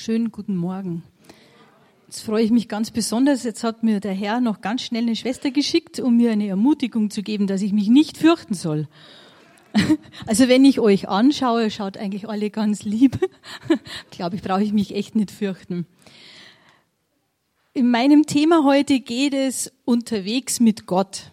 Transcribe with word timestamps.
Schönen 0.00 0.30
guten 0.30 0.54
Morgen. 0.54 1.02
Jetzt 2.06 2.20
freue 2.20 2.44
ich 2.44 2.52
mich 2.52 2.68
ganz 2.68 2.92
besonders. 2.92 3.42
Jetzt 3.42 3.64
hat 3.64 3.82
mir 3.82 3.98
der 3.98 4.12
Herr 4.12 4.40
noch 4.40 4.60
ganz 4.60 4.82
schnell 4.82 5.02
eine 5.02 5.16
Schwester 5.16 5.50
geschickt, 5.50 5.98
um 5.98 6.16
mir 6.16 6.30
eine 6.30 6.46
Ermutigung 6.46 7.10
zu 7.10 7.24
geben, 7.24 7.48
dass 7.48 7.62
ich 7.62 7.72
mich 7.72 7.88
nicht 7.88 8.16
fürchten 8.16 8.54
soll. 8.54 8.86
Also 10.28 10.46
wenn 10.46 10.64
ich 10.64 10.78
euch 10.78 11.08
anschaue, 11.08 11.68
schaut 11.72 11.96
eigentlich 11.96 12.28
alle 12.28 12.48
ganz 12.50 12.84
lieb. 12.84 13.18
Glaube, 14.12 14.36
ich 14.36 14.42
brauche 14.42 14.62
ich 14.62 14.72
mich 14.72 14.94
echt 14.94 15.16
nicht 15.16 15.32
fürchten. 15.32 15.84
In 17.74 17.90
meinem 17.90 18.24
Thema 18.24 18.62
heute 18.62 19.00
geht 19.00 19.34
es 19.34 19.72
unterwegs 19.84 20.60
mit 20.60 20.86
Gott. 20.86 21.32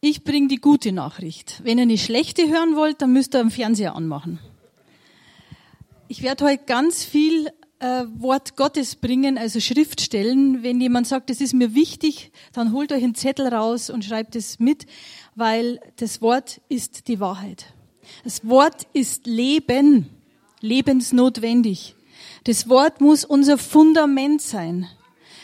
Ich 0.00 0.24
bringe 0.24 0.48
die 0.48 0.60
gute 0.60 0.92
Nachricht. 0.92 1.60
Wenn 1.64 1.76
ihr 1.76 1.82
eine 1.82 1.98
schlechte 1.98 2.48
hören 2.48 2.76
wollt, 2.76 3.02
dann 3.02 3.12
müsst 3.12 3.34
ihr 3.34 3.40
am 3.40 3.50
Fernseher 3.50 3.94
anmachen. 3.94 4.38
Ich 6.10 6.22
werde 6.22 6.46
heute 6.46 6.64
ganz 6.64 7.04
viel 7.04 7.48
äh, 7.80 8.04
Wort 8.16 8.56
Gottes 8.56 8.96
bringen, 8.96 9.36
also 9.36 9.60
Schriftstellen. 9.60 10.62
Wenn 10.62 10.80
jemand 10.80 11.06
sagt, 11.06 11.28
das 11.28 11.42
ist 11.42 11.52
mir 11.52 11.74
wichtig, 11.74 12.32
dann 12.54 12.72
holt 12.72 12.92
euch 12.92 13.04
einen 13.04 13.14
Zettel 13.14 13.48
raus 13.48 13.90
und 13.90 14.06
schreibt 14.06 14.34
es 14.34 14.58
mit, 14.58 14.86
weil 15.34 15.78
das 15.96 16.22
Wort 16.22 16.62
ist 16.70 17.08
die 17.08 17.20
Wahrheit. 17.20 17.74
Das 18.24 18.48
Wort 18.48 18.86
ist 18.94 19.26
Leben, 19.26 20.08
lebensnotwendig. 20.62 21.94
Das 22.44 22.70
Wort 22.70 23.02
muss 23.02 23.26
unser 23.26 23.58
Fundament 23.58 24.40
sein. 24.40 24.88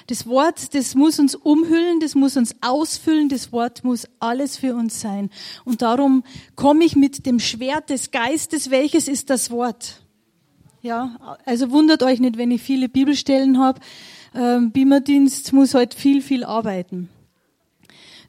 Das 0.06 0.26
Wort, 0.26 0.74
das 0.74 0.94
muss 0.94 1.18
uns 1.18 1.34
umhüllen, 1.34 2.00
das 2.00 2.14
muss 2.14 2.38
uns 2.38 2.56
ausfüllen, 2.62 3.28
das 3.28 3.52
Wort 3.52 3.84
muss 3.84 4.08
alles 4.18 4.56
für 4.56 4.74
uns 4.74 4.98
sein. 4.98 5.28
Und 5.66 5.82
darum 5.82 6.24
komme 6.56 6.86
ich 6.86 6.96
mit 6.96 7.26
dem 7.26 7.38
Schwert 7.38 7.90
des 7.90 8.10
Geistes, 8.12 8.70
welches 8.70 9.08
ist 9.08 9.28
das 9.28 9.50
Wort? 9.50 10.03
Ja, 10.84 11.38
also 11.46 11.70
wundert 11.70 12.02
euch 12.02 12.20
nicht, 12.20 12.36
wenn 12.36 12.50
ich 12.50 12.60
viele 12.60 12.90
Bibelstellen 12.90 13.58
habe. 13.58 13.80
Ähm, 14.34 14.70
Beamerdienst 14.70 15.54
muss 15.54 15.72
heute 15.72 15.96
viel, 15.96 16.20
viel 16.20 16.44
arbeiten. 16.44 17.08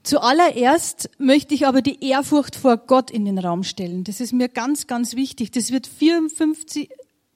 Zuallererst 0.04 1.10
möchte 1.18 1.54
ich 1.54 1.68
aber 1.68 1.82
die 1.82 2.02
Ehrfurcht 2.02 2.56
vor 2.56 2.78
Gott 2.78 3.12
in 3.12 3.26
den 3.26 3.40
Raum 3.40 3.66
stellen. 3.66 4.06
Das 4.06 4.22
ist 4.22 4.32
mir 4.32 4.48
ganz, 4.48 4.88
ganz 4.88 5.18
wichtig. 5.18 5.52
Das 5.52 5.74
wird 5.74 5.86
54, 5.86 6.88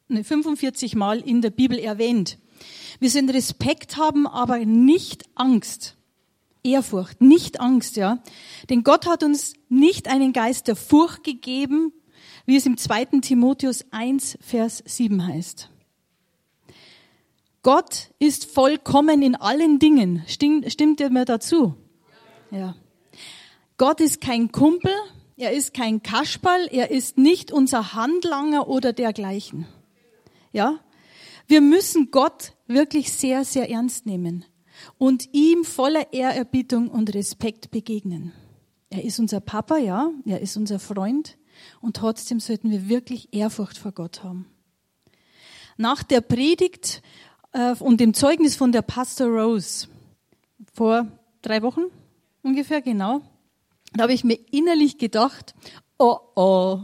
ne, 0.07 0.23
45 0.23 0.95
Mal 0.95 1.19
in 1.19 1.41
der 1.41 1.49
Bibel 1.49 1.77
erwähnt. 1.77 2.38
Wir 3.01 3.09
sollen 3.09 3.29
Respekt 3.29 3.97
haben, 3.97 4.25
aber 4.25 4.59
nicht 4.59 5.25
Angst. 5.35 5.97
Ehrfurcht, 6.63 7.19
nicht 7.19 7.59
Angst, 7.59 7.97
ja. 7.97 8.19
Denn 8.69 8.85
Gott 8.85 9.05
hat 9.05 9.23
uns 9.23 9.51
nicht 9.67 10.07
einen 10.07 10.31
Geist 10.31 10.69
der 10.69 10.77
Furcht 10.77 11.25
gegeben, 11.25 11.91
wie 12.50 12.55
es 12.55 12.66
im 12.66 12.78
2. 12.78 13.19
Timotheus 13.22 13.86
1, 13.92 14.39
Vers 14.42 14.81
7 14.83 15.28
heißt. 15.28 15.69
Gott 17.61 18.09
ist 18.17 18.45
vollkommen 18.45 19.22
in 19.22 19.36
allen 19.36 19.78
Dingen. 19.78 20.23
Stimmt, 20.25 21.00
ihr 21.00 21.11
mir 21.11 21.25
dazu? 21.25 21.75
Ja. 22.50 22.75
Gott 23.78 24.02
ist 24.02 24.19
kein 24.19 24.52
Kumpel, 24.52 24.91
er 25.38 25.52
ist 25.52 25.75
kein 25.75 26.02
Kasperl, 26.02 26.67
er 26.72 26.89
ist 26.89 27.19
nicht 27.19 27.52
unser 27.52 27.94
Handlanger 27.94 28.67
oder 28.67 28.94
dergleichen. 28.94 29.67
Ja? 30.52 30.80
Wir 31.45 31.61
müssen 31.61 32.09
Gott 32.09 32.53
wirklich 32.66 33.11
sehr, 33.11 33.45
sehr 33.45 33.69
ernst 33.69 34.08
nehmen 34.08 34.44
und 34.97 35.30
ihm 35.34 35.63
voller 35.63 36.13
Ehrerbietung 36.13 36.89
und 36.89 37.13
Respekt 37.13 37.69
begegnen. 37.69 38.34
Er 38.89 39.03
ist 39.03 39.19
unser 39.19 39.39
Papa, 39.39 39.78
ja, 39.78 40.09
er 40.25 40.39
ist 40.41 40.58
unser 40.58 40.80
Freund, 40.80 41.38
und 41.81 41.95
trotzdem 41.95 42.39
sollten 42.39 42.71
wir 42.71 42.89
wirklich 42.89 43.33
Ehrfurcht 43.33 43.77
vor 43.77 43.91
Gott 43.91 44.23
haben. 44.23 44.47
Nach 45.77 46.03
der 46.03 46.21
Predigt 46.21 47.01
äh, 47.53 47.75
und 47.75 47.99
dem 47.99 48.13
Zeugnis 48.13 48.55
von 48.55 48.71
der 48.71 48.81
Pastor 48.81 49.27
Rose 49.27 49.88
vor 50.73 51.07
drei 51.41 51.61
Wochen 51.61 51.81
ungefähr, 52.41 52.81
genau, 52.81 53.22
da 53.94 54.03
habe 54.03 54.13
ich 54.13 54.23
mir 54.23 54.38
innerlich 54.51 54.97
gedacht, 54.97 55.56
oh 55.97 56.17
oh. 56.35 56.79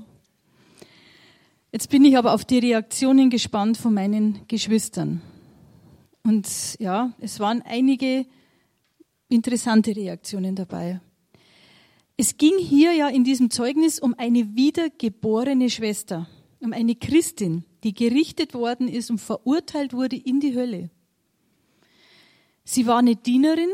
Jetzt 1.72 1.90
bin 1.90 2.06
ich 2.06 2.18
aber 2.18 2.34
auf 2.34 2.46
die 2.46 2.60
Reaktionen 2.60 3.30
gespannt 3.30 3.78
von 3.78 3.94
meinen 3.94 4.48
Geschwistern. 4.48 5.22
Und 6.24 6.48
ja, 6.80 7.12
es 7.20 7.40
waren 7.40 7.62
einige 7.62 8.26
interessante 9.28 9.96
Reaktionen 9.96 10.56
dabei. 10.56 11.02
Es 12.18 12.38
ging 12.38 12.58
hier 12.58 12.94
ja 12.94 13.10
in 13.10 13.26
diesem 13.26 13.50
Zeugnis 13.50 14.00
um 14.00 14.16
eine 14.18 14.56
wiedergeborene 14.56 15.70
Schwester, 15.70 16.30
um 16.62 16.72
eine 16.72 16.96
Christin, 16.96 17.66
die 17.84 17.94
gerichtet 17.94 18.54
worden 18.54 18.88
ist 18.88 19.10
und 19.10 19.20
verurteilt 19.20 19.92
wurde 19.92 20.16
in 20.16 20.40
die 20.40 20.56
Hölle. 20.56 20.90
Sie 22.64 22.88
war 22.88 23.00
eine 23.00 23.18
Dienerin, 23.18 23.70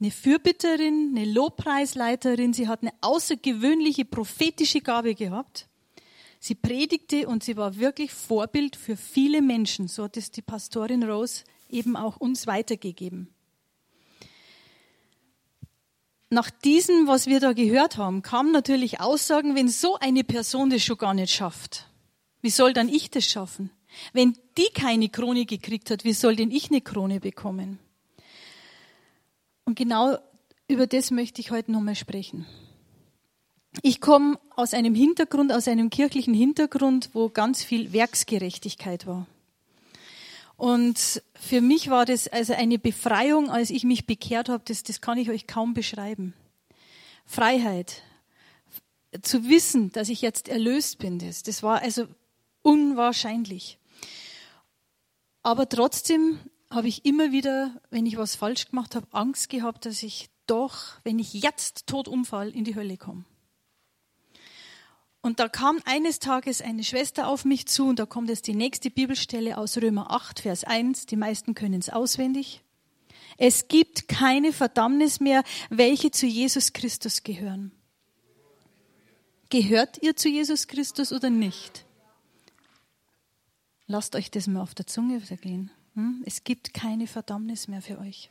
eine 0.00 0.12
Fürbitterin, 0.12 1.14
eine 1.16 1.30
Lobpreisleiterin. 1.32 2.52
Sie 2.52 2.68
hat 2.68 2.82
eine 2.82 2.92
außergewöhnliche 3.00 4.04
prophetische 4.04 4.80
Gabe 4.80 5.16
gehabt. 5.16 5.68
Sie 6.38 6.54
predigte 6.54 7.26
und 7.26 7.42
sie 7.42 7.56
war 7.56 7.76
wirklich 7.76 8.12
Vorbild 8.12 8.76
für 8.76 8.96
viele 8.96 9.42
Menschen. 9.42 9.88
So 9.88 10.04
hat 10.04 10.16
es 10.16 10.30
die 10.30 10.42
Pastorin 10.42 11.02
Rose 11.02 11.42
eben 11.68 11.96
auch 11.96 12.18
uns 12.18 12.46
weitergegeben 12.46 13.31
nach 16.32 16.50
diesem, 16.50 17.06
was 17.06 17.26
wir 17.26 17.40
da 17.40 17.52
gehört 17.52 17.98
haben, 17.98 18.22
kamen 18.22 18.52
natürlich 18.52 19.00
Aussagen, 19.00 19.54
wenn 19.54 19.68
so 19.68 19.98
eine 19.98 20.24
Person 20.24 20.70
das 20.70 20.82
schon 20.82 20.96
gar 20.96 21.14
nicht 21.14 21.32
schafft, 21.32 21.88
wie 22.40 22.50
soll 22.50 22.72
dann 22.72 22.88
ich 22.88 23.10
das 23.10 23.24
schaffen? 23.24 23.70
Wenn 24.12 24.36
die 24.56 24.70
keine 24.74 25.10
Krone 25.10 25.44
gekriegt 25.44 25.90
hat, 25.90 26.04
wie 26.04 26.14
soll 26.14 26.34
denn 26.34 26.50
ich 26.50 26.70
eine 26.70 26.80
Krone 26.80 27.20
bekommen? 27.20 27.78
Und 29.64 29.76
genau 29.76 30.16
über 30.68 30.86
das 30.86 31.10
möchte 31.10 31.40
ich 31.40 31.50
heute 31.50 31.70
nochmal 31.70 31.94
sprechen. 31.94 32.46
Ich 33.82 34.00
komme 34.00 34.38
aus 34.56 34.74
einem 34.74 34.94
Hintergrund, 34.94 35.52
aus 35.52 35.68
einem 35.68 35.90
kirchlichen 35.90 36.34
Hintergrund, 36.34 37.10
wo 37.12 37.28
ganz 37.28 37.62
viel 37.62 37.92
Werksgerechtigkeit 37.92 39.06
war. 39.06 39.26
Und 40.56 41.22
für 41.34 41.60
mich 41.60 41.90
war 41.90 42.04
das 42.04 42.28
also 42.28 42.52
eine 42.52 42.78
Befreiung, 42.78 43.50
als 43.50 43.70
ich 43.70 43.84
mich 43.84 44.06
bekehrt 44.06 44.48
habe, 44.48 44.62
das, 44.66 44.82
das 44.82 45.00
kann 45.00 45.18
ich 45.18 45.30
euch 45.30 45.46
kaum 45.46 45.74
beschreiben. 45.74 46.34
Freiheit, 47.24 48.02
zu 49.22 49.48
wissen, 49.48 49.90
dass 49.92 50.08
ich 50.08 50.22
jetzt 50.22 50.48
erlöst 50.48 50.98
bin, 50.98 51.18
das, 51.18 51.42
das 51.42 51.62
war 51.62 51.82
also 51.82 52.06
unwahrscheinlich. 52.62 53.78
Aber 55.42 55.68
trotzdem 55.68 56.38
habe 56.70 56.88
ich 56.88 57.04
immer 57.04 57.32
wieder, 57.32 57.80
wenn 57.90 58.06
ich 58.06 58.16
was 58.16 58.36
falsch 58.36 58.68
gemacht 58.68 58.94
habe, 58.94 59.06
Angst 59.10 59.50
gehabt, 59.50 59.84
dass 59.84 60.02
ich 60.02 60.30
doch, 60.46 61.00
wenn 61.04 61.18
ich 61.18 61.34
jetzt 61.34 61.86
tot 61.86 62.08
umfall, 62.08 62.50
in 62.50 62.64
die 62.64 62.74
Hölle 62.74 62.96
komme. 62.96 63.24
Und 65.22 65.38
da 65.38 65.48
kam 65.48 65.80
eines 65.84 66.18
Tages 66.18 66.60
eine 66.60 66.82
Schwester 66.82 67.28
auf 67.28 67.44
mich 67.44 67.66
zu 67.66 67.86
und 67.86 68.00
da 68.00 68.06
kommt 68.06 68.28
jetzt 68.28 68.48
die 68.48 68.54
nächste 68.54 68.90
Bibelstelle 68.90 69.56
aus 69.56 69.76
Römer 69.78 70.10
8, 70.10 70.40
Vers 70.40 70.64
1. 70.64 71.06
Die 71.06 71.16
meisten 71.16 71.54
können 71.54 71.78
es 71.78 71.90
auswendig. 71.90 72.60
Es 73.38 73.68
gibt 73.68 74.08
keine 74.08 74.52
Verdammnis 74.52 75.20
mehr, 75.20 75.44
welche 75.70 76.10
zu 76.10 76.26
Jesus 76.26 76.72
Christus 76.72 77.22
gehören. 77.22 77.70
Gehört 79.48 80.02
ihr 80.02 80.16
zu 80.16 80.28
Jesus 80.28 80.66
Christus 80.66 81.12
oder 81.12 81.30
nicht? 81.30 81.84
Lasst 83.86 84.16
euch 84.16 84.30
das 84.30 84.48
mal 84.48 84.62
auf 84.62 84.74
der 84.74 84.86
Zunge 84.86 85.20
vergehen. 85.20 85.70
Hm? 85.94 86.22
Es 86.26 86.42
gibt 86.42 86.74
keine 86.74 87.06
Verdammnis 87.06 87.68
mehr 87.68 87.82
für 87.82 87.98
euch. 87.98 88.28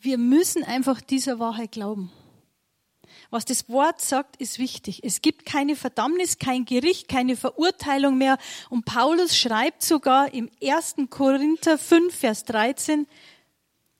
Wir 0.00 0.16
müssen 0.16 0.64
einfach 0.64 1.00
dieser 1.00 1.38
Wahrheit 1.38 1.72
glauben. 1.72 2.10
Was 3.30 3.44
das 3.44 3.68
Wort 3.68 4.00
sagt, 4.00 4.36
ist 4.36 4.58
wichtig. 4.58 5.00
Es 5.04 5.22
gibt 5.22 5.44
keine 5.44 5.76
Verdammnis, 5.76 6.38
kein 6.38 6.64
Gericht, 6.64 7.08
keine 7.08 7.36
Verurteilung 7.36 8.18
mehr. 8.18 8.38
Und 8.70 8.84
Paulus 8.84 9.36
schreibt 9.36 9.82
sogar 9.82 10.32
im 10.32 10.50
1. 10.62 10.96
Korinther 11.10 11.78
5, 11.78 12.14
Vers 12.14 12.44
13, 12.44 13.06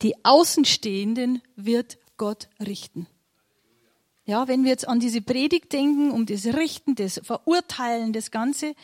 die 0.02 0.14
Außenstehenden 0.24 1.42
wird 1.56 1.98
Gott 2.16 2.48
richten. 2.60 3.06
Ja, 4.24 4.46
wenn 4.46 4.62
wir 4.62 4.70
jetzt 4.70 4.86
an 4.86 5.00
diese 5.00 5.22
Predigt 5.22 5.72
denken, 5.72 6.10
um 6.10 6.26
das 6.26 6.44
Richten, 6.46 6.94
das 6.94 7.20
Verurteilen, 7.24 8.12
das 8.12 8.30
Ganze, 8.30 8.74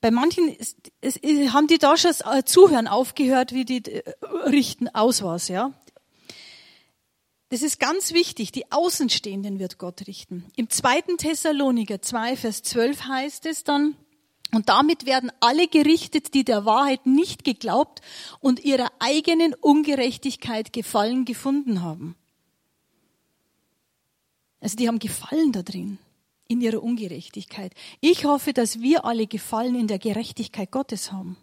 bei 0.00 0.10
manchen 0.10 0.48
ist, 0.48 0.76
ist, 1.00 1.22
haben 1.52 1.66
die 1.66 1.78
da 1.78 1.96
schon 1.96 2.12
das 2.12 2.44
Zuhören 2.46 2.88
aufgehört, 2.88 3.52
wie 3.52 3.64
die 3.64 3.84
äh, 3.84 4.02
richten 4.46 4.88
aus 4.88 5.22
was, 5.22 5.48
ja. 5.48 5.72
Das 7.50 7.62
ist 7.62 7.80
ganz 7.80 8.12
wichtig. 8.12 8.52
Die 8.52 8.70
Außenstehenden 8.70 9.58
wird 9.58 9.78
Gott 9.78 10.06
richten. 10.06 10.44
Im 10.56 10.70
zweiten 10.70 11.18
Thessaloniker 11.18 12.00
2, 12.00 12.36
Vers 12.36 12.62
12 12.62 13.02
heißt 13.02 13.46
es 13.46 13.64
dann, 13.64 13.96
und 14.52 14.68
damit 14.68 15.06
werden 15.06 15.30
alle 15.40 15.68
gerichtet, 15.68 16.34
die 16.34 16.44
der 16.44 16.64
Wahrheit 16.64 17.06
nicht 17.06 17.44
geglaubt 17.44 18.00
und 18.40 18.64
ihrer 18.64 18.90
eigenen 18.98 19.54
Ungerechtigkeit 19.54 20.72
Gefallen 20.72 21.24
gefunden 21.24 21.82
haben. 21.82 22.16
Also 24.60 24.76
die 24.76 24.88
haben 24.88 24.98
Gefallen 24.98 25.52
da 25.52 25.62
drin. 25.62 25.98
in 26.48 26.60
ihrer 26.60 26.82
Ungerechtigkeit. 26.82 27.72
Ich 28.00 28.24
hoffe, 28.24 28.52
dass 28.52 28.80
wir 28.80 29.04
alle 29.04 29.28
Gefallen 29.28 29.76
in 29.76 29.86
der 29.86 30.00
Gerechtigkeit 30.00 30.72
Gottes 30.72 31.12
haben. 31.12 31.36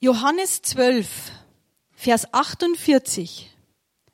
Johannes 0.00 0.60
12, 0.62 1.30
Vers 2.02 2.34
48, 2.34 3.48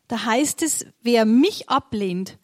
da 0.09 0.27
heißt 0.27 0.61
es, 0.61 0.85
wer 1.01 1.25
mich 1.25 1.71
ablehnt 1.71 2.37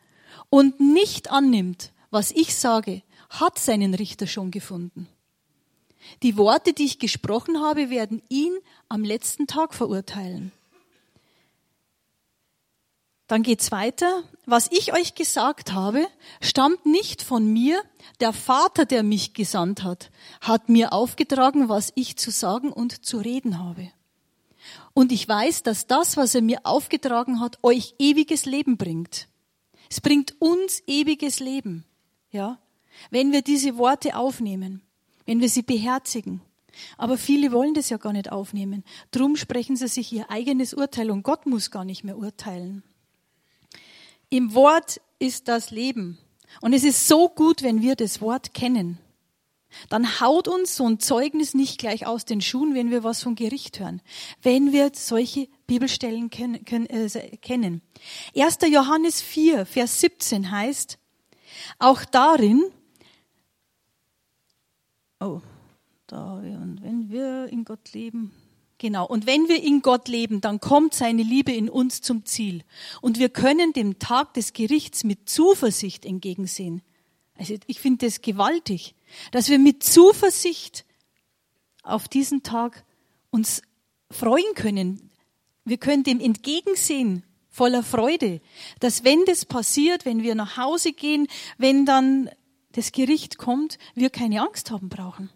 und 0.48 0.80
nicht 0.80 1.30
annimmt, 1.30 1.92
was 2.08 2.30
ich 2.30 2.54
sage, 2.54 3.02
hat 3.28 3.58
seinen 3.58 3.92
Richter 3.92 4.26
schon 4.26 4.50
gefunden. 4.50 5.06
Die 6.22 6.38
Worte, 6.38 6.72
die 6.72 6.86
ich 6.86 6.98
gesprochen 6.98 7.60
habe, 7.60 7.90
werden 7.90 8.22
ihn 8.30 8.56
am 8.88 9.04
letzten 9.04 9.46
Tag 9.46 9.74
verurteilen. 9.74 10.50
Dann 13.26 13.42
geht's 13.42 13.70
weiter. 13.70 14.22
Was 14.46 14.72
ich 14.72 14.94
euch 14.94 15.14
gesagt 15.14 15.74
habe, 15.74 16.06
stammt 16.40 16.86
nicht 16.86 17.20
von 17.20 17.44
mir. 17.44 17.82
Der 18.20 18.32
Vater, 18.32 18.86
der 18.86 19.02
mich 19.02 19.34
gesandt 19.34 19.82
hat, 19.82 20.10
hat 20.40 20.70
mir 20.70 20.94
aufgetragen, 20.94 21.68
was 21.68 21.92
ich 21.96 22.16
zu 22.16 22.30
sagen 22.30 22.72
und 22.72 23.04
zu 23.04 23.18
reden 23.18 23.58
habe. 23.58 23.92
Und 24.94 25.10
ich 25.10 25.28
weiß, 25.28 25.64
dass 25.64 25.86
das, 25.86 26.16
was 26.16 26.34
er 26.34 26.42
mir 26.42 26.60
aufgetragen 26.64 27.40
hat, 27.40 27.58
euch 27.62 27.94
ewiges 27.98 28.46
Leben 28.46 28.76
bringt. 28.76 29.28
Es 29.90 30.00
bringt 30.00 30.40
uns 30.40 30.82
ewiges 30.86 31.40
Leben. 31.40 31.84
Ja? 32.30 32.58
Wenn 33.10 33.32
wir 33.32 33.42
diese 33.42 33.76
Worte 33.76 34.16
aufnehmen, 34.16 34.82
wenn 35.26 35.40
wir 35.40 35.48
sie 35.48 35.62
beherzigen. 35.62 36.40
Aber 36.96 37.18
viele 37.18 37.52
wollen 37.52 37.74
das 37.74 37.90
ja 37.90 37.96
gar 37.96 38.12
nicht 38.12 38.30
aufnehmen. 38.30 38.84
Drum 39.10 39.36
sprechen 39.36 39.76
sie 39.76 39.88
sich 39.88 40.12
ihr 40.12 40.30
eigenes 40.30 40.74
Urteil 40.74 41.10
und 41.10 41.22
Gott 41.22 41.46
muss 41.46 41.70
gar 41.70 41.84
nicht 41.84 42.04
mehr 42.04 42.16
urteilen. 42.16 42.82
Im 44.30 44.54
Wort 44.54 45.00
ist 45.18 45.48
das 45.48 45.70
Leben. 45.70 46.18
Und 46.60 46.72
es 46.72 46.84
ist 46.84 47.08
so 47.08 47.28
gut, 47.28 47.62
wenn 47.62 47.82
wir 47.82 47.96
das 47.96 48.20
Wort 48.20 48.54
kennen. 48.54 48.98
Dann 49.88 50.20
haut 50.20 50.48
uns 50.48 50.76
so 50.76 50.86
ein 50.86 51.00
Zeugnis 51.00 51.54
nicht 51.54 51.78
gleich 51.78 52.06
aus 52.06 52.24
den 52.24 52.40
Schuhen, 52.40 52.74
wenn 52.74 52.90
wir 52.90 53.04
was 53.04 53.22
vom 53.22 53.34
Gericht 53.34 53.80
hören. 53.80 54.02
Wenn 54.42 54.72
wir 54.72 54.90
solche 54.94 55.48
Bibelstellen 55.66 56.30
äh, 56.32 57.36
kennen. 57.38 57.82
1. 58.36 58.58
Johannes 58.70 59.20
4, 59.20 59.66
Vers 59.66 60.00
17 60.00 60.50
heißt, 60.50 60.98
auch 61.78 62.04
darin, 62.04 62.64
oh, 65.20 65.40
da, 66.06 66.34
und 66.34 66.80
wenn 66.82 67.10
wir 67.10 67.48
in 67.48 67.64
Gott 67.64 67.92
leben, 67.92 68.32
Genau. 68.78 69.06
Und 69.06 69.26
wenn 69.26 69.48
wir 69.48 69.62
in 69.62 69.82
Gott 69.82 70.08
leben, 70.08 70.40
dann 70.40 70.60
kommt 70.60 70.94
seine 70.94 71.22
Liebe 71.22 71.52
in 71.52 71.70
uns 71.70 72.00
zum 72.02 72.26
Ziel. 72.26 72.64
Und 73.00 73.18
wir 73.18 73.28
können 73.28 73.72
dem 73.72 73.98
Tag 73.98 74.34
des 74.34 74.52
Gerichts 74.52 75.04
mit 75.04 75.28
Zuversicht 75.28 76.04
entgegensehen. 76.04 76.82
Also 77.36 77.54
ich 77.66 77.80
finde 77.80 78.06
das 78.06 78.20
gewaltig, 78.20 78.94
dass 79.32 79.48
wir 79.48 79.58
mit 79.58 79.82
Zuversicht 79.82 80.84
auf 81.82 82.08
diesen 82.08 82.42
Tag 82.42 82.84
uns 83.30 83.62
freuen 84.10 84.54
können. 84.54 85.10
Wir 85.64 85.78
können 85.78 86.04
dem 86.04 86.20
entgegensehen 86.20 87.24
voller 87.50 87.82
Freude, 87.82 88.40
dass 88.80 89.04
wenn 89.04 89.24
das 89.26 89.44
passiert, 89.44 90.04
wenn 90.04 90.22
wir 90.22 90.34
nach 90.34 90.56
Hause 90.56 90.92
gehen, 90.92 91.28
wenn 91.56 91.86
dann 91.86 92.30
das 92.72 92.92
Gericht 92.92 93.38
kommt, 93.38 93.78
wir 93.94 94.10
keine 94.10 94.40
Angst 94.40 94.70
haben 94.70 94.88
brauchen. 94.88 95.30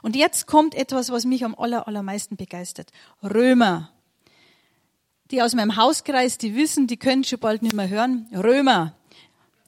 Und 0.00 0.16
jetzt 0.16 0.46
kommt 0.46 0.74
etwas, 0.74 1.10
was 1.10 1.24
mich 1.24 1.44
am 1.44 1.54
aller, 1.54 1.86
allermeisten 1.86 2.36
begeistert. 2.36 2.90
Römer. 3.22 3.90
Die 5.30 5.42
aus 5.42 5.54
meinem 5.54 5.76
Hauskreis, 5.76 6.38
die 6.38 6.54
wissen, 6.54 6.86
die 6.86 6.96
können 6.96 7.24
schon 7.24 7.38
bald 7.38 7.62
nicht 7.62 7.74
mehr 7.74 7.88
hören. 7.88 8.28
Römer 8.32 8.94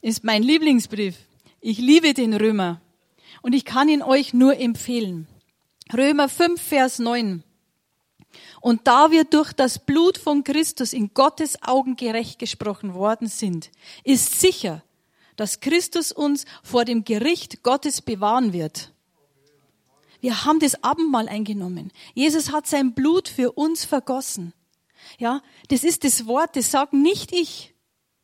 ist 0.00 0.24
mein 0.24 0.42
Lieblingsbrief. 0.42 1.16
Ich 1.66 1.78
liebe 1.78 2.12
den 2.12 2.34
Römer. 2.34 2.82
Und 3.40 3.54
ich 3.54 3.64
kann 3.64 3.88
ihn 3.88 4.02
euch 4.02 4.34
nur 4.34 4.58
empfehlen. 4.58 5.26
Römer 5.96 6.28
5, 6.28 6.60
Vers 6.60 6.98
9. 6.98 7.42
Und 8.60 8.86
da 8.86 9.10
wir 9.10 9.24
durch 9.24 9.54
das 9.54 9.78
Blut 9.78 10.18
von 10.18 10.44
Christus 10.44 10.92
in 10.92 11.14
Gottes 11.14 11.62
Augen 11.62 11.96
gerecht 11.96 12.38
gesprochen 12.38 12.92
worden 12.92 13.28
sind, 13.28 13.70
ist 14.02 14.38
sicher, 14.38 14.82
dass 15.36 15.60
Christus 15.60 16.12
uns 16.12 16.44
vor 16.62 16.84
dem 16.84 17.02
Gericht 17.02 17.62
Gottes 17.62 18.02
bewahren 18.02 18.52
wird. 18.52 18.92
Wir 20.20 20.44
haben 20.44 20.60
das 20.60 20.84
Abendmahl 20.84 21.28
eingenommen. 21.30 21.92
Jesus 22.12 22.52
hat 22.52 22.66
sein 22.66 22.92
Blut 22.92 23.26
für 23.26 23.52
uns 23.52 23.86
vergossen. 23.86 24.52
Ja, 25.18 25.40
das 25.68 25.82
ist 25.82 26.04
das 26.04 26.26
Wort, 26.26 26.56
das 26.56 26.70
sagt 26.70 26.92
nicht 26.92 27.32
ich. 27.32 27.72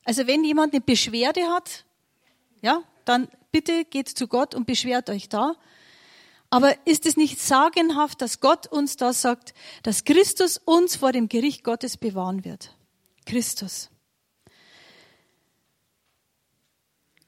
Also 0.05 0.27
wenn 0.27 0.45
jemand 0.45 0.75
eine 0.75 0.83
Beschwerde 0.83 1.45
hat, 1.45 1.87
ja, 2.61 2.83
dann 3.11 3.29
bitte 3.51 3.85
geht 3.85 4.09
zu 4.09 4.29
Gott 4.29 4.55
und 4.55 4.67
beschwert 4.67 5.11
euch 5.11 5.29
da. 5.29 5.57
Aber 6.49 6.75
ist 6.87 7.07
es 7.07 7.17
nicht 7.17 7.41
sagenhaft, 7.41 8.23
dass 8.23 8.41
Gott 8.41 8.67
uns 8.67 8.97
da 8.97 9.13
sagt, 9.13 9.55
dass 9.83 10.05
Christus 10.05 10.59
uns 10.59 10.97
vor 10.97 11.13
dem 11.13 11.29
Gericht 11.29 11.63
Gottes 11.65 11.97
bewahren 11.97 12.45
wird? 12.45 12.77
Christus. 13.27 13.91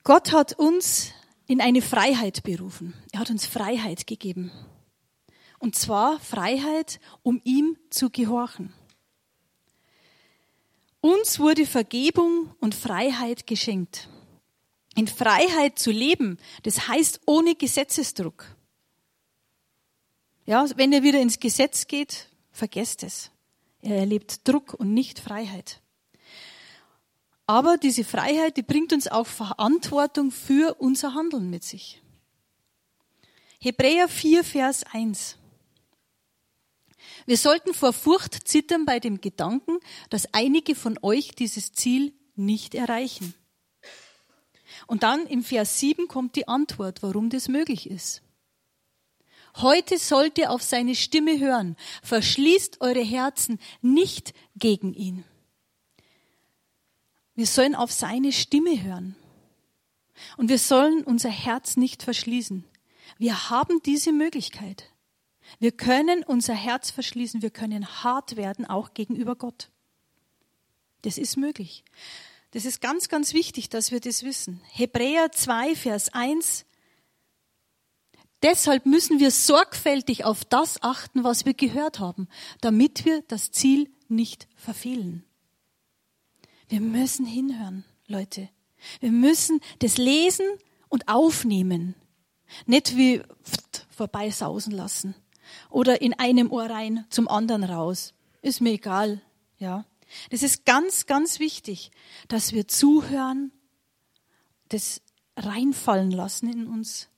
Gott 0.05 0.33
hat 0.33 0.59
uns 0.59 1.13
in 1.47 1.61
eine 1.61 1.83
Freiheit 1.83 2.43
berufen. 2.43 2.95
Er 3.13 3.21
hat 3.21 3.31
uns 3.31 3.47
Freiheit 3.47 4.07
gegeben. 4.07 4.51
Und 5.59 5.77
zwar 5.77 6.19
Freiheit, 6.19 6.99
um 7.23 7.41
ihm 7.45 7.77
zu 7.91 8.11
gehorchen. 8.11 8.73
Uns 11.01 11.39
wurde 11.39 11.67
Vergebung 11.67 12.55
und 12.61 12.75
Freiheit 12.75 13.47
geschenkt. 13.47 14.09
In 14.95 15.09
Freiheit 15.09 15.79
zu 15.79 15.91
leben, 15.91 16.39
das 16.65 16.89
heißt 16.89 17.21
ohne 17.27 17.55
Gesetzesdruck. 17.55 18.45
Ja, 20.45 20.67
wenn 20.77 20.93
er 20.93 21.03
wieder 21.03 21.21
ins 21.21 21.39
Gesetz 21.39 21.87
geht, 21.87 22.29
vergesst 22.51 23.03
es. 23.03 23.31
Er 23.81 23.97
erlebt 23.97 24.47
Druck 24.47 24.75
und 24.75 24.93
nicht 24.93 25.19
Freiheit. 25.19 25.81
Aber 27.47 27.77
diese 27.77 28.05
Freiheit, 28.05 28.57
die 28.57 28.63
bringt 28.63 28.93
uns 28.93 29.09
auch 29.09 29.27
Verantwortung 29.27 30.31
für 30.31 30.75
unser 30.81 31.15
Handeln 31.15 31.51
mit 31.51 31.65
sich. 31.65 32.01
Hebräer 33.61 34.09
4, 34.09 34.45
Vers 34.45 34.85
1. 34.93 35.37
Wir 37.27 37.37
sollten 37.37 37.75
vor 37.75 37.93
Furcht 37.93 38.49
zittern 38.49 38.85
bei 38.85 39.01
dem 39.01 39.21
Gedanken, 39.21 39.79
dass 40.11 40.33
einige 40.33 40.75
von 40.75 40.99
euch 41.03 41.35
dieses 41.35 41.73
Ziel 41.73 42.13
nicht 42.35 42.75
erreichen. 42.75 43.35
Und 44.87 45.03
dann 45.03 45.27
im 45.27 45.43
Vers 45.43 45.79
7 45.81 46.09
kommt 46.09 46.37
die 46.37 46.49
Antwort, 46.49 47.03
warum 47.03 47.31
das 47.31 47.49
möglich 47.49 47.89
ist. 47.89 48.23
Heute 49.57 49.99
sollt 49.99 50.39
ihr 50.39 50.51
auf 50.51 50.63
seine 50.63 50.95
Stimme 50.95 51.39
hören. 51.39 51.77
Verschließt 52.03 52.81
eure 52.81 53.05
Herzen 53.05 53.59
nicht 53.83 54.33
gegen 54.57 54.95
ihn. 54.95 55.25
Wir 57.35 57.47
sollen 57.47 57.75
auf 57.75 57.93
seine 57.93 58.33
Stimme 58.33 58.83
hören. 58.83 59.17
Und 60.37 60.49
wir 60.49 60.59
sollen 60.59 61.03
unser 61.05 61.31
Herz 61.31 61.77
nicht 61.77 62.03
verschließen. 62.03 62.65
Wir 63.19 63.51
haben 63.51 63.83
diese 63.85 64.13
Möglichkeit. 64.13 64.93
Wir 65.59 65.73
können 65.73 66.23
unser 66.23 66.55
Herz 66.55 66.91
verschließen, 66.91 67.43
wir 67.43 67.51
können 67.51 67.87
hart 68.05 68.37
werden, 68.37 68.65
auch 68.65 68.95
gegenüber 68.95 69.37
Gott. 69.37 69.71
Das 71.03 71.19
ist 71.19 71.37
möglich. 71.37 71.85
Das 72.53 72.67
ist 72.67 72.81
ganz, 72.81 73.09
ganz 73.09 73.33
wichtig, 73.33 73.71
dass 73.71 73.93
wir 73.93 74.01
das 74.01 74.23
wissen. 74.23 74.61
Hebräer 74.71 75.33
2, 75.33 75.75
Vers 75.75 76.13
1. 76.13 76.67
Deshalb 78.43 78.87
müssen 78.87 79.21
wir 79.21 79.31
sorgfältig 79.31 80.25
auf 80.25 80.45
das 80.45 80.83
achten, 80.83 81.25
was 81.25 81.47
wir 81.47 81.55
gehört 81.55 81.99
haben, 81.99 82.29
damit 82.61 83.05
wir 83.05 83.23
das 83.23 83.53
Ziel 83.53 83.91
nicht 84.09 84.49
verfehlen. 84.55 85.25
Wir 86.69 86.81
müssen 86.81 87.25
hinhören, 87.25 87.85
Leute. 88.07 88.49
Wir 89.01 89.13
müssen 89.13 89.61
das 89.79 89.97
lesen 89.97 90.47
und 90.89 91.09
aufnehmen. 91.09 91.95
Nicht 92.67 92.97
wie 92.97 93.23
vorbeisausen 93.91 94.73
lassen. 94.73 95.15
Oder 95.71 96.03
in 96.03 96.13
einem 96.19 96.51
Ohr 96.51 96.69
rein, 96.69 97.07
zum 97.09 97.29
anderen 97.29 97.65
raus. 97.65 98.13
Ist 98.43 98.61
mir 98.61 98.73
egal, 98.73 99.23
ja. 99.59 99.87
Das 100.31 100.43
ist 100.43 100.65
ganz, 100.65 101.07
ganz 101.07 101.39
wichtig, 101.39 101.91
dass 102.29 102.53
wir 102.53 102.69
zuhören, 102.69 103.53
das 104.69 105.03
reinfallen 105.37 106.11
lassen 106.11 106.51
in 106.51 106.67
uns. 106.67 107.09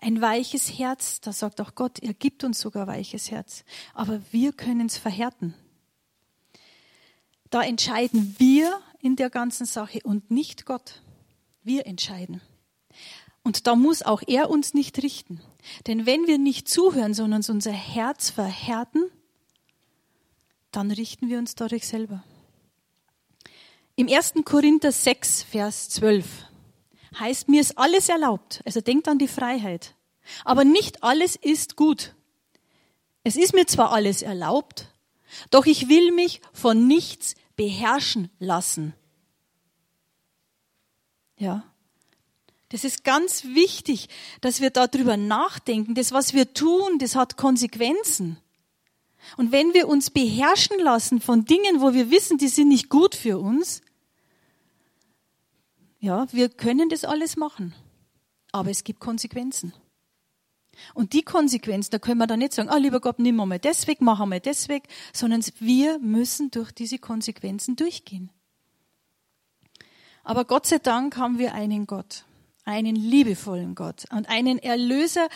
Ein 0.00 0.20
weiches 0.20 0.78
Herz, 0.78 1.20
da 1.20 1.32
sagt 1.32 1.60
auch 1.60 1.74
Gott, 1.74 2.00
er 2.00 2.14
gibt 2.14 2.44
uns 2.44 2.60
sogar 2.60 2.86
weiches 2.86 3.30
Herz. 3.30 3.64
Aber 3.94 4.20
wir 4.30 4.52
können 4.52 4.86
es 4.86 4.98
verhärten. 4.98 5.54
Da 7.48 7.62
entscheiden 7.62 8.36
wir 8.38 8.80
in 9.00 9.16
der 9.16 9.30
ganzen 9.30 9.66
Sache 9.66 10.00
und 10.04 10.30
nicht 10.30 10.66
Gott. 10.66 11.02
Wir 11.62 11.86
entscheiden. 11.86 12.40
Und 13.42 13.66
da 13.66 13.74
muss 13.74 14.02
auch 14.02 14.22
er 14.26 14.50
uns 14.50 14.74
nicht 14.74 15.02
richten. 15.02 15.40
Denn 15.86 16.06
wenn 16.06 16.26
wir 16.26 16.38
nicht 16.38 16.68
zuhören, 16.68 17.14
sondern 17.14 17.42
unser 17.48 17.72
Herz 17.72 18.30
verhärten, 18.30 19.10
dann 20.70 20.90
richten 20.90 21.28
wir 21.28 21.38
uns 21.38 21.54
dadurch 21.54 21.86
selber. 21.86 22.22
Im 24.00 24.08
1. 24.08 24.32
Korinther 24.46 24.92
6, 24.92 25.42
Vers 25.42 25.90
12. 25.90 26.24
heißt, 27.18 27.50
mir 27.50 27.60
ist 27.60 27.76
alles 27.76 28.08
erlaubt. 28.08 28.62
Also 28.64 28.80
denkt 28.80 29.06
an 29.08 29.18
die 29.18 29.28
Freiheit. 29.28 29.94
Aber 30.42 30.64
nicht 30.64 31.04
alles 31.04 31.36
ist 31.36 31.76
gut. 31.76 32.14
Es 33.24 33.36
ist 33.36 33.52
mir 33.52 33.66
zwar 33.66 33.92
alles 33.92 34.22
erlaubt, 34.22 34.86
doch 35.50 35.66
ich 35.66 35.90
will 35.90 36.12
mich 36.12 36.40
von 36.54 36.86
nichts 36.86 37.34
beherrschen 37.56 38.30
lassen. 38.38 38.94
Ja. 41.36 41.70
Das 42.70 42.84
ist 42.84 43.04
ganz 43.04 43.44
wichtig, 43.44 44.08
dass 44.40 44.62
wir 44.62 44.70
darüber 44.70 45.18
nachdenken. 45.18 45.94
Das, 45.94 46.10
was 46.10 46.32
wir 46.32 46.54
tun, 46.54 46.98
das 46.98 47.16
hat 47.16 47.36
Konsequenzen. 47.36 48.38
Und 49.36 49.52
wenn 49.52 49.74
wir 49.74 49.88
uns 49.88 50.08
beherrschen 50.08 50.78
lassen 50.78 51.20
von 51.20 51.44
Dingen, 51.44 51.82
wo 51.82 51.92
wir 51.92 52.10
wissen, 52.10 52.38
die 52.38 52.48
sind 52.48 52.68
nicht 52.68 52.88
gut 52.88 53.14
für 53.14 53.38
uns, 53.38 53.82
ja, 56.00 56.26
wir 56.32 56.48
können 56.48 56.88
das 56.88 57.04
alles 57.04 57.36
machen. 57.36 57.74
Aber 58.52 58.70
es 58.70 58.84
gibt 58.84 59.00
Konsequenzen. 59.00 59.72
Und 60.94 61.12
die 61.12 61.22
Konsequenzen, 61.22 61.90
da 61.90 61.98
können 61.98 62.18
wir 62.18 62.26
dann 62.26 62.38
nicht 62.38 62.54
sagen, 62.54 62.70
ah, 62.70 62.76
lieber 62.76 63.00
Gott, 63.00 63.18
nimm 63.18 63.36
mal 63.36 63.58
das 63.58 63.86
weg, 63.86 63.98
mach 64.00 64.24
mal 64.24 64.40
das 64.40 64.68
weg, 64.68 64.88
sondern 65.12 65.44
wir 65.58 65.98
müssen 65.98 66.50
durch 66.50 66.72
diese 66.72 66.98
Konsequenzen 66.98 67.76
durchgehen. 67.76 68.30
Aber 70.24 70.44
Gott 70.44 70.66
sei 70.66 70.78
Dank 70.78 71.16
haben 71.16 71.38
wir 71.38 71.54
einen 71.54 71.86
Gott, 71.86 72.24
einen 72.64 72.96
liebevollen 72.96 73.74
Gott 73.74 74.04
und 74.10 74.28
einen 74.28 74.58
Erlöser 74.58 75.28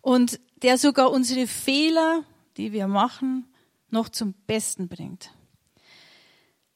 und 0.00 0.40
der 0.62 0.76
sogar 0.76 1.10
unsere 1.10 1.46
Fehler, 1.46 2.24
die 2.56 2.72
wir 2.72 2.88
machen, 2.88 3.46
noch 3.90 4.08
zum 4.08 4.34
Besten 4.46 4.88
bringt. 4.88 5.32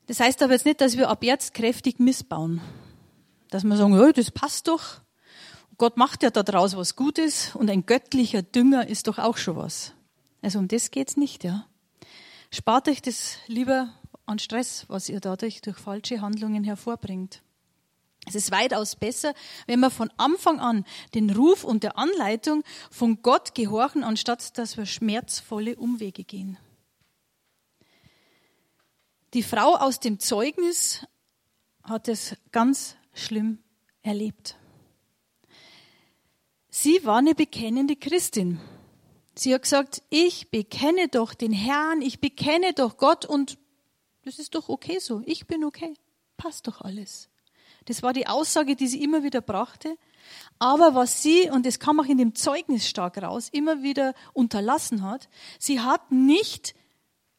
Das 0.07 0.21
heißt 0.21 0.43
aber 0.43 0.53
jetzt 0.53 0.67
nicht, 0.67 0.81
dass 0.81 0.97
wir 0.97 1.09
ab 1.09 1.25
jetzt 1.25 1.55
kräftig 1.55 1.99
missbauen. 1.99 2.61
Dass 3.55 3.63
wir 3.63 3.77
sagen, 3.77 4.13
das 4.17 4.33
passt 4.33 4.67
doch. 4.67 5.01
Gott 5.79 5.97
macht 5.97 6.25
ja 6.25 6.31
daraus 6.31 6.77
was 6.77 6.97
Gutes 6.97 7.55
und 7.55 7.71
ein 7.71 7.87
göttlicher 7.87 8.43
Dünger 8.43 8.89
ist 8.89 9.07
doch 9.07 9.21
auch 9.21 9.37
schon 9.37 9.55
was. 9.55 9.93
Also 10.43 10.59
um 10.59 10.67
das 10.67 10.91
geht's 10.91 11.17
nicht, 11.17 11.45
ja. 11.45 11.65
Spart 12.51 12.89
euch 12.89 13.01
das 13.01 13.37
lieber 13.47 13.95
an 14.27 14.41
Stress, 14.41 14.87
was 14.89 15.09
ihr 15.09 15.21
dadurch 15.21 15.61
durch 15.61 15.77
falsche 15.77 16.21
Handlungen 16.21 16.65
hervorbringt. 16.65 17.43
Es 18.27 18.35
ist 18.35 18.51
weitaus 18.51 18.97
besser, 18.97 19.35
wenn 19.69 19.79
wir 19.79 19.91
von 19.91 20.11
Anfang 20.17 20.59
an 20.59 20.85
den 21.15 21.31
Ruf 21.31 21.63
und 21.63 21.85
der 21.85 21.97
Anleitung 21.97 22.65
von 22.91 23.23
Gott 23.23 23.55
gehorchen, 23.55 24.03
anstatt 24.03 24.59
dass 24.59 24.77
wir 24.77 24.85
schmerzvolle 24.85 25.77
Umwege 25.77 26.25
gehen. 26.25 26.59
Die 29.33 29.45
Frau 29.45 29.77
aus 29.77 30.01
dem 30.01 30.19
Zeugnis 30.19 31.07
hat 31.85 32.09
es 32.09 32.35
ganz 32.51 32.97
schlimm 33.15 33.59
erlebt. 34.03 34.57
Sie 36.69 37.05
war 37.05 37.19
eine 37.19 37.35
bekennende 37.35 37.97
Christin. 37.97 38.61
Sie 39.37 39.55
hat 39.55 39.63
gesagt, 39.63 40.03
ich 40.11 40.51
bekenne 40.51 41.09
doch 41.09 41.35
den 41.35 41.53
Herrn, 41.53 42.03
ich 42.03 42.21
bekenne 42.21 42.73
doch 42.73 42.97
Gott 42.97 43.25
und 43.25 43.59
das 44.25 44.39
ist 44.39 44.55
doch 44.55 44.69
okay 44.69 44.99
so. 44.99 45.23
Ich 45.25 45.47
bin 45.47 45.65
okay. 45.65 45.95
Passt 46.37 46.67
doch 46.67 46.81
alles. 46.81 47.29
Das 47.85 48.03
war 48.03 48.13
die 48.13 48.27
Aussage, 48.27 48.77
die 48.77 48.87
sie 48.87 49.03
immer 49.03 49.23
wieder 49.23 49.41
brachte. 49.41 49.97
Aber 50.59 50.95
was 50.95 51.23
sie, 51.23 51.51
und 51.51 51.67
das 51.67 51.79
kam 51.79 52.01
auch 52.01 52.07
in 52.07 52.19
dem 52.19 52.35
Zeugnis 52.35 52.89
stark 52.89 53.23
raus, 53.23 53.49
immer 53.53 53.83
wieder 53.83 54.15
unterlassen 54.33 55.03
hat, 55.03 55.29
sie 55.59 55.81
hat 55.81 56.11
nicht 56.11 56.75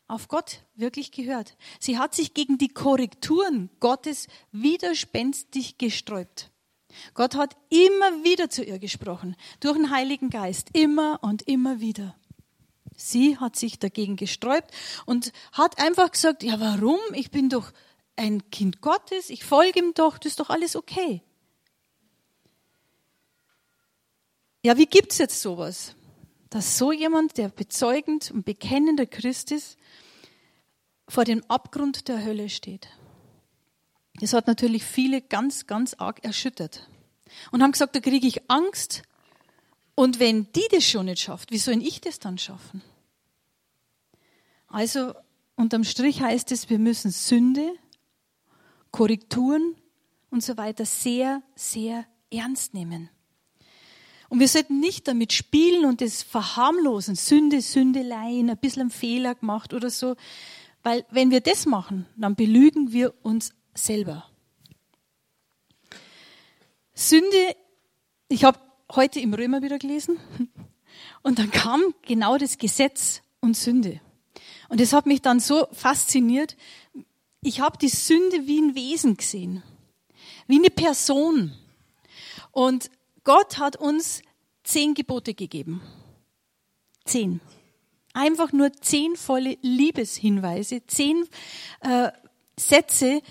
auf 0.08 0.28
Gott 0.28 0.62
wirklich 0.76 1.12
gehört. 1.12 1.58
Sie 1.80 1.98
hat 1.98 2.14
sich 2.14 2.34
gegen 2.34 2.58
die 2.58 2.70
Korrekturen 2.70 3.70
Gottes 3.80 4.28
widerspenstig 4.52 5.78
gesträubt. 5.78 6.52
Gott 7.14 7.36
hat 7.36 7.56
immer 7.70 8.24
wieder 8.24 8.50
zu 8.50 8.64
ihr 8.64 8.80
gesprochen, 8.80 9.36
durch 9.60 9.76
den 9.76 9.90
Heiligen 9.90 10.30
Geist, 10.30 10.70
immer 10.74 11.20
und 11.22 11.42
immer 11.44 11.80
wieder. 11.80 12.16
Sie 12.96 13.38
hat 13.38 13.58
sich 13.58 13.80
dagegen 13.80 14.16
gesträubt 14.16 14.72
und 15.06 15.34
hat 15.52 15.80
einfach 15.80 16.12
gesagt, 16.12 16.44
ja 16.44 16.60
warum? 16.60 17.00
Ich 17.14 17.32
bin 17.32 17.50
doch 17.50 17.72
ein 18.16 18.50
Kind 18.50 18.80
Gottes, 18.82 19.30
ich 19.30 19.44
folge 19.44 19.80
ihm 19.80 19.94
doch, 19.94 20.18
das 20.18 20.32
ist 20.32 20.40
doch 20.40 20.50
alles 20.50 20.76
okay. 20.76 21.22
Ja, 24.64 24.78
wie 24.78 24.86
gibt's 24.86 25.18
jetzt 25.18 25.42
sowas? 25.42 25.94
Dass 26.56 26.78
so 26.78 26.94
jemand, 26.94 27.38
der 27.38 27.50
bezeugend 27.50 28.32
und 28.32 28.46
bekennender 28.46 29.06
Christ 29.06 29.52
ist, 29.52 29.78
vor 31.06 31.26
dem 31.26 31.44
Abgrund 31.50 32.08
der 32.08 32.24
Hölle 32.24 32.48
steht. 32.48 32.88
Das 34.22 34.32
hat 34.32 34.48
natürlich 34.48 34.86
viele 34.86 35.22
ganz, 35.22 35.68
ganz 35.68 35.96
arg 35.96 36.24
erschüttert. 36.24 36.88
Und 37.52 37.62
haben 37.62 37.74
gesagt, 37.74 37.94
da 37.94 38.00
kriege 38.00 38.26
ich 38.26 38.50
Angst. 38.50 39.04
Und 39.96 40.22
wenn 40.22 40.50
die 40.54 40.66
das 40.72 40.86
schon 40.86 41.08
nicht 41.08 41.20
schafft, 41.20 41.52
wie 41.52 41.58
soll 41.58 41.86
ich 41.86 42.00
das 42.00 42.20
dann 42.20 42.38
schaffen? 42.38 42.82
Also 44.70 45.14
unterm 45.58 45.84
Strich 45.84 46.22
heißt 46.22 46.54
es, 46.54 46.70
wir 46.70 46.80
müssen 46.80 47.12
Sünde, 47.12 47.74
Korrekturen 48.92 49.76
und 50.30 50.42
so 50.42 50.56
weiter 50.56 50.86
sehr, 50.86 51.44
sehr 51.56 52.06
ernst 52.32 52.74
nehmen. 52.74 53.10
Und 54.29 54.39
wir 54.39 54.48
sollten 54.48 54.79
nicht 54.79 55.08
damit 55.08 55.34
spielen 55.34 55.86
und 55.86 56.01
das 56.01 56.24
verharmlosen, 56.24 57.15
Sünde, 57.15 57.62
Sündeleien, 57.62 58.50
ein 58.50 58.58
bisschen 58.58 58.84
einen 58.84 58.91
Fehler 58.91 59.36
gemacht 59.36 59.74
oder 59.74 59.89
so. 59.89 60.15
Weil 60.84 61.05
wenn 61.10 61.32
wir 61.32 61.41
das 61.41 61.65
machen, 61.65 62.05
dann 62.15 62.36
belügen 62.36 62.91
wir 62.91 63.13
uns 63.24 63.53
selber. 63.74 64.29
Sünde, 66.94 67.55
ich 68.29 68.44
habe 68.44 68.60
heute 68.91 69.20
im 69.20 69.34
Römer 69.34 69.62
wieder 69.62 69.77
gelesen 69.77 70.17
und 71.24 71.39
dann 71.39 71.51
kam 71.51 71.82
genau 72.03 72.38
das 72.38 72.58
Gesetz 72.58 73.22
und 73.41 73.55
Sünde. 73.58 74.00
Und 74.70 74.79
das 74.79 74.94
hat 74.94 75.05
mich 75.05 75.22
dann 75.22 75.39
so 75.39 75.67
fasziniert. 75.72 76.55
Ich 77.41 77.60
habe 77.60 77.77
die 77.77 77.89
Sünde 77.89 78.48
wie 78.48 78.60
ein 78.60 78.75
Wesen 78.75 79.17
gesehen, 79.17 79.62
wie 80.48 80.58
eine 80.58 80.70
Person. 80.70 81.53
Und 82.51 82.89
Gott 83.25 83.58
hat 83.58 83.75
uns 83.75 84.22
zehn 84.63 84.94
Gebote 84.94 85.34
gegeben. 85.34 85.82
Zehn. 87.03 87.41
Einfach 88.13 88.53
nur 88.53 88.72
zehn 88.72 89.17
volle 89.17 89.58
Liebeshinweise, 89.62 90.86
zehn 90.88 91.27
äh, 91.82 92.12
Sätze, 92.58 93.22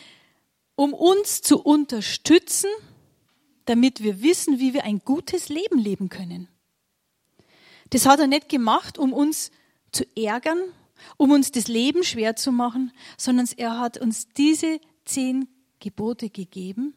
um 0.74 0.92
uns 0.92 1.40
zu 1.40 1.62
unterstützen, 1.62 2.68
damit 3.64 4.02
wir 4.02 4.20
wissen, 4.20 4.58
wie 4.58 4.74
wir 4.74 4.84
ein 4.84 4.98
gutes 4.98 5.48
Leben 5.48 5.78
leben 5.78 6.10
können. 6.10 6.48
Das 7.90 8.04
hat 8.04 8.20
er 8.20 8.26
nicht 8.26 8.48
gemacht, 8.48 8.98
um 8.98 9.12
uns 9.12 9.50
zu 9.92 10.04
ärgern, 10.16 10.58
um 11.16 11.30
uns 11.30 11.52
das 11.52 11.68
Leben 11.68 12.02
schwer 12.02 12.36
zu 12.36 12.52
machen, 12.52 12.92
sondern 13.16 13.48
er 13.56 13.78
hat 13.78 13.98
uns 13.98 14.28
diese 14.28 14.80
zehn 15.04 15.48
Gebote 15.78 16.30
gegeben 16.30 16.94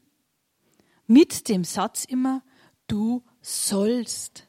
mit 1.06 1.48
dem 1.48 1.64
Satz 1.64 2.04
immer, 2.04 2.42
du 2.88 3.24
sollst. 3.42 4.48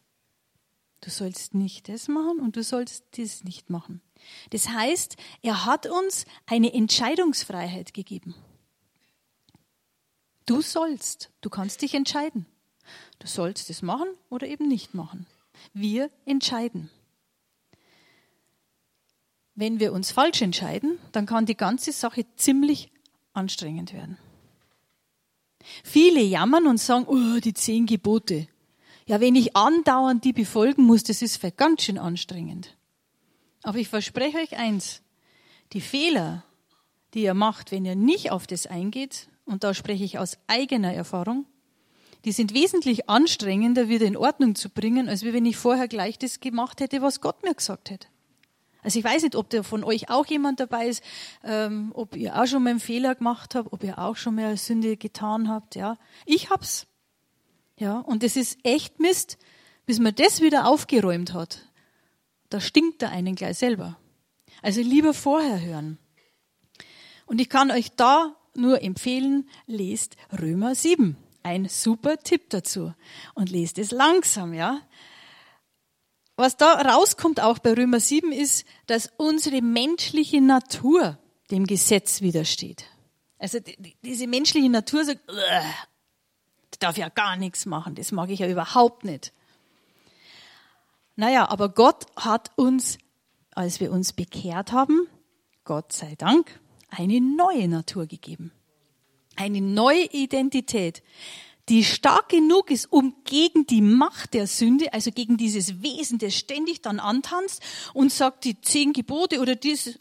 Du 1.01 1.11
sollst 1.11 1.55
nicht 1.55 1.89
das 1.89 2.09
machen 2.09 2.41
und 2.41 2.57
du 2.57 2.63
sollst 2.63 3.05
das 3.17 3.45
nicht 3.45 3.71
machen. 3.71 4.01
Das 4.51 4.69
heißt, 4.69 5.17
er 5.43 5.65
hat 5.65 5.87
uns 5.87 6.25
eine 6.47 6.73
Entscheidungsfreiheit 6.73 7.95
gegeben. 7.95 8.35
Du 10.47 10.61
sollst, 10.63 11.31
du 11.41 11.51
kannst 11.51 11.83
dich 11.83 11.95
entscheiden. 11.95 12.47
Du 13.19 13.27
sollst 13.27 13.71
es 13.71 13.83
machen 13.83 14.09
oder 14.31 14.47
eben 14.47 14.67
nicht 14.67 14.95
machen. 14.95 15.27
Wir 15.73 16.11
entscheiden. 16.25 16.91
Wenn 19.55 19.81
wir 19.81 19.93
uns 19.93 20.11
falsch 20.11 20.41
entscheiden, 20.41 20.99
dann 21.13 21.27
kann 21.27 21.47
die 21.47 21.57
ganze 21.57 21.93
Sache 21.93 22.25
ziemlich 22.37 22.91
anstrengend 23.33 23.93
werden. 23.93 24.17
Viele 25.85 26.21
jammern 26.21 26.67
und 26.67 26.79
sagen, 26.79 27.07
oh, 27.07 27.41
die 27.41 27.55
zehn 27.55 27.87
Gebote. 27.87 28.49
Ja, 29.07 29.21
wenn 29.21 29.35
ich 29.35 29.57
andauernd 29.57 30.25
die 30.25 30.33
befolgen 30.33 30.83
muss, 30.83 31.03
das 31.03 31.23
ist 31.23 31.41
ganz 31.57 31.83
schön 31.83 31.99
anstrengend. 31.99 32.77
Aber 33.63 33.79
ich 33.79 33.89
verspreche 33.89 34.39
euch 34.39 34.57
eins, 34.57 35.03
die 35.73 35.81
Fehler, 35.81 36.45
die 37.15 37.23
ihr 37.23 37.35
macht, 37.35 37.73
wenn 37.73 37.85
ihr 37.85 37.97
nicht 37.97 38.31
auf 38.31 38.47
das 38.47 38.67
eingeht, 38.67 39.29
und 39.47 39.65
da 39.65 39.73
spreche 39.73 40.05
ich 40.05 40.19
aus 40.19 40.39
eigener 40.47 40.93
Erfahrung, 40.93 41.47
die 42.25 42.33
sind 42.33 42.53
wesentlich 42.53 43.09
anstrengender 43.09 43.89
wieder 43.89 44.07
in 44.07 44.17
Ordnung 44.17 44.55
zu 44.55 44.69
bringen, 44.69 45.09
als 45.09 45.25
wenn 45.25 45.47
ich 45.47 45.57
vorher 45.57 45.89
gleich 45.89 46.19
das 46.19 46.41
gemacht 46.41 46.81
hätte, 46.81 47.01
was 47.01 47.21
Gott 47.21 47.43
mir 47.43 47.55
gesagt 47.55 47.91
hätte. 47.91 48.09
Also 48.83 48.99
ich 48.99 49.05
weiß 49.05 49.23
nicht, 49.23 49.35
ob 49.35 49.51
da 49.51 49.63
von 49.63 49.85
euch 49.85 50.09
auch 50.09 50.27
jemand 50.27 50.61
dabei 50.61 50.89
ist, 50.89 51.03
ähm, 51.45 51.91
ob 51.95 52.17
ihr 52.17 52.41
auch 52.41 52.47
schon 52.47 52.63
mal 52.63 52.71
einen 52.71 52.81
Fehler 52.81 53.15
gemacht 53.15 53.55
habt, 53.55 53.73
ob 53.73 53.83
ihr 53.83 53.99
auch 53.99 54.17
schon 54.17 54.37
mal 54.37 54.57
Sünde 54.57 54.97
getan 54.97 55.49
habt. 55.49 55.75
Ja, 55.75 55.97
ich 56.27 56.51
hab's. 56.51 56.87
Ja, 57.77 57.99
und 57.99 58.25
es 58.25 58.37
ist 58.37 58.59
echt 58.65 58.99
Mist, 58.99 59.39
bis 59.87 60.01
man 60.01 60.15
das 60.15 60.41
wieder 60.41 60.67
aufgeräumt 60.67 61.33
hat. 61.33 61.63
Da 62.51 62.61
stinkt 62.61 63.03
da 63.03 63.09
einen 63.09 63.35
gleich 63.35 63.59
selber. 63.59 63.99
Also 64.63 64.81
lieber 64.81 65.15
vorher 65.15 65.61
hören. 65.61 65.99
Und 67.27 67.41
ich 67.41 67.49
kann 67.49 67.71
euch 67.71 67.91
da 67.95 68.35
nur 68.55 68.83
empfehlen, 68.83 69.49
lest 69.67 70.17
Römer 70.41 70.75
7. 70.75 71.17
ein 71.43 71.69
super 71.69 72.19
Tipp 72.19 72.51
dazu. 72.51 72.93
Und 73.35 73.51
lest 73.51 73.79
es 73.79 73.91
langsam, 73.91 74.53
ja. 74.55 74.81
Was 76.39 76.57
da 76.57 76.75
rauskommt 76.75 77.41
auch 77.41 77.59
bei 77.59 77.73
Römer 77.73 77.99
7 77.99 78.31
ist, 78.31 78.65
dass 78.87 79.11
unsere 79.17 79.61
menschliche 79.61 80.41
Natur 80.41 81.19
dem 81.51 81.67
Gesetz 81.67 82.21
widersteht. 82.21 82.85
Also 83.41 83.59
diese 84.05 84.29
menschliche 84.29 84.71
Natur 84.71 85.05
sagt, 85.05 85.21
ich 86.71 86.79
darf 86.79 86.97
ja 86.97 87.09
gar 87.09 87.35
nichts 87.35 87.67
machen, 87.67 87.97
das 87.97 88.13
mag 88.13 88.31
ich 88.31 88.39
ja 88.39 88.49
überhaupt 88.49 89.03
nicht. 89.03 89.33
Naja, 91.17 91.49
aber 91.49 91.71
Gott 91.71 92.07
hat 92.15 92.53
uns, 92.55 92.99
als 93.57 93.81
wir 93.81 93.91
uns 93.91 94.13
bekehrt 94.13 94.71
haben, 94.71 95.09
Gott 95.65 95.93
sei 95.93 96.15
Dank, 96.15 96.61
eine 96.89 97.21
neue 97.21 97.67
Natur 97.67 98.07
gegeben. 98.07 98.53
Eine 99.35 99.61
neue 99.61 100.05
Identität, 100.13 101.03
die 101.69 101.85
stark 101.85 102.31
genug 102.31 102.71
ist, 102.71 102.91
um 102.91 103.15
gegen 103.25 103.67
die 103.67 103.83
Macht 103.83 104.35
der 104.35 104.47
Sünde, 104.47 104.93
also 104.93 105.11
gegen 105.11 105.37
dieses 105.37 105.83
Wesen, 105.83 106.19
das 106.19 106.35
ständig 106.35 106.81
dann 106.81 106.99
antanzt 106.99 107.63
und 107.93 108.13
sagt, 108.13 108.45
die 108.45 108.61
zehn 108.61 108.93
Gebote 108.93 109.41
oder 109.41 109.55
dies, 109.55 109.99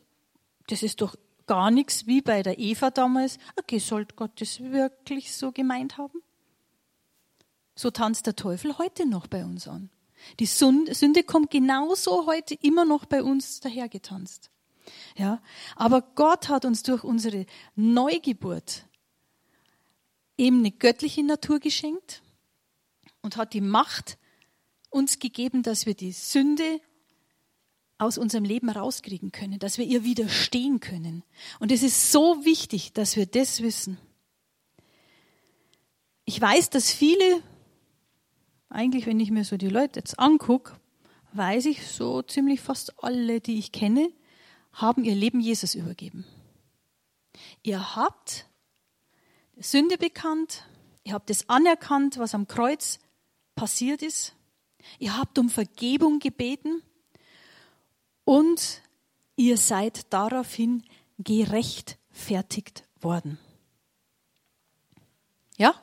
das 0.68 0.84
ist 0.84 1.02
doch 1.02 1.16
gar 1.46 1.72
nichts 1.72 2.08
wie 2.08 2.22
bei 2.22 2.44
der 2.44 2.60
Eva 2.60 2.90
damals. 2.90 3.38
Okay, 3.58 3.80
sollte 3.80 4.16
Gott 4.16 4.32
das 4.40 4.60
wirklich 4.60 5.34
so 5.34 5.52
gemeint 5.52 5.98
haben? 5.98 6.22
So 7.76 7.92
tanzt 7.92 8.26
der 8.26 8.36
Teufel 8.36 8.78
heute 8.78 9.06
noch 9.06 9.28
bei 9.28 9.46
uns 9.46 9.68
an. 9.68 9.90
Die 10.40 10.46
Sünde 10.46 11.24
kommt 11.24 11.52
genauso 11.52 12.26
heute 12.26 12.56
immer 12.56 12.86
noch 12.86 13.06
bei 13.06 13.22
uns 13.22 13.60
dahergetanzt. 13.60 14.50
Ja, 15.16 15.42
aber 15.76 16.02
Gott 16.02 16.50
hat 16.50 16.66
uns 16.66 16.82
durch 16.82 17.04
unsere 17.04 17.46
Neugeburt 17.76 18.87
eben 20.38 20.60
eine 20.60 20.72
göttliche 20.72 21.24
Natur 21.24 21.60
geschenkt 21.60 22.22
und 23.22 23.38
hat 23.38 23.54
die 23.54 23.62
Macht 23.62 24.18
uns 24.90 25.20
gegeben, 25.20 25.64
dass 25.64 25.86
wir 25.86 25.96
die 25.96 26.12
Sünde 26.12 26.80
aus 27.98 28.18
unserem 28.18 28.44
Leben 28.44 28.70
rauskriegen 28.70 29.32
können, 29.32 29.60
dass 29.60 29.78
wir 29.78 29.86
ihr 29.86 30.04
widerstehen 30.04 30.80
können. 30.80 31.24
Und 31.60 31.72
es 31.72 31.82
ist 31.82 32.12
so 32.12 32.46
wichtig, 32.46 32.94
dass 32.94 33.16
wir 33.16 33.26
das 33.26 33.62
wissen. 33.62 33.98
Ich 36.26 36.40
weiß, 36.40 36.70
dass 36.70 36.92
viele, 36.92 37.42
eigentlich 38.70 39.08
wenn 39.08 39.20
ich 39.20 39.32
mir 39.32 39.46
so 39.46 39.58
die 39.58 39.70
Leute 39.70 40.00
jetzt 40.00 40.20
angucke, 40.20 40.80
weiß 41.34 41.66
ich 41.66 41.88
so 41.88 42.22
ziemlich 42.22 42.62
fast 42.62 43.04
alle, 43.04 43.42
die 43.42 43.58
ich 43.58 43.72
kenne, 43.72 44.12
haben 44.74 45.04
ihr 45.04 45.16
Leben 45.16 45.40
Jesus 45.40 45.74
übergeben. 45.74 46.26
Ihr 47.64 47.96
habt 47.96 48.46
Sünde 49.60 49.98
bekannt, 49.98 50.66
ihr 51.04 51.14
habt 51.14 51.30
es 51.30 51.50
anerkannt, 51.50 52.18
was 52.18 52.36
am 52.36 52.48
Kreuz 52.48 53.00
passiert 53.56 54.02
ist, 54.02 54.36
ihr 55.00 55.18
habt 55.18 55.40
um 55.40 55.50
Vergebung 55.50 56.20
gebeten 56.20 56.84
und 58.24 58.82
ihr 59.36 59.58
seid 59.58 60.12
daraufhin 60.14 60.84
gerechtfertigt 61.18 62.84
worden. 63.00 63.40
Ja? 65.58 65.74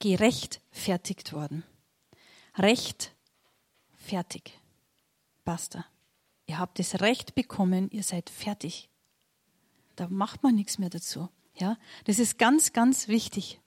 Gerechtfertigt 0.00 1.32
worden. 1.32 1.64
Recht 2.56 3.14
fertig. 3.92 4.58
Basta. 5.44 5.86
Ihr 6.46 6.58
habt 6.58 6.78
das 6.78 7.00
Recht 7.00 7.34
bekommen, 7.34 7.90
ihr 7.90 8.02
seid 8.02 8.30
fertig. 8.30 8.88
Da 9.96 10.08
macht 10.08 10.42
man 10.42 10.54
nichts 10.54 10.78
mehr 10.78 10.90
dazu. 10.90 11.28
Ja, 11.56 11.76
das 12.04 12.18
ist 12.18 12.38
ganz, 12.38 12.72
ganz 12.72 13.08
wichtig. 13.08 13.60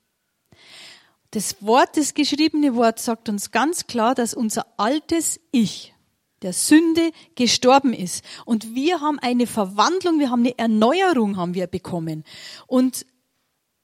Das 1.31 1.61
Wort, 1.61 1.97
das 1.97 2.13
geschriebene 2.13 2.75
Wort 2.75 2.99
sagt 2.99 3.29
uns 3.29 3.51
ganz 3.51 3.87
klar, 3.87 4.15
dass 4.15 4.33
unser 4.33 4.65
altes 4.77 5.39
Ich, 5.51 5.93
der 6.41 6.53
Sünde 6.53 7.11
gestorben 7.35 7.93
ist. 7.93 8.23
Und 8.45 8.75
wir 8.75 9.01
haben 9.01 9.19
eine 9.19 9.47
Verwandlung, 9.47 10.19
wir 10.19 10.29
haben 10.29 10.41
eine 10.41 10.57
Erneuerung 10.57 11.37
haben 11.37 11.53
wir 11.53 11.67
bekommen. 11.67 12.23
Und 12.65 13.05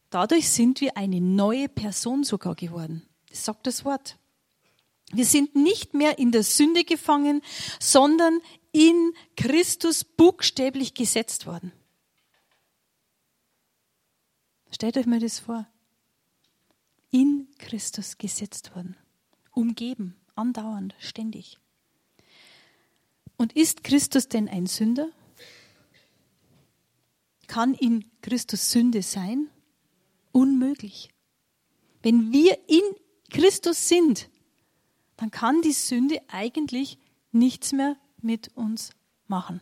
dadurch 0.10 0.49
sind 0.49 0.82
wir 0.82 0.97
eine 0.97 1.19
neue 1.19 1.69
Person 1.69 2.23
sogar 2.23 2.56
geworden. 2.56 3.08
Das 3.30 3.45
sagt 3.45 3.67
das 3.67 3.84
Wort. 3.84 4.17
Wir 5.12 5.25
sind 5.25 5.56
nicht 5.56 5.93
mehr 5.93 6.17
in 6.17 6.32
der 6.32 6.43
Sünde 6.43 6.84
gefangen, 6.84 7.41
sondern 7.80 8.39
in 8.71 9.13
Christus 9.36 10.04
buchstäblich 10.04 10.93
gesetzt 10.93 11.45
worden. 11.45 11.71
Stellt 14.73 14.97
euch 14.97 15.05
mal 15.05 15.19
das 15.19 15.38
vor. 15.38 15.67
In 17.12 17.47
Christus 17.59 18.17
gesetzt 18.17 18.75
worden. 18.75 18.97
Umgeben, 19.51 20.15
andauernd, 20.33 20.95
ständig. 20.97 21.59
Und 23.38 23.53
ist 23.53 23.83
Christus 23.83 24.29
denn 24.29 24.49
ein 24.49 24.65
Sünder? 24.65 25.09
Kann 27.45 27.75
in 27.75 28.09
Christus 28.23 28.71
Sünde 28.71 29.03
sein? 29.03 29.47
Unmöglich. 30.31 31.09
Wenn 32.01 32.31
wir 32.31 32.57
in 32.67 32.81
Christus 33.29 33.88
sind, 33.88 34.27
dann 35.17 35.29
kann 35.29 35.62
die 35.62 35.73
Sünde 35.73 36.19
eigentlich 36.29 36.97
nichts 37.31 37.73
mehr 37.73 37.95
mit 38.21 38.57
uns 38.57 38.89
machen. 39.27 39.62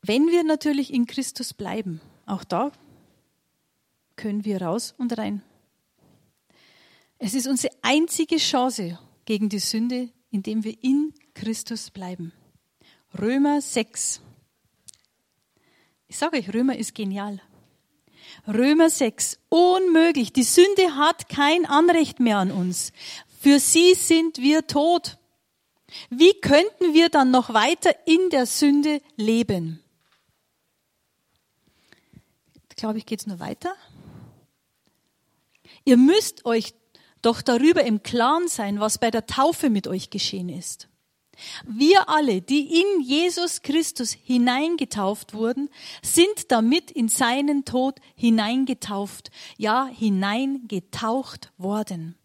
Wenn 0.00 0.28
wir 0.28 0.42
natürlich 0.42 0.90
in 0.90 1.06
Christus 1.06 1.52
bleiben, 1.52 2.00
auch 2.30 2.44
da 2.44 2.72
können 4.16 4.44
wir 4.44 4.62
raus 4.62 4.94
und 4.98 5.16
rein. 5.16 5.42
Es 7.18 7.34
ist 7.34 7.46
unsere 7.46 7.74
einzige 7.82 8.36
Chance 8.36 8.98
gegen 9.24 9.48
die 9.48 9.58
Sünde, 9.58 10.08
indem 10.30 10.64
wir 10.64 10.76
in 10.82 11.12
Christus 11.34 11.90
bleiben. 11.90 12.32
Römer 13.18 13.60
6. 13.60 14.20
Ich 16.06 16.18
sage 16.18 16.38
euch, 16.38 16.52
Römer 16.52 16.76
ist 16.76 16.94
genial. 16.94 17.40
Römer 18.46 18.90
6. 18.90 19.38
Unmöglich. 19.48 20.32
Die 20.32 20.42
Sünde 20.42 20.96
hat 20.96 21.28
kein 21.28 21.66
Anrecht 21.66 22.20
mehr 22.20 22.38
an 22.38 22.50
uns. 22.50 22.92
Für 23.40 23.58
sie 23.58 23.94
sind 23.94 24.38
wir 24.38 24.66
tot. 24.66 25.18
Wie 26.10 26.34
könnten 26.40 26.94
wir 26.94 27.08
dann 27.08 27.30
noch 27.30 27.52
weiter 27.52 27.94
in 28.06 28.30
der 28.30 28.46
Sünde 28.46 29.00
leben? 29.16 29.82
Glaube 32.80 32.96
ich, 32.96 33.04
geht 33.04 33.20
es 33.20 33.26
nur 33.26 33.40
weiter. 33.40 33.74
Ihr 35.84 35.98
müsst 35.98 36.46
euch 36.46 36.72
doch 37.20 37.42
darüber 37.42 37.84
im 37.84 38.02
Klaren 38.02 38.48
sein, 38.48 38.80
was 38.80 38.96
bei 38.96 39.10
der 39.10 39.26
Taufe 39.26 39.68
mit 39.68 39.86
euch 39.86 40.08
geschehen 40.08 40.48
ist. 40.48 40.88
Wir 41.66 42.08
alle, 42.08 42.40
die 42.40 42.80
in 42.80 43.02
Jesus 43.02 43.60
Christus 43.60 44.12
hineingetauft 44.12 45.34
wurden, 45.34 45.68
sind 46.00 46.50
damit 46.50 46.90
in 46.90 47.10
seinen 47.10 47.66
Tod 47.66 48.00
hineingetauft, 48.14 49.30
ja 49.58 49.84
hineingetaucht 49.84 51.52
worden. 51.58 52.16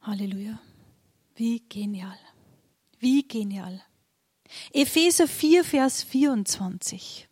Halleluja. 0.00 0.58
Wie 1.34 1.62
genial. 1.68 2.18
Wie 2.98 3.28
genial. 3.28 3.82
Epheser 4.72 5.28
4, 5.28 5.64
Vers 5.64 6.02
24. 6.02 7.28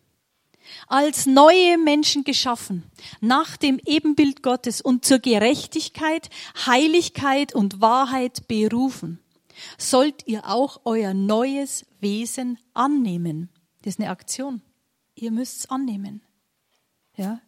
Als 0.87 1.25
neue 1.25 1.77
Menschen 1.77 2.23
geschaffen, 2.23 2.83
nach 3.19 3.57
dem 3.57 3.79
Ebenbild 3.85 4.43
Gottes 4.43 4.81
und 4.81 5.05
zur 5.05 5.19
Gerechtigkeit, 5.19 6.29
Heiligkeit 6.65 7.53
und 7.55 7.81
Wahrheit 7.81 8.47
berufen, 8.47 9.19
sollt 9.77 10.27
ihr 10.27 10.47
auch 10.47 10.81
euer 10.85 11.13
neues 11.13 11.85
Wesen 11.99 12.57
annehmen. 12.73 13.49
Das 13.81 13.95
ist 13.95 13.99
eine 13.99 14.09
Aktion. 14.09 14.61
Ihr 15.15 15.31
müsst 15.31 15.59
es 15.59 15.69
annehmen. 15.69 16.21
Ja? 17.15 17.41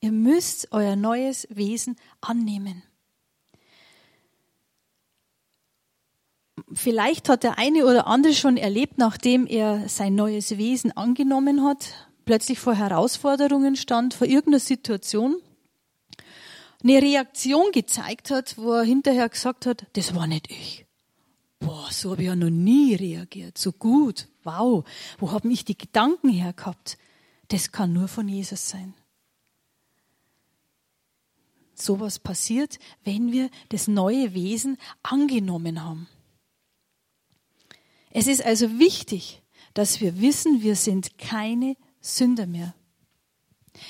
Ihr 0.00 0.12
müsst 0.12 0.72
euer 0.72 0.96
neues 0.96 1.46
Wesen 1.50 1.96
annehmen. 2.20 2.82
Vielleicht 6.72 7.28
hat 7.28 7.42
der 7.42 7.58
eine 7.58 7.84
oder 7.84 8.06
andere 8.06 8.34
schon 8.34 8.56
erlebt, 8.56 8.98
nachdem 8.98 9.46
er 9.46 9.88
sein 9.88 10.14
neues 10.14 10.56
Wesen 10.56 10.92
angenommen 10.96 11.62
hat, 11.62 12.08
plötzlich 12.24 12.58
vor 12.58 12.74
Herausforderungen 12.74 13.76
stand, 13.76 14.14
vor 14.14 14.26
irgendeiner 14.26 14.60
Situation, 14.60 15.36
eine 16.82 17.00
Reaktion 17.00 17.72
gezeigt 17.72 18.30
hat, 18.30 18.58
wo 18.58 18.72
er 18.72 18.84
hinterher 18.84 19.28
gesagt 19.28 19.66
hat, 19.66 19.86
das 19.94 20.14
war 20.14 20.26
nicht 20.26 20.50
ich. 20.50 20.84
Boah, 21.58 21.88
so 21.90 22.10
habe 22.10 22.22
ich 22.22 22.26
ja 22.26 22.36
noch 22.36 22.50
nie 22.50 22.94
reagiert. 22.94 23.56
So 23.56 23.72
gut. 23.72 24.28
Wow. 24.42 24.84
Wo 25.18 25.32
haben 25.32 25.50
ich 25.50 25.64
die 25.64 25.78
Gedanken 25.78 26.28
her 26.28 26.52
gehabt? 26.52 26.98
Das 27.48 27.72
kann 27.72 27.94
nur 27.94 28.08
von 28.08 28.28
Jesus 28.28 28.68
sein. 28.68 28.92
Sowas 31.74 32.18
passiert, 32.18 32.78
wenn 33.02 33.32
wir 33.32 33.50
das 33.70 33.88
neue 33.88 34.34
Wesen 34.34 34.76
angenommen 35.02 35.82
haben. 35.82 36.08
Es 38.10 38.26
ist 38.26 38.44
also 38.44 38.78
wichtig, 38.78 39.42
dass 39.72 40.00
wir 40.00 40.20
wissen, 40.20 40.62
wir 40.62 40.76
sind 40.76 41.18
keine 41.18 41.76
Sünder 42.04 42.46
mehr. 42.46 42.74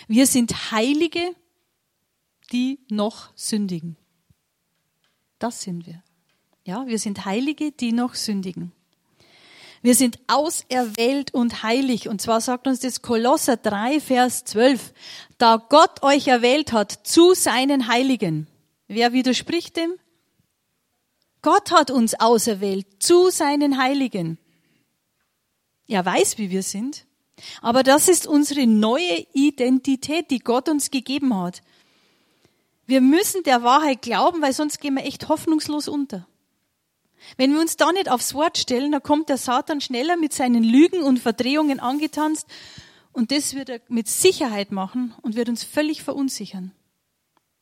Wir 0.07 0.27
sind 0.27 0.71
Heilige, 0.71 1.35
die 2.53 2.79
noch 2.89 3.31
sündigen. 3.35 3.97
Das 5.41 5.63
sind 5.63 5.85
wir. 5.87 6.03
Ja, 6.65 6.87
wir 6.87 6.99
sind 7.01 7.25
Heilige, 7.25 7.73
die 7.73 7.93
noch 7.93 8.15
sündigen. 8.15 8.73
Wir 9.83 9.97
sind 9.97 10.21
auserwählt 10.29 11.35
und 11.35 11.65
heilig. 11.65 12.09
Und 12.09 12.23
zwar 12.23 12.41
sagt 12.41 12.69
uns 12.69 12.79
das 12.79 13.03
Kolosser 13.03 13.57
3, 13.57 14.01
Vers 14.01 14.45
12. 14.45 14.95
Da 15.37 15.57
Gott 15.57 16.03
euch 16.03 16.29
erwählt 16.29 16.73
hat 16.73 16.93
zu 16.93 17.35
seinen 17.35 17.89
Heiligen. 17.89 18.47
Wer 18.87 19.13
widerspricht 19.13 19.77
dem? 19.77 19.93
Gott 21.43 21.73
hat 21.73 21.91
uns 21.91 22.15
auserwählt 22.15 23.03
zu 23.03 23.29
seinen 23.31 23.77
Heiligen. 23.77 24.39
Er 25.89 26.07
weiß, 26.07 26.39
wie 26.39 26.51
wir 26.51 26.63
sind. 26.63 27.07
Aber 27.63 27.83
das 27.83 28.09
ist 28.09 28.27
unsere 28.27 28.67
neue 28.67 29.27
Identität, 29.33 30.31
die 30.31 30.39
Gott 30.39 30.69
uns 30.69 30.91
gegeben 30.91 31.37
hat. 31.37 31.63
Wir 32.87 33.01
müssen 33.01 33.43
der 33.45 33.63
Wahrheit 33.63 34.03
glauben, 34.03 34.43
weil 34.43 34.53
sonst 34.53 34.81
gehen 34.81 34.95
wir 34.95 35.05
echt 35.05 35.29
hoffnungslos 35.29 35.89
unter. 35.89 36.27
Wenn 37.37 37.53
wir 37.53 37.61
uns 37.61 37.77
da 37.77 37.91
nicht 37.93 38.11
aufs 38.11 38.35
Wort 38.35 38.59
stellen, 38.59 38.93
dann 38.93 39.03
kommt 39.03 39.29
der 39.29 39.39
Satan 39.39 39.81
schneller 39.81 40.17
mit 40.17 40.33
seinen 40.33 40.63
Lügen 40.63 41.03
und 41.03 41.19
Verdrehungen 41.19 41.81
angetanzt 41.81 42.47
und 43.15 43.31
das 43.31 43.55
wird 43.55 43.69
er 43.69 43.81
mit 43.89 44.09
Sicherheit 44.09 44.73
machen 44.73 45.15
und 45.23 45.37
wird 45.37 45.49
uns 45.49 45.63
völlig 45.63 46.03
verunsichern. 46.03 46.73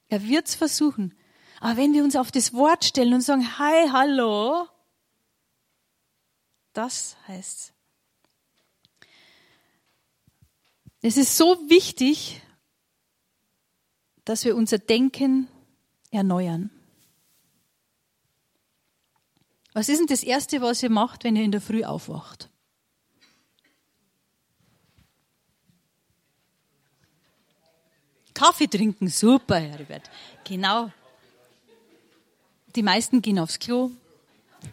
Er 0.08 0.26
wird's 0.26 0.54
versuchen. 0.54 1.14
Aber 1.60 1.76
wenn 1.76 1.92
wir 1.92 2.02
uns 2.02 2.16
auf 2.16 2.32
das 2.32 2.54
Wort 2.54 2.84
stellen 2.84 3.14
und 3.14 3.20
sagen, 3.20 3.58
hi, 3.58 3.88
hallo, 3.92 4.66
das 6.72 7.16
heißt's. 7.28 7.72
Es 11.04 11.16
ist 11.16 11.36
so 11.36 11.68
wichtig, 11.68 12.40
dass 14.24 14.44
wir 14.44 14.54
unser 14.54 14.78
Denken 14.78 15.48
erneuern. 16.12 16.70
Was 19.72 19.88
ist 19.88 19.98
denn 19.98 20.06
das 20.06 20.22
Erste, 20.22 20.60
was 20.60 20.80
ihr 20.82 20.90
macht, 20.90 21.24
wenn 21.24 21.34
ihr 21.34 21.42
in 21.42 21.50
der 21.50 21.60
Früh 21.60 21.82
aufwacht? 21.82 22.48
Kaffee 28.32 28.68
trinken, 28.68 29.08
super, 29.08 29.58
Herbert. 29.58 30.08
Genau. 30.44 30.92
Die 32.76 32.82
meisten 32.82 33.20
gehen 33.22 33.40
aufs 33.40 33.58
Klo. 33.58 33.90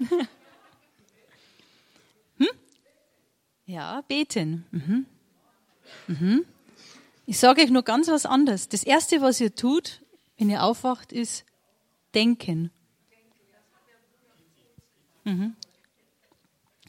hm? 2.37 2.47
Ja, 3.65 4.01
beten. 4.01 4.65
Mhm. 4.71 5.07
Mhm. 6.07 6.45
Ich 7.25 7.37
sage 7.37 7.61
euch 7.61 7.69
nur 7.69 7.83
ganz 7.83 8.07
was 8.07 8.25
anderes. 8.25 8.69
Das 8.69 8.83
Erste, 8.83 9.21
was 9.21 9.39
ihr 9.39 9.53
tut, 9.53 10.01
wenn 10.37 10.49
ihr 10.49 10.63
aufwacht, 10.63 11.11
ist 11.11 11.45
denken. 12.15 12.71
Mhm. 15.23 15.55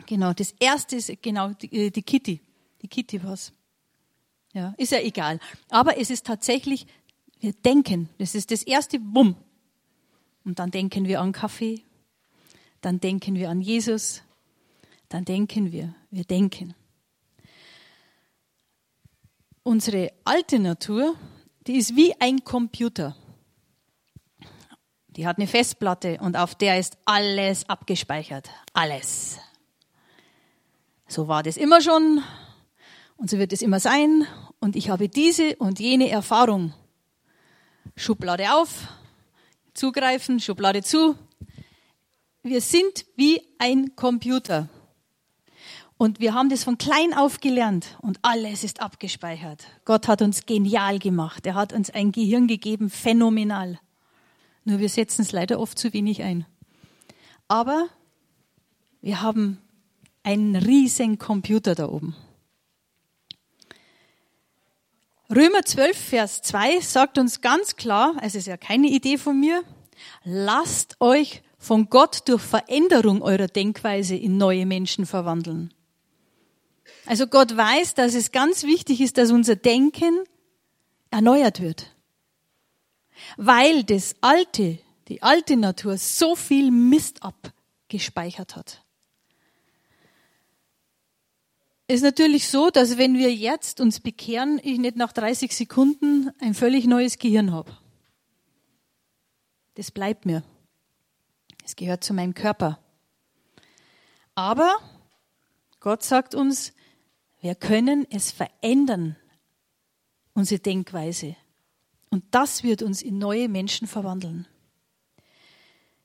Genau, 0.07 0.33
das 0.33 0.55
erste 0.59 0.97
ist 0.97 1.23
genau 1.23 1.51
die, 1.51 1.87
äh, 1.87 1.91
die 1.91 2.03
Kitty. 2.03 2.41
Die 2.83 2.89
Kitty 2.89 3.23
was. 3.23 3.53
Ja, 4.53 4.75
ist 4.79 4.93
ja 4.93 5.01
egal. 5.01 5.39
Aber 5.69 5.99
es 5.99 6.11
ist 6.11 6.27
tatsächlich, 6.27 6.87
wir 7.41 7.53
denken. 7.53 8.09
Das 8.19 8.35
ist 8.35 8.51
das 8.51 8.63
erste 8.63 8.99
Bumm. 8.99 9.37
Und 10.45 10.59
dann 10.59 10.71
denken 10.71 11.07
wir 11.07 11.21
an 11.21 11.33
Kaffee. 11.33 11.83
Dann 12.81 12.99
denken 12.99 13.37
wir 13.37 13.51
an 13.51 13.61
Jesus. 13.61 14.23
Dann 15.09 15.25
denken 15.25 15.71
wir, 15.71 15.95
wir 16.11 16.25
denken. 16.25 16.75
Unsere 19.71 20.11
alte 20.25 20.59
Natur, 20.59 21.15
die 21.65 21.77
ist 21.77 21.95
wie 21.95 22.13
ein 22.21 22.43
Computer. 22.43 23.15
Die 25.11 25.25
hat 25.25 25.39
eine 25.39 25.47
Festplatte 25.47 26.19
und 26.21 26.37
auf 26.37 26.57
der 26.57 26.81
ist 26.81 26.99
alles 27.05 27.69
abgespeichert. 27.69 28.51
Alles. 28.73 29.39
So 31.07 31.29
war 31.29 31.45
das 31.45 31.57
immer 31.57 31.81
schon 31.81 32.21
und 33.17 33.31
so 33.31 33.39
wird 33.39 33.53
es 33.53 33.63
immer 33.63 33.79
sein. 33.79 34.27
Und 34.59 34.75
ich 34.75 34.91
habe 34.91 35.09
diese 35.09 35.55
und 35.59 35.79
jene 35.79 36.11
Erfahrung. 36.11 36.75
Schublade 37.95 38.53
auf, 38.53 38.89
zugreifen, 39.73 40.41
Schublade 40.41 40.83
zu. 40.83 41.15
Wir 42.43 42.61
sind 42.61 43.07
wie 43.15 43.41
ein 43.61 43.95
Computer. 43.95 44.69
Und 46.01 46.19
wir 46.19 46.33
haben 46.33 46.49
das 46.49 46.65
von 46.65 46.79
klein 46.79 47.13
auf 47.13 47.41
gelernt 47.41 47.99
und 48.01 48.21
alles 48.23 48.65
ist 48.65 48.81
abgespeichert. 48.81 49.67
Gott 49.85 50.09
hat 50.09 50.23
uns 50.23 50.47
genial 50.47 50.99
gemacht. 50.99 51.45
Er 51.45 51.53
hat 51.53 51.75
uns 51.75 51.91
ein 51.91 52.11
Gehirn 52.11 52.47
gegeben, 52.47 52.89
phänomenal. 52.89 53.79
Nur 54.65 54.79
wir 54.79 54.89
setzen 54.89 55.21
es 55.21 55.33
leider 55.33 55.61
oft 55.61 55.79
zu 55.79 55.93
wenig 55.93 56.23
ein. 56.23 56.47
Aber 57.49 57.87
wir 59.03 59.21
haben 59.21 59.59
einen 60.23 60.57
riesen 60.57 61.19
Computer 61.19 61.75
da 61.75 61.91
oben. 61.91 62.17
Römer 65.29 65.67
12, 65.67 65.99
Vers 65.99 66.41
2 66.41 66.81
sagt 66.81 67.19
uns 67.19 67.43
ganz 67.43 67.77
klar, 67.77 68.15
es 68.23 68.35
ist 68.35 68.47
ja 68.47 68.57
keine 68.57 68.89
Idee 68.89 69.19
von 69.19 69.39
mir, 69.39 69.63
lasst 70.25 70.97
euch 70.99 71.43
von 71.59 71.91
Gott 71.91 72.27
durch 72.27 72.41
Veränderung 72.41 73.21
eurer 73.21 73.49
Denkweise 73.49 74.17
in 74.17 74.39
neue 74.39 74.65
Menschen 74.65 75.05
verwandeln. 75.05 75.75
Also 77.11 77.27
Gott 77.27 77.57
weiß, 77.57 77.95
dass 77.95 78.15
es 78.15 78.31
ganz 78.31 78.63
wichtig 78.63 79.01
ist, 79.01 79.19
dass 79.19 79.33
unser 79.33 79.57
Denken 79.57 80.21
erneuert 81.11 81.61
wird 81.61 81.95
weil 83.37 83.85
das 83.85 84.17
alte, 84.21 84.79
die 85.09 85.23
alte 85.23 85.57
Natur 85.57 85.99
so 85.99 86.37
viel 86.37 86.71
Mist 86.71 87.23
abgespeichert 87.23 88.57
hat. 88.57 88.85
Ist 91.89 92.03
natürlich 92.03 92.49
so, 92.49 92.71
dass 92.71 92.99
wenn 92.99 93.19
wir 93.19 93.35
jetzt 93.35 93.81
uns 93.81 93.99
bekehren, 93.99 94.61
ich 94.63 94.79
nicht 94.79 94.97
nach 94.97 95.13
30 95.13 95.55
Sekunden 95.55 96.31
ein 96.39 96.55
völlig 96.55 96.87
neues 96.87 97.19
Gehirn 97.19 97.53
habe. 97.53 97.77
Das 99.75 99.91
bleibt 99.91 100.25
mir. 100.25 100.45
Es 101.65 101.75
gehört 101.75 102.05
zu 102.05 102.15
meinem 102.15 102.35
Körper. 102.35 102.79
Aber 104.37 104.77
Gott 105.81 106.05
sagt 106.05 106.37
uns, 106.37 106.73
wir 107.41 107.55
können 107.55 108.07
es 108.11 108.31
verändern, 108.31 109.17
unsere 110.35 110.61
Denkweise. 110.61 111.37
Und 112.11 112.25
das 112.33 112.63
wird 112.63 112.83
uns 112.83 113.03
in 113.03 113.19
neue 113.19 113.49
Menschen 113.49 113.87
verwandeln. 113.87 114.47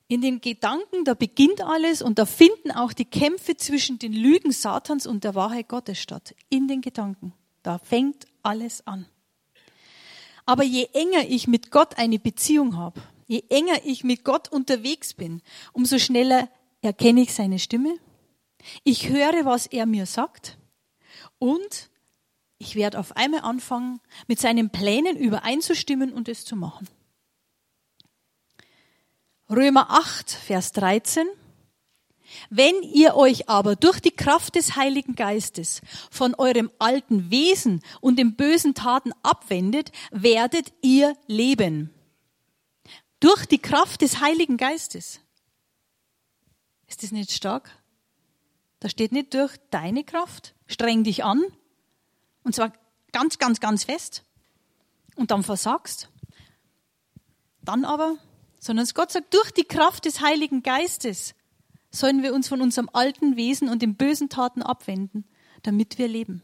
In 0.07 0.21
den 0.21 0.39
Gedanken, 0.39 1.03
da 1.03 1.15
beginnt 1.15 1.61
alles 1.61 2.01
und 2.01 2.19
da 2.19 2.25
finden 2.25 2.71
auch 2.71 2.93
die 2.93 3.05
Kämpfe 3.05 3.57
zwischen 3.57 3.97
den 3.97 4.13
Lügen 4.13 4.51
Satans 4.51 5.07
und 5.07 5.23
der 5.23 5.33
Wahrheit 5.33 5.67
Gottes 5.67 5.99
statt. 5.99 6.35
In 6.49 6.67
den 6.67 6.81
Gedanken. 6.81 7.33
Da 7.63 7.79
fängt 7.79 8.27
alles 8.43 8.85
an. 8.85 9.07
Aber 10.45 10.63
je 10.63 10.87
enger 10.93 11.27
ich 11.27 11.47
mit 11.47 11.71
Gott 11.71 11.97
eine 11.97 12.19
Beziehung 12.19 12.77
habe, 12.77 13.01
je 13.25 13.43
enger 13.49 13.83
ich 13.83 14.03
mit 14.03 14.23
Gott 14.23 14.47
unterwegs 14.51 15.15
bin, 15.15 15.41
umso 15.73 15.97
schneller 15.97 16.49
erkenne 16.81 17.21
ich 17.21 17.33
seine 17.33 17.57
Stimme. 17.57 17.97
Ich 18.83 19.09
höre, 19.09 19.43
was 19.43 19.65
er 19.65 19.87
mir 19.87 20.05
sagt 20.05 20.59
und 21.39 21.89
ich 22.57 22.75
werde 22.75 22.99
auf 22.99 23.15
einmal 23.17 23.41
anfangen, 23.41 23.99
mit 24.27 24.39
seinen 24.39 24.69
Plänen 24.69 25.17
übereinzustimmen 25.17 26.13
und 26.13 26.29
es 26.29 26.45
zu 26.45 26.55
machen. 26.55 26.87
Römer 29.49 29.91
8, 29.91 30.31
Vers 30.31 30.71
13. 30.71 31.27
Wenn 32.49 32.81
ihr 32.81 33.15
euch 33.15 33.49
aber 33.49 33.75
durch 33.75 33.99
die 33.99 34.15
Kraft 34.15 34.55
des 34.55 34.75
Heiligen 34.75 35.15
Geistes 35.15 35.81
von 36.09 36.33
eurem 36.33 36.71
alten 36.79 37.29
Wesen 37.29 37.81
und 38.01 38.17
den 38.17 38.35
bösen 38.35 38.73
Taten 38.73 39.11
abwendet, 39.21 39.91
werdet 40.11 40.73
ihr 40.81 41.15
leben. 41.27 41.93
Durch 43.19 43.45
die 43.45 43.59
Kraft 43.59 44.01
des 44.01 44.21
Heiligen 44.21 44.57
Geistes. 44.57 45.19
Ist 46.87 47.03
das 47.03 47.11
nicht 47.11 47.31
stark? 47.31 47.71
Da 48.79 48.89
steht 48.89 49.11
nicht 49.11 49.33
durch 49.33 49.55
deine 49.69 50.03
Kraft, 50.03 50.54
streng 50.67 51.03
dich 51.03 51.23
an, 51.23 51.43
und 52.43 52.55
zwar 52.55 52.71
ganz, 53.11 53.37
ganz, 53.39 53.59
ganz 53.59 53.83
fest. 53.83 54.23
Und 55.15 55.31
dann 55.31 55.43
versagst. 55.43 56.09
Dann 57.63 57.85
aber, 57.85 58.17
sondern 58.59 58.87
Gott 58.93 59.11
sagt, 59.11 59.33
durch 59.33 59.51
die 59.51 59.63
Kraft 59.63 60.05
des 60.05 60.21
Heiligen 60.21 60.61
Geistes 60.61 61.33
sollen 61.91 62.21
wir 62.21 62.33
uns 62.33 62.47
von 62.47 62.61
unserem 62.61 62.89
alten 62.93 63.37
Wesen 63.37 63.69
und 63.69 63.81
den 63.81 63.95
bösen 63.95 64.29
Taten 64.29 64.61
abwenden, 64.61 65.25
damit 65.63 65.97
wir 65.97 66.07
leben. 66.07 66.41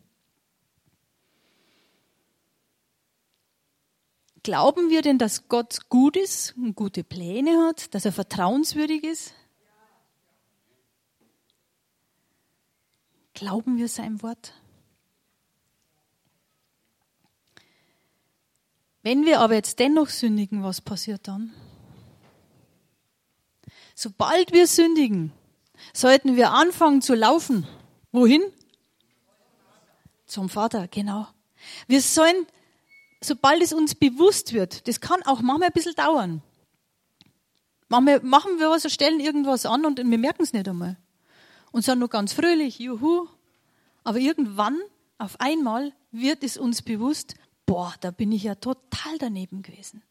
Glauben 4.44 4.90
wir 4.90 5.04
denn, 5.04 5.20
dass 5.20 5.50
Gott 5.50 5.90
gut 5.90 6.18
ist 6.18 6.56
und 6.58 6.76
gute 6.76 7.04
Pläne 7.04 7.68
hat, 7.68 7.94
dass 7.94 8.06
er 8.06 8.12
vertrauenswürdig 8.12 9.04
ist? 9.04 9.36
Glauben 13.42 13.80
wir 13.80 13.88
sein 13.88 14.22
Wort? 14.22 14.54
Wenn 19.02 19.26
wir 19.26 19.40
aber 19.40 19.56
jetzt 19.56 19.80
dennoch 19.80 20.10
sündigen, 20.10 20.62
was 20.62 20.80
passiert 20.80 21.28
dann? 21.28 21.52
Sobald 23.96 24.52
wir 24.52 24.68
sündigen, 24.68 25.32
sollten 25.92 26.36
wir 26.36 26.52
anfangen 26.52 27.02
zu 27.02 27.16
laufen. 27.16 27.66
Wohin? 28.12 28.44
Zum 30.28 30.48
Vater, 30.48 30.88
genau. 30.88 31.28
Wir 31.88 32.04
sollen, 32.04 32.46
sobald 33.22 33.64
es 33.64 33.74
uns 33.74 33.96
bewusst 33.96 34.54
wird, 34.54 34.88
das 34.88 35.02
kann 35.02 35.24
auch 35.24 35.42
manchmal 35.42 35.70
ein 35.70 35.74
bisschen 35.74 35.96
dauern. 35.96 36.44
Machen 37.90 38.60
wir 38.60 38.70
was, 38.70 38.94
stellen 38.94 39.20
irgendwas 39.20 39.66
an 39.66 39.84
und 39.84 39.98
wir 39.98 40.18
merken 40.20 40.44
es 40.44 40.54
nicht 40.54 40.70
einmal. 40.70 40.96
Und 41.72 41.84
sind 41.84 42.00
nur 42.00 42.10
ganz 42.10 42.34
fröhlich, 42.34 42.80
juhu. 42.80 43.28
Aber 44.04 44.20
irgendwann, 44.20 44.80
auf 45.18 45.40
einmal, 45.40 45.94
wird 46.12 46.44
es 46.44 46.58
uns 46.58 46.82
bewusst, 46.82 47.36
boah, 47.66 47.94
da 48.02 48.12
bin 48.12 48.32
ich 48.32 48.44
ja 48.44 48.56
total 48.56 49.18
daneben 49.18 49.62
gewesen. 49.62 50.04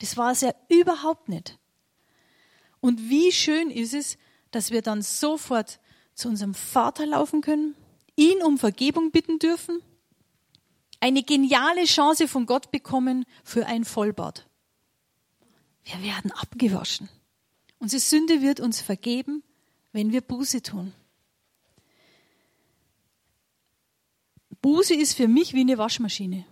Das 0.00 0.16
war 0.16 0.32
es 0.32 0.40
ja 0.42 0.52
überhaupt 0.68 1.28
nicht. 1.28 1.58
Und 2.80 3.08
wie 3.08 3.32
schön 3.32 3.70
ist 3.70 3.94
es, 3.94 4.18
dass 4.50 4.70
wir 4.70 4.82
dann 4.82 5.00
sofort 5.00 5.80
zu 6.14 6.28
unserem 6.28 6.54
Vater 6.54 7.06
laufen 7.06 7.40
können, 7.40 7.74
ihn 8.16 8.42
um 8.42 8.58
Vergebung 8.58 9.12
bitten 9.12 9.38
dürfen, 9.38 9.80
eine 11.00 11.22
geniale 11.22 11.84
Chance 11.84 12.28
von 12.28 12.46
Gott 12.46 12.70
bekommen 12.70 13.24
für 13.44 13.66
ein 13.66 13.84
Vollbad. 13.84 14.46
Wir 15.84 16.02
werden 16.02 16.30
abgewaschen. 16.32 17.08
Unsere 17.78 18.00
Sünde 18.00 18.40
wird 18.40 18.60
uns 18.60 18.80
vergeben, 18.80 19.42
wenn 19.92 20.12
wir 20.12 20.20
Buße 20.20 20.62
tun. 20.62 20.92
Buße 24.62 24.94
ist 24.94 25.14
für 25.14 25.28
mich 25.28 25.54
wie 25.54 25.60
eine 25.60 25.78
Waschmaschine. 25.78 26.44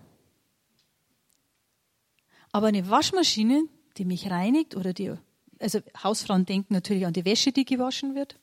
Aber 2.52 2.66
eine 2.66 2.90
Waschmaschine, 2.90 3.64
die 3.96 4.04
mich 4.04 4.30
reinigt 4.30 4.76
oder 4.76 4.92
die, 4.92 5.14
also 5.60 5.80
Hausfrauen 6.02 6.44
denken 6.44 6.74
natürlich 6.74 7.06
an 7.06 7.12
die 7.12 7.24
Wäsche, 7.24 7.52
die 7.52 7.64
gewaschen 7.64 8.14
wird. 8.14 8.38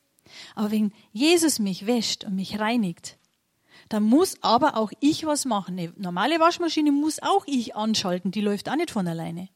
Aber 0.54 0.70
wenn 0.70 0.92
Jesus 1.12 1.58
mich 1.58 1.86
wäscht 1.86 2.24
und 2.24 2.34
mich 2.34 2.58
reinigt, 2.58 3.18
dann 3.88 4.02
muss 4.02 4.42
aber 4.42 4.76
auch 4.76 4.92
ich 5.00 5.24
was 5.26 5.44
machen. 5.44 5.78
Eine 5.78 5.92
normale 5.96 6.40
Waschmaschine 6.40 6.92
muss 6.92 7.22
auch 7.22 7.46
ich 7.46 7.76
anschalten, 7.76 8.30
die 8.30 8.40
läuft 8.40 8.68
auch 8.68 8.76
nicht 8.76 8.90
von 8.90 9.06
alleine. 9.06 9.48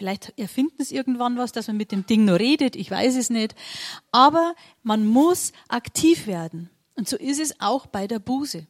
Vielleicht 0.00 0.32
erfinden 0.38 0.82
sie 0.82 0.96
irgendwann 0.96 1.36
was, 1.36 1.52
dass 1.52 1.66
man 1.66 1.76
mit 1.76 1.92
dem 1.92 2.06
Ding 2.06 2.24
nur 2.24 2.38
redet, 2.38 2.74
ich 2.74 2.90
weiß 2.90 3.16
es 3.16 3.28
nicht. 3.28 3.54
Aber 4.12 4.54
man 4.82 5.04
muss 5.04 5.52
aktiv 5.68 6.26
werden. 6.26 6.70
Und 6.94 7.06
so 7.06 7.18
ist 7.18 7.38
es 7.38 7.60
auch 7.60 7.84
bei 7.84 8.06
der 8.06 8.18
Buße. 8.18 8.66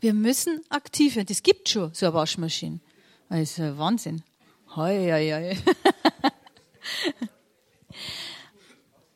Wir 0.00 0.14
müssen 0.14 0.60
aktiv 0.68 1.14
werden. 1.14 1.28
Das 1.28 1.44
gibt 1.44 1.68
schon, 1.68 1.94
so 1.94 2.06
eine 2.06 2.14
Waschmaschine. 2.16 2.80
Das 3.28 3.38
ist 3.38 3.60
ein 3.60 3.78
Wahnsinn. 3.78 4.24
Hei, 4.74 5.12
hei, 5.12 5.56
hei. 5.56 5.56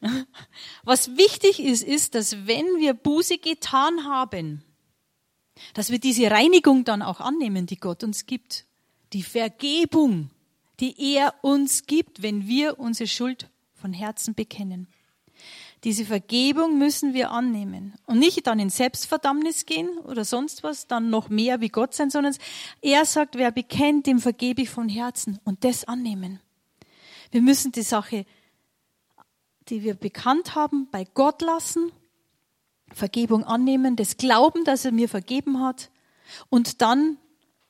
Was 0.84 1.16
wichtig 1.16 1.58
ist, 1.58 1.82
ist, 1.82 2.14
dass 2.14 2.46
wenn 2.46 2.66
wir 2.78 2.94
Buße 2.94 3.38
getan 3.38 4.04
haben, 4.04 4.62
dass 5.74 5.90
wir 5.90 5.98
diese 5.98 6.30
Reinigung 6.30 6.84
dann 6.84 7.02
auch 7.02 7.18
annehmen, 7.18 7.66
die 7.66 7.78
Gott 7.78 8.04
uns 8.04 8.26
gibt. 8.26 8.64
Die 9.12 9.24
Vergebung, 9.24 10.30
die 10.80 11.14
er 11.14 11.34
uns 11.42 11.86
gibt, 11.86 12.22
wenn 12.22 12.46
wir 12.46 12.78
unsere 12.78 13.08
Schuld 13.08 13.48
von 13.74 13.92
Herzen 13.92 14.34
bekennen. 14.34 14.88
Diese 15.84 16.04
Vergebung 16.04 16.78
müssen 16.78 17.12
wir 17.12 17.32
annehmen 17.32 17.94
und 18.06 18.20
nicht 18.20 18.46
dann 18.46 18.60
in 18.60 18.70
Selbstverdammnis 18.70 19.66
gehen 19.66 19.98
oder 19.98 20.24
sonst 20.24 20.62
was, 20.62 20.86
dann 20.86 21.10
noch 21.10 21.28
mehr 21.28 21.60
wie 21.60 21.70
Gott 21.70 21.94
sein, 21.94 22.08
sondern 22.08 22.36
er 22.80 23.04
sagt, 23.04 23.34
wer 23.34 23.50
bekennt, 23.50 24.06
dem 24.06 24.20
vergebe 24.20 24.62
ich 24.62 24.70
von 24.70 24.88
Herzen 24.88 25.40
und 25.42 25.64
das 25.64 25.84
annehmen. 25.84 26.40
Wir 27.32 27.42
müssen 27.42 27.72
die 27.72 27.82
Sache, 27.82 28.26
die 29.68 29.82
wir 29.82 29.94
bekannt 29.94 30.54
haben, 30.54 30.88
bei 30.90 31.04
Gott 31.14 31.42
lassen, 31.42 31.90
Vergebung 32.92 33.42
annehmen, 33.42 33.96
das 33.96 34.16
Glauben, 34.16 34.64
dass 34.64 34.84
er 34.84 34.92
mir 34.92 35.08
vergeben 35.08 35.60
hat 35.60 35.90
und 36.48 36.80
dann, 36.80 37.16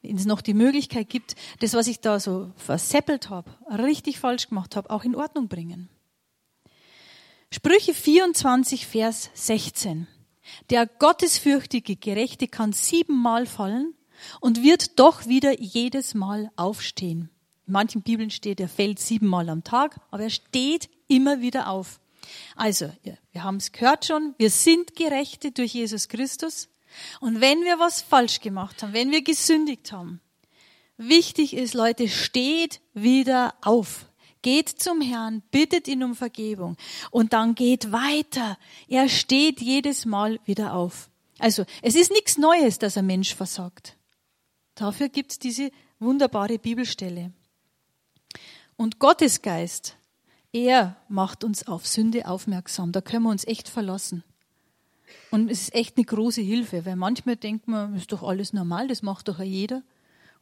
wenn 0.03 0.17
es 0.17 0.27
noch 0.27 0.41
die 0.41 0.55
Möglichkeit 0.55 1.09
gibt, 1.09 1.37
das, 1.61 1.75
was 1.75 1.87
ich 1.87 2.01
da 2.01 2.21
so 2.21 2.53
verseppelt 2.57 3.31
habe, 3.31 3.51
richtig 3.71 4.19
falsch 4.19 4.49
gemacht 4.49 4.77
habe, 4.77 4.91
auch 4.91 5.05
in 5.05 5.15
Ordnung 5.15 5.49
bringen. 5.49 5.89
Sprüche 7.51 7.95
24, 7.95 8.87
Vers 8.87 9.31
16. 9.35 10.07
Der 10.71 10.87
gottesfürchtige 10.87 11.97
Gerechte 11.97 12.49
kann 12.49 12.73
siebenmal 12.73 13.47
fallen 13.47 13.95
und 14.41 14.63
wird 14.63 14.99
doch 14.99 15.27
wieder 15.27 15.61
jedes 15.61 16.15
Mal 16.15 16.51
aufstehen. 16.57 17.31
In 17.67 17.73
manchen 17.75 18.03
Bibeln 18.03 18.31
steht, 18.31 18.59
er 18.59 18.69
fällt 18.69 18.99
siebenmal 18.99 19.49
am 19.49 19.65
Tag, 19.65 20.01
aber 20.11 20.25
er 20.25 20.31
steht 20.31 20.91
immer 21.09 21.41
wieder 21.41 21.69
auf. 21.69 22.01
Also, 22.57 22.91
wir 23.33 23.45
haben 23.45 23.57
es 23.57 23.73
gehört 23.73 24.07
schon, 24.07 24.35
wir 24.39 24.51
sind 24.51 24.97
Gerechte 24.97 25.53
durch 25.53 25.75
Jesus 25.75 26.09
Christus. 26.09 26.69
Und 27.21 27.41
wenn 27.41 27.63
wir 27.63 27.79
was 27.79 28.03
falsch 28.03 28.41
gemacht 28.41 28.83
haben, 28.83 28.93
wenn 28.93 29.11
wir 29.11 29.23
gesündigt 29.23 29.93
haben, 29.93 30.21
wichtig 30.97 31.55
ist, 31.55 31.75
Leute, 31.75 32.09
steht 32.09 32.81
wieder 32.95 33.55
auf. 33.63 34.07
Geht 34.43 34.69
zum 34.69 35.01
Herrn, 35.01 35.43
bittet 35.53 35.87
ihn 35.87 36.03
um 36.03 36.17
Vergebung 36.17 36.77
und 37.13 37.33
dann 37.33 37.55
geht 37.55 37.93
weiter. 37.93 38.59
Er 38.89 39.09
steht 39.09 39.61
jedes 39.61 40.05
Mal 40.05 40.41
wieder 40.45 40.75
auf. 40.75 41.11
Also 41.39 41.65
es 41.81 41.95
ist 41.95 42.11
nichts 42.11 42.39
Neues, 42.39 42.79
dass 42.79 42.97
ein 42.97 43.07
Mensch 43.07 43.35
versagt. 43.35 43.97
Dafür 44.75 45.09
gibt 45.09 45.33
es 45.33 45.39
diese 45.39 45.71
wunderbare 46.01 46.59
Bibelstelle. 46.59 47.33
Und 48.77 48.99
Gottes 48.99 49.43
Geist, 49.43 49.97
er 50.53 50.97
macht 51.09 51.45
uns 51.45 51.67
auf 51.67 51.87
Sünde 51.87 52.27
aufmerksam. 52.27 52.91
Da 52.93 53.01
können 53.01 53.25
wir 53.25 53.31
uns 53.31 53.47
echt 53.47 53.69
verlassen. 53.69 54.25
Und 55.31 55.51
es 55.51 55.63
ist 55.63 55.75
echt 55.75 55.97
eine 55.97 56.05
große 56.05 56.43
Hilfe, 56.43 56.85
weil 56.85 56.97
manchmal 56.97 57.37
denkt 57.37 57.69
man, 57.69 57.95
ist 57.95 58.13
doch 58.13 58.23
alles 58.23 58.53
normal, 58.53 58.89
das 58.89 59.03
macht 59.03 59.29
doch 59.29 59.41
jeder. 59.41 59.83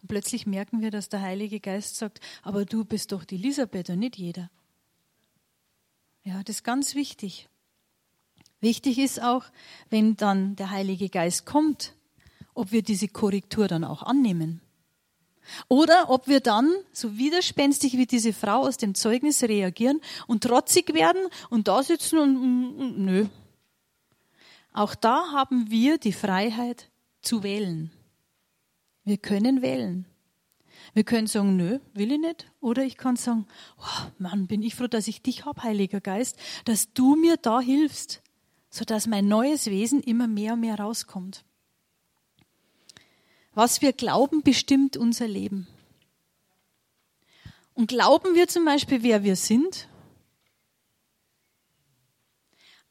Und 0.03 0.09
plötzlich 0.09 0.47
merken 0.47 0.81
wir, 0.81 0.91
dass 0.91 1.09
der 1.09 1.23
Heilige 1.23 1.61
Geist 1.61 1.97
sagt, 1.97 2.21
aber 2.43 2.65
du 2.65 2.85
bist 2.85 3.13
doch 3.13 3.25
die 3.25 3.37
Elisabeth 3.37 3.91
und 3.91 3.99
nicht 3.99 4.17
jeder. 4.17 4.51
Ja, 6.25 6.43
das 6.43 6.57
ist 6.57 6.65
ganz 6.65 6.95
wichtig. 6.95 7.49
Wichtig 8.61 8.99
ist 8.99 9.23
auch, 9.23 9.45
wenn 9.89 10.17
dann 10.17 10.57
der 10.57 10.71
Heilige 10.71 11.09
Geist 11.09 11.47
kommt, 11.47 11.95
ob 12.55 12.73
wir 12.73 12.83
diese 12.83 13.09
Korrektur 13.09 13.69
dann 13.69 13.85
auch 13.85 14.03
annehmen. 14.03 14.61
Oder 15.69 16.11
ob 16.11 16.29
wir 16.29 16.41
dann 16.41 16.71
so 16.93 17.17
widerspenstig 17.17 17.95
wie 17.95 18.07
diese 18.07 18.33
Frau 18.33 18.61
aus 18.61 18.77
dem 18.77 18.95
Zeugnis 18.95 19.43
reagieren 19.43 20.01
und 20.27 20.45
trotzig 20.45 20.95
werden 20.95 21.23
und 21.49 21.69
da 21.69 21.83
sitzen 21.83 22.19
und, 22.19 23.05
nö. 23.05 23.27
Auch 24.73 24.95
da 24.95 25.33
haben 25.33 25.71
wir 25.71 25.99
die 25.99 26.13
Freiheit 26.13 26.91
zu 27.23 27.43
wählen. 27.43 27.91
Wir 29.05 29.19
können 29.19 29.63
wählen. 29.63 30.07
Wir 30.95 31.05
können 31.05 31.27
sagen, 31.27 31.57
nö, 31.57 31.79
will 31.95 32.13
ich 32.13 32.19
nicht. 32.19 32.51
Oder 32.61 32.85
ich 32.85 32.97
kann 32.97 33.17
sagen, 33.17 33.47
oh 33.79 34.11
Mann, 34.19 34.47
bin 34.47 34.63
ich 34.63 34.75
froh, 34.75 34.87
dass 34.87 35.09
ich 35.09 35.23
dich 35.23 35.45
hab, 35.45 35.63
Heiliger 35.63 36.01
Geist, 36.01 36.37
dass 36.65 36.93
du 36.93 37.17
mir 37.17 37.37
da 37.37 37.61
hilfst, 37.61 38.23
sodass 38.71 39.07
mein 39.07 39.29
neues 39.29 39.67
Wesen 39.67 40.03
immer 40.03 40.27
mehr 40.27 40.55
und 40.55 40.61
mehr 40.61 40.79
rauskommt. 40.79 41.45
Was 43.55 43.83
wir 43.83 43.93
glauben, 43.93 44.43
bestimmt 44.43 44.97
unser 44.97 45.29
Leben. 45.29 45.67
Und 47.75 47.89
glauben 47.89 48.35
wir 48.35 48.49
zum 48.49 48.65
Beispiel, 48.65 49.03
wer 49.03 49.23
wir 49.23 49.37
sind? 49.37 49.89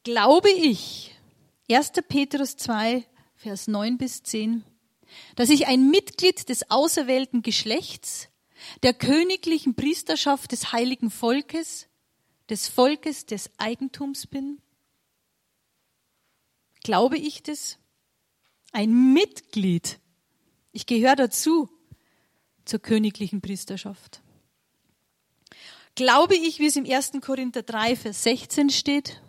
Glaube 0.02 0.50
ich, 0.50 1.14
1. 1.70 1.92
Petrus 2.08 2.56
2, 2.56 3.04
Vers 3.36 3.68
9 3.68 3.96
bis 3.96 4.22
10, 4.22 4.64
dass 5.36 5.50
ich 5.50 5.66
ein 5.66 5.90
Mitglied 5.90 6.48
des 6.48 6.70
auserwählten 6.70 7.42
Geschlechts, 7.42 8.28
der 8.82 8.92
königlichen 8.92 9.74
Priesterschaft 9.74 10.52
des 10.52 10.72
heiligen 10.72 11.10
Volkes, 11.10 11.88
des 12.48 12.68
Volkes 12.68 13.26
des 13.26 13.50
Eigentums 13.58 14.26
bin? 14.26 14.60
Glaube 16.82 17.16
ich 17.16 17.42
das? 17.42 17.78
Ein 18.72 19.12
Mitglied. 19.12 19.98
Ich 20.72 20.86
gehöre 20.86 21.16
dazu, 21.16 21.68
zur 22.64 22.80
königlichen 22.80 23.40
Priesterschaft. 23.40 24.22
Glaube 25.94 26.36
ich, 26.36 26.58
wie 26.58 26.66
es 26.66 26.76
im 26.76 26.84
1. 26.84 27.12
Korinther 27.20 27.62
3, 27.62 27.96
Vers 27.96 28.22
16 28.22 28.70
steht? 28.70 29.20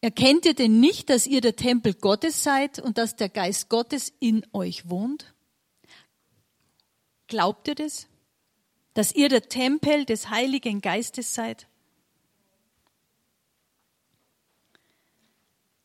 Erkennt 0.00 0.46
ihr 0.46 0.54
denn 0.54 0.78
nicht, 0.78 1.10
dass 1.10 1.26
ihr 1.26 1.40
der 1.40 1.56
Tempel 1.56 1.92
Gottes 1.94 2.44
seid 2.44 2.78
und 2.78 2.98
dass 2.98 3.16
der 3.16 3.28
Geist 3.28 3.68
Gottes 3.68 4.12
in 4.20 4.46
euch 4.52 4.88
wohnt? 4.88 5.34
Glaubt 7.26 7.66
ihr 7.66 7.74
das? 7.74 8.06
Dass 8.94 9.12
ihr 9.12 9.28
der 9.28 9.48
Tempel 9.48 10.04
des 10.04 10.30
Heiligen 10.30 10.80
Geistes 10.80 11.34
seid? 11.34 11.66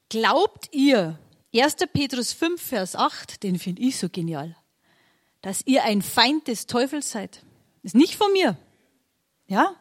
Glaubt 0.09 0.69
ihr, 0.71 1.19
1. 1.55 1.75
Petrus 1.91 2.33
5, 2.33 2.61
Vers 2.61 2.95
8, 2.95 3.41
den 3.41 3.57
finde 3.57 3.81
ich 3.81 3.97
so 3.97 4.09
genial. 4.09 4.55
Dass 5.41 5.65
ihr 5.65 5.83
ein 5.83 6.03
Feind 6.03 6.47
des 6.47 6.67
Teufels 6.67 7.09
seid. 7.11 7.43
Ist 7.81 7.95
nicht 7.95 8.15
von 8.15 8.31
mir. 8.31 8.57
Ja? 9.47 9.75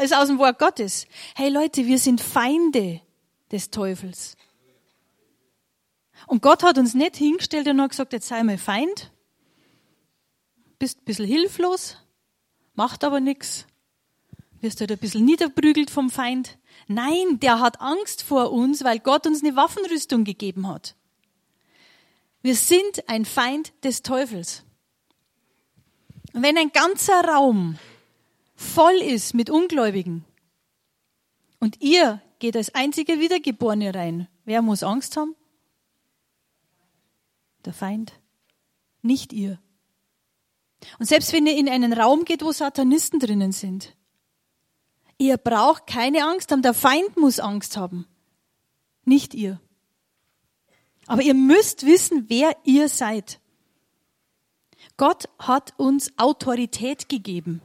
Ist 0.00 0.14
aus 0.14 0.28
dem 0.28 0.38
Wort 0.38 0.60
Gottes. 0.60 1.08
Hey 1.34 1.48
Leute, 1.48 1.86
wir 1.86 1.98
sind 1.98 2.20
Feinde 2.20 3.00
des 3.52 3.70
Teufels. 3.70 4.36
Und 6.26 6.42
Gott 6.42 6.62
hat 6.62 6.78
uns 6.78 6.94
nicht 6.94 7.16
hingestellt 7.16 7.66
und 7.68 7.80
hat 7.80 7.90
gesagt, 7.90 8.12
jetzt 8.12 8.28
sei 8.28 8.42
mal 8.42 8.58
Feind. 8.58 9.10
Bist 10.78 10.98
ein 10.98 11.04
bisschen 11.04 11.26
hilflos, 11.26 11.96
macht 12.74 13.04
aber 13.04 13.20
nichts. 13.20 13.66
Wirst 14.60 14.80
halt 14.80 14.92
ein 14.92 14.98
bisschen 14.98 15.24
niederprügelt 15.24 15.90
vom 15.90 16.10
Feind. 16.10 16.58
Nein, 16.86 17.40
der 17.40 17.60
hat 17.60 17.80
Angst 17.80 18.22
vor 18.22 18.52
uns, 18.52 18.84
weil 18.84 18.98
Gott 18.98 19.26
uns 19.26 19.42
eine 19.42 19.56
Waffenrüstung 19.56 20.24
gegeben 20.24 20.68
hat. 20.68 20.96
Wir 22.42 22.54
sind 22.54 23.08
ein 23.08 23.24
Feind 23.24 23.72
des 23.84 24.02
Teufels. 24.02 24.64
Und 26.32 26.42
wenn 26.42 26.56
ein 26.56 26.72
ganzer 26.72 27.22
Raum 27.24 27.78
voll 28.54 28.96
ist 28.96 29.34
mit 29.34 29.50
Ungläubigen 29.50 30.24
und 31.58 31.80
ihr 31.80 32.22
geht 32.40 32.56
als 32.56 32.74
einzige 32.74 33.20
Wiedergeborene 33.20 33.94
rein, 33.94 34.28
wer 34.44 34.62
muss 34.62 34.82
Angst 34.82 35.16
haben? 35.16 35.36
Der 37.64 37.72
Feind, 37.72 38.12
nicht 39.02 39.32
ihr. 39.32 39.60
Und 40.98 41.06
selbst 41.06 41.32
wenn 41.32 41.46
ihr 41.46 41.56
in 41.56 41.68
einen 41.68 41.92
Raum 41.92 42.24
geht, 42.24 42.42
wo 42.42 42.52
Satanisten 42.52 43.20
drinnen 43.20 43.52
sind, 43.52 43.94
Ihr 45.20 45.36
braucht 45.36 45.86
keine 45.86 46.24
Angst 46.24 46.50
haben. 46.50 46.62
Der 46.62 46.72
Feind 46.72 47.18
muss 47.18 47.40
Angst 47.40 47.76
haben. 47.76 48.06
Nicht 49.04 49.34
ihr. 49.34 49.60
Aber 51.06 51.20
ihr 51.20 51.34
müsst 51.34 51.84
wissen, 51.84 52.30
wer 52.30 52.56
ihr 52.64 52.88
seid. 52.88 53.38
Gott 54.96 55.28
hat 55.38 55.78
uns 55.78 56.10
Autorität 56.16 57.10
gegeben. 57.10 57.60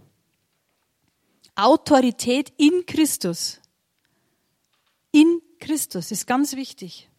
Autorität 1.55 2.51
in 2.57 2.85
Christus. 2.85 3.61
In 5.15 5.41
Christus 5.61 6.11
ist 6.11 6.27
ganz 6.27 6.57
wichtig. 6.57 7.09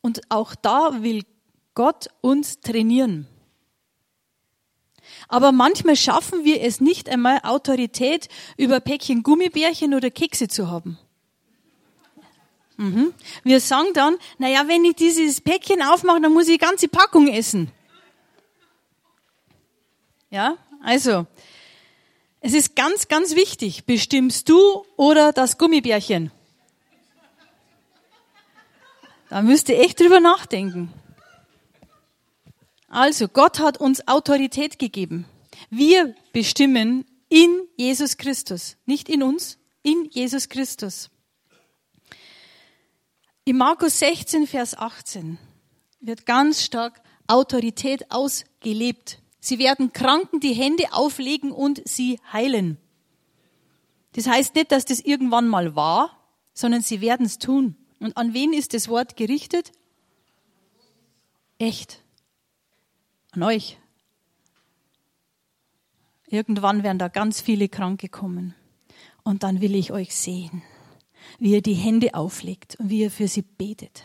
Und 0.00 0.22
auch 0.30 0.54
da 0.54 1.02
will 1.02 1.22
Gott 1.74 2.08
uns 2.22 2.60
trainieren. 2.60 3.28
Aber 5.28 5.52
manchmal 5.52 5.96
schaffen 5.96 6.44
wir 6.44 6.62
es 6.62 6.80
nicht 6.80 7.10
einmal, 7.10 7.40
Autorität 7.42 8.30
über 8.56 8.80
Päckchen 8.80 9.22
Gummibärchen 9.22 9.92
oder 9.92 10.10
Kekse 10.10 10.48
zu 10.48 10.70
haben. 10.70 10.96
Mhm. 12.78 13.12
Wir 13.44 13.60
sagen 13.60 13.88
dann, 13.92 14.16
naja, 14.38 14.66
wenn 14.66 14.82
ich 14.86 14.96
dieses 14.96 15.42
Päckchen 15.42 15.82
aufmache, 15.82 16.22
dann 16.22 16.32
muss 16.32 16.48
ich 16.48 16.58
die 16.58 16.64
ganze 16.64 16.88
Packung 16.88 17.28
essen. 17.28 17.70
Ja, 20.30 20.56
also, 20.82 21.26
es 22.40 22.54
ist 22.54 22.74
ganz, 22.74 23.08
ganz 23.08 23.34
wichtig, 23.34 23.84
bestimmst 23.84 24.48
du 24.48 24.86
oder 24.96 25.34
das 25.34 25.58
Gummibärchen? 25.58 26.32
Da 29.32 29.40
müsst 29.40 29.70
ihr 29.70 29.80
echt 29.80 29.98
drüber 29.98 30.20
nachdenken. 30.20 30.92
Also, 32.86 33.28
Gott 33.28 33.60
hat 33.60 33.78
uns 33.78 34.06
Autorität 34.06 34.78
gegeben. 34.78 35.24
Wir 35.70 36.14
bestimmen 36.34 37.06
in 37.30 37.62
Jesus 37.78 38.18
Christus, 38.18 38.76
nicht 38.84 39.08
in 39.08 39.22
uns, 39.22 39.56
in 39.82 40.06
Jesus 40.10 40.50
Christus. 40.50 41.08
In 43.46 43.56
Markus 43.56 44.00
16, 44.00 44.46
Vers 44.46 44.76
18 44.76 45.38
wird 46.00 46.26
ganz 46.26 46.62
stark 46.62 47.00
Autorität 47.26 48.10
ausgelebt. 48.10 49.18
Sie 49.40 49.58
werden 49.58 49.94
Kranken 49.94 50.40
die 50.40 50.52
Hände 50.52 50.92
auflegen 50.92 51.52
und 51.52 51.80
sie 51.88 52.20
heilen. 52.30 52.76
Das 54.12 54.26
heißt 54.26 54.54
nicht, 54.56 54.72
dass 54.72 54.84
das 54.84 55.00
irgendwann 55.00 55.48
mal 55.48 55.74
war, 55.74 56.18
sondern 56.52 56.82
sie 56.82 57.00
werden 57.00 57.24
es 57.24 57.38
tun. 57.38 57.76
Und 58.02 58.16
an 58.16 58.34
wen 58.34 58.52
ist 58.52 58.74
das 58.74 58.88
Wort 58.88 59.16
gerichtet? 59.16 59.70
Echt 61.58 62.02
an 63.30 63.44
euch. 63.44 63.78
Irgendwann 66.26 66.82
werden 66.82 66.98
da 66.98 67.06
ganz 67.06 67.40
viele 67.40 67.68
Kranke 67.68 68.08
kommen. 68.08 68.56
Und 69.22 69.44
dann 69.44 69.60
will 69.60 69.76
ich 69.76 69.92
euch 69.92 70.16
sehen, 70.16 70.62
wie 71.38 71.52
ihr 71.52 71.62
die 71.62 71.74
Hände 71.74 72.14
auflegt 72.14 72.74
und 72.80 72.90
wie 72.90 73.02
ihr 73.02 73.10
für 73.12 73.28
sie 73.28 73.42
betet. 73.42 74.02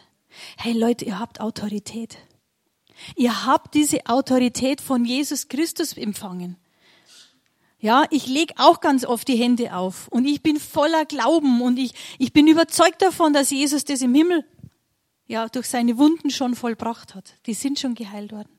Hey 0.58 0.74
Leute, 0.74 1.04
ihr 1.06 1.18
habt 1.18 1.42
Autorität. 1.42 2.20
Ihr 3.16 3.48
habt 3.48 3.74
diese 3.74 4.06
Autorität 4.06 4.80
von 4.80 5.06
Jesus 5.06 5.48
Christus 5.48 5.94
empfangen. 5.94 6.58
Ja, 7.80 8.06
ich 8.10 8.26
lege 8.26 8.56
auch 8.58 8.80
ganz 8.80 9.06
oft 9.06 9.28
die 9.28 9.36
Hände 9.36 9.76
auf 9.76 10.08
und 10.08 10.26
ich 10.26 10.42
bin 10.42 10.60
voller 10.60 11.06
Glauben 11.06 11.62
und 11.62 11.78
ich, 11.78 11.94
ich 12.18 12.34
bin 12.34 12.48
überzeugt 12.48 13.02
davon, 13.02 13.34
dass 13.34 13.52
Jesus 13.52 13.84
das 13.84 14.02
im 14.02 14.16
Himmel 14.16 14.46
ja 15.28 15.48
durch 15.48 15.68
seine 15.68 15.98
Wunden 15.98 16.32
schon 16.32 16.56
vollbracht 16.56 17.14
hat. 17.14 17.36
Die 17.46 17.54
sind 17.54 17.80
schon 17.80 17.94
geheilt 17.94 18.32
worden. 18.32 18.58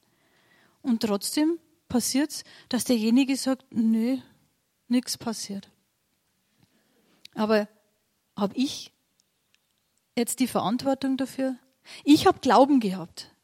Und 0.82 1.02
trotzdem 1.02 1.58
passiert 1.88 2.30
es, 2.30 2.44
dass 2.68 2.84
derjenige 2.84 3.36
sagt, 3.36 3.64
nö, 3.70 4.18
nichts 4.86 5.18
passiert. 5.18 5.68
Aber 7.34 7.68
habe 8.36 8.56
ich 8.56 8.92
jetzt 10.16 10.38
die 10.38 10.46
Verantwortung 10.46 11.16
dafür? 11.16 11.56
Ich 12.04 12.26
habe 12.26 12.38
Glauben 12.40 12.78
gehabt. 12.78 13.34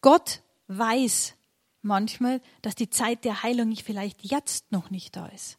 Gott 0.00 0.42
weiß 0.66 1.34
manchmal, 1.82 2.40
dass 2.62 2.74
die 2.74 2.90
Zeit 2.90 3.24
der 3.24 3.42
Heilung 3.42 3.74
vielleicht 3.76 4.24
jetzt 4.24 4.72
noch 4.72 4.90
nicht 4.90 5.16
da 5.16 5.26
ist. 5.26 5.58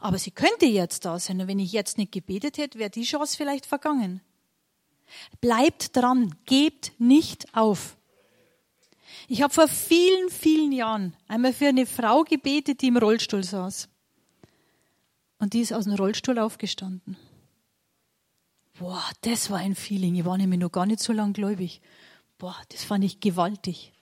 Aber 0.00 0.18
sie 0.18 0.30
könnte 0.30 0.66
jetzt 0.66 1.04
da 1.04 1.18
sein. 1.18 1.40
Und 1.40 1.48
wenn 1.48 1.58
ich 1.58 1.72
jetzt 1.72 1.98
nicht 1.98 2.12
gebetet 2.12 2.58
hätte, 2.58 2.78
wäre 2.78 2.90
die 2.90 3.02
Chance 3.02 3.36
vielleicht 3.36 3.66
vergangen. 3.66 4.20
Bleibt 5.40 5.96
dran, 5.96 6.34
gebt 6.44 6.92
nicht 6.98 7.54
auf. 7.56 7.96
Ich 9.26 9.42
habe 9.42 9.52
vor 9.52 9.68
vielen, 9.68 10.30
vielen 10.30 10.72
Jahren 10.72 11.14
einmal 11.26 11.52
für 11.52 11.66
eine 11.66 11.86
Frau 11.86 12.22
gebetet, 12.22 12.82
die 12.82 12.88
im 12.88 12.96
Rollstuhl 12.96 13.42
saß. 13.42 13.88
Und 15.38 15.54
die 15.54 15.60
ist 15.60 15.72
aus 15.72 15.84
dem 15.84 15.94
Rollstuhl 15.94 16.38
aufgestanden. 16.38 17.16
Boah, 18.78 19.04
das 19.22 19.50
war 19.50 19.58
ein 19.58 19.74
Feeling. 19.74 20.14
Ich 20.14 20.24
war 20.24 20.38
nämlich 20.38 20.60
noch 20.60 20.72
gar 20.72 20.86
nicht 20.86 21.00
so 21.00 21.12
lang 21.12 21.32
gläubig. 21.32 21.80
Boah, 22.38 22.56
das 22.70 22.84
fand 22.84 23.04
ich 23.04 23.20
gewaltig. 23.20 23.92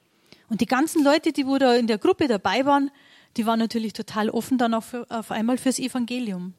Und 0.49 0.61
die 0.61 0.67
ganzen 0.67 1.05
Leute, 1.05 1.33
die 1.33 1.47
wo 1.47 1.59
da 1.59 1.75
in 1.75 1.87
der 1.87 1.99
Gruppe 1.99 2.27
dabei 2.27 2.65
waren, 2.65 2.91
die 3.37 3.47
waren 3.47 3.59
natürlich 3.59 3.93
total 3.93 4.31
offen 4.31 4.59
dann 4.59 4.75
auch 4.75 4.83
für, 4.83 5.07
auf 5.11 5.31
einmal 5.31 5.59
fürs 5.59 5.79
Evangelium. 5.79 6.55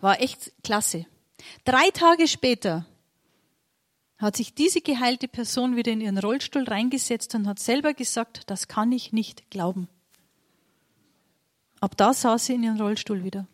War 0.00 0.20
echt 0.20 0.52
klasse. 0.62 1.06
Drei 1.64 1.90
Tage 1.90 2.28
später 2.28 2.86
hat 4.18 4.36
sich 4.36 4.54
diese 4.54 4.80
geheilte 4.80 5.28
Person 5.28 5.76
wieder 5.76 5.92
in 5.92 6.00
ihren 6.00 6.18
Rollstuhl 6.18 6.64
reingesetzt 6.64 7.34
und 7.34 7.46
hat 7.46 7.58
selber 7.58 7.94
gesagt, 7.94 8.42
das 8.50 8.68
kann 8.68 8.90
ich 8.90 9.12
nicht 9.12 9.50
glauben. 9.50 9.88
Ab 11.80 11.96
da 11.96 12.12
saß 12.12 12.46
sie 12.46 12.54
in 12.54 12.64
ihren 12.64 12.80
Rollstuhl 12.80 13.22
wieder. 13.22 13.46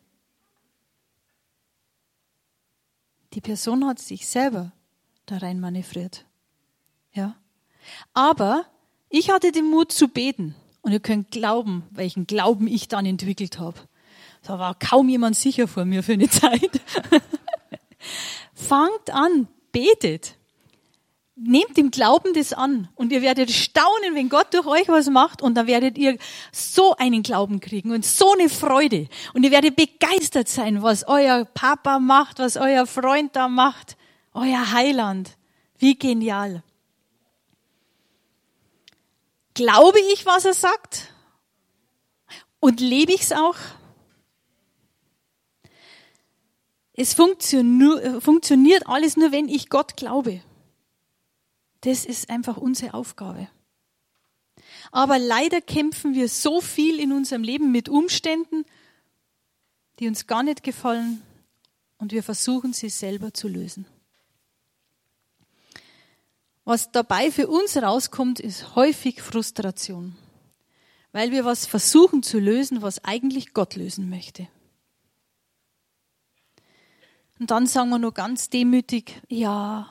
Die 3.34 3.42
Person 3.42 3.84
hat 3.86 3.98
sich 3.98 4.26
selber 4.26 4.72
da 5.26 5.38
rein 5.38 5.60
manövriert. 5.60 6.24
Ja. 7.12 7.36
Aber 8.14 8.64
ich 9.14 9.30
hatte 9.30 9.52
den 9.52 9.70
Mut 9.70 9.92
zu 9.92 10.08
beten. 10.08 10.56
Und 10.82 10.90
ihr 10.90 10.98
könnt 10.98 11.30
glauben, 11.30 11.84
welchen 11.90 12.26
Glauben 12.26 12.66
ich 12.66 12.88
dann 12.88 13.06
entwickelt 13.06 13.60
habe. 13.60 13.78
Da 14.42 14.58
war 14.58 14.74
kaum 14.74 15.08
jemand 15.08 15.36
sicher 15.36 15.68
vor 15.68 15.84
mir 15.84 16.02
für 16.02 16.14
eine 16.14 16.28
Zeit. 16.28 16.80
Fangt 18.54 19.10
an, 19.10 19.46
betet. 19.70 20.34
Nehmt 21.36 21.78
im 21.78 21.92
Glauben 21.92 22.34
das 22.34 22.52
an 22.52 22.88
und 22.96 23.12
ihr 23.12 23.22
werdet 23.22 23.52
staunen, 23.52 24.14
wenn 24.14 24.28
Gott 24.28 24.52
durch 24.52 24.66
euch 24.66 24.88
was 24.88 25.08
macht 25.08 25.42
und 25.42 25.54
dann 25.54 25.68
werdet 25.68 25.96
ihr 25.96 26.18
so 26.52 26.96
einen 26.96 27.22
Glauben 27.22 27.60
kriegen 27.60 27.92
und 27.92 28.04
so 28.04 28.32
eine 28.32 28.48
Freude 28.48 29.08
und 29.32 29.44
ihr 29.44 29.50
werdet 29.50 29.76
begeistert 29.76 30.48
sein, 30.48 30.82
was 30.82 31.06
euer 31.06 31.44
Papa 31.44 31.98
macht, 31.98 32.40
was 32.40 32.56
euer 32.56 32.86
Freund 32.86 33.34
da 33.34 33.48
macht, 33.48 33.96
euer 34.32 34.72
Heiland. 34.72 35.36
Wie 35.78 35.96
genial. 35.96 36.63
Glaube 39.54 39.98
ich, 40.12 40.26
was 40.26 40.44
er 40.44 40.54
sagt? 40.54 41.12
Und 42.60 42.80
lebe 42.80 43.12
ich 43.12 43.22
es 43.22 43.32
auch? 43.32 43.56
Es 46.92 47.14
funktioniert 47.14 48.86
alles 48.86 49.16
nur, 49.16 49.32
wenn 49.32 49.48
ich 49.48 49.68
Gott 49.68 49.96
glaube. 49.96 50.40
Das 51.80 52.04
ist 52.04 52.30
einfach 52.30 52.56
unsere 52.56 52.94
Aufgabe. 52.94 53.48
Aber 54.90 55.18
leider 55.18 55.60
kämpfen 55.60 56.14
wir 56.14 56.28
so 56.28 56.60
viel 56.60 57.00
in 57.00 57.12
unserem 57.12 57.42
Leben 57.42 57.72
mit 57.72 57.88
Umständen, 57.88 58.64
die 59.98 60.08
uns 60.08 60.26
gar 60.26 60.42
nicht 60.42 60.62
gefallen 60.62 61.22
und 61.98 62.12
wir 62.12 62.22
versuchen 62.22 62.72
sie 62.72 62.88
selber 62.88 63.34
zu 63.34 63.48
lösen. 63.48 63.86
Was 66.64 66.90
dabei 66.92 67.30
für 67.30 67.48
uns 67.48 67.76
rauskommt, 67.76 68.40
ist 68.40 68.74
häufig 68.74 69.20
Frustration, 69.20 70.16
weil 71.12 71.30
wir 71.30 71.44
was 71.44 71.66
versuchen 71.66 72.22
zu 72.22 72.38
lösen, 72.38 72.82
was 72.82 73.04
eigentlich 73.04 73.52
Gott 73.52 73.76
lösen 73.76 74.08
möchte. 74.08 74.48
Und 77.38 77.50
dann 77.50 77.66
sagen 77.66 77.90
wir 77.90 77.98
nur 77.98 78.14
ganz 78.14 78.48
demütig, 78.48 79.20
ja, 79.28 79.90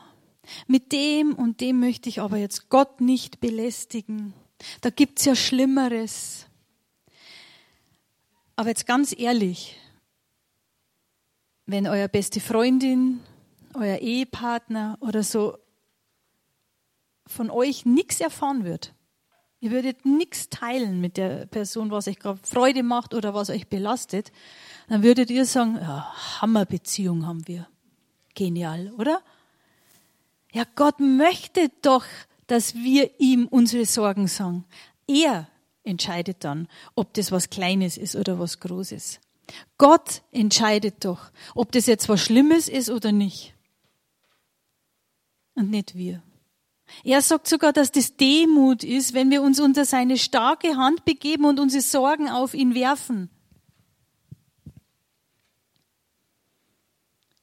mit 0.67 0.91
dem 0.91 1.33
und 1.35 1.61
dem 1.61 1.79
möchte 1.79 2.09
ich 2.09 2.21
aber 2.21 2.37
jetzt 2.37 2.69
Gott 2.69 3.01
nicht 3.01 3.39
belästigen. 3.39 4.33
Da 4.81 4.89
gibt's 4.89 5.25
ja 5.25 5.35
Schlimmeres. 5.35 6.47
Aber 8.55 8.69
jetzt 8.69 8.85
ganz 8.85 9.17
ehrlich, 9.17 9.77
wenn 11.65 11.87
euer 11.87 12.07
beste 12.07 12.39
Freundin, 12.39 13.19
euer 13.73 13.97
Ehepartner 13.97 14.97
oder 14.99 15.23
so 15.23 15.57
von 17.27 17.49
euch 17.49 17.85
nichts 17.85 18.19
erfahren 18.19 18.63
wird, 18.63 18.93
ihr 19.59 19.71
würdet 19.71 20.05
nichts 20.05 20.49
teilen 20.49 20.99
mit 20.99 21.17
der 21.17 21.45
Person, 21.45 21.89
was 21.91 22.07
euch 22.07 22.19
gerade 22.19 22.39
Freude 22.43 22.83
macht 22.83 23.13
oder 23.13 23.33
was 23.33 23.49
euch 23.49 23.67
belastet, 23.67 24.31
dann 24.89 25.03
würdet 25.03 25.29
ihr 25.29 25.45
sagen, 25.45 25.75
ja, 25.75 26.11
Hammerbeziehung 26.41 27.25
haben 27.25 27.47
wir. 27.47 27.67
Genial, 28.35 28.91
oder? 28.97 29.21
Ja, 30.51 30.65
Gott 30.75 30.99
möchte 30.99 31.71
doch, 31.81 32.05
dass 32.47 32.75
wir 32.75 33.19
ihm 33.19 33.47
unsere 33.47 33.85
Sorgen 33.85 34.27
sagen. 34.27 34.65
Er 35.07 35.47
entscheidet 35.83 36.43
dann, 36.43 36.67
ob 36.95 37.13
das 37.13 37.31
was 37.31 37.49
Kleines 37.49 37.97
ist 37.97 38.15
oder 38.15 38.39
was 38.39 38.59
Großes. 38.59 39.19
Gott 39.77 40.23
entscheidet 40.31 41.05
doch, 41.05 41.31
ob 41.55 41.71
das 41.71 41.85
jetzt 41.85 42.09
was 42.09 42.21
Schlimmes 42.21 42.67
ist 42.67 42.89
oder 42.89 43.11
nicht. 43.11 43.53
Und 45.55 45.69
nicht 45.69 45.95
wir. 45.95 46.23
Er 47.03 47.21
sagt 47.21 47.47
sogar, 47.47 47.73
dass 47.73 47.91
das 47.91 48.15
Demut 48.15 48.83
ist, 48.83 49.13
wenn 49.13 49.29
wir 49.31 49.41
uns 49.41 49.59
unter 49.59 49.85
seine 49.85 50.17
starke 50.17 50.77
Hand 50.77 51.05
begeben 51.05 51.45
und 51.45 51.59
unsere 51.59 51.81
Sorgen 51.81 52.29
auf 52.29 52.53
ihn 52.53 52.75
werfen. 52.75 53.29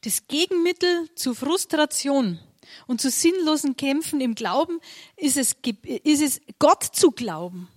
Das 0.02 0.26
Gegenmittel 0.28 1.14
zu 1.14 1.34
Frustration 1.34 2.38
und 2.86 3.00
zu 3.00 3.10
sinnlosen 3.10 3.76
Kämpfen 3.76 4.20
im 4.20 4.34
Glauben 4.34 4.80
ist 5.16 5.36
es, 5.36 5.56
ist 6.04 6.22
es 6.22 6.40
Gott 6.58 6.84
zu 6.84 7.10
glauben 7.10 7.68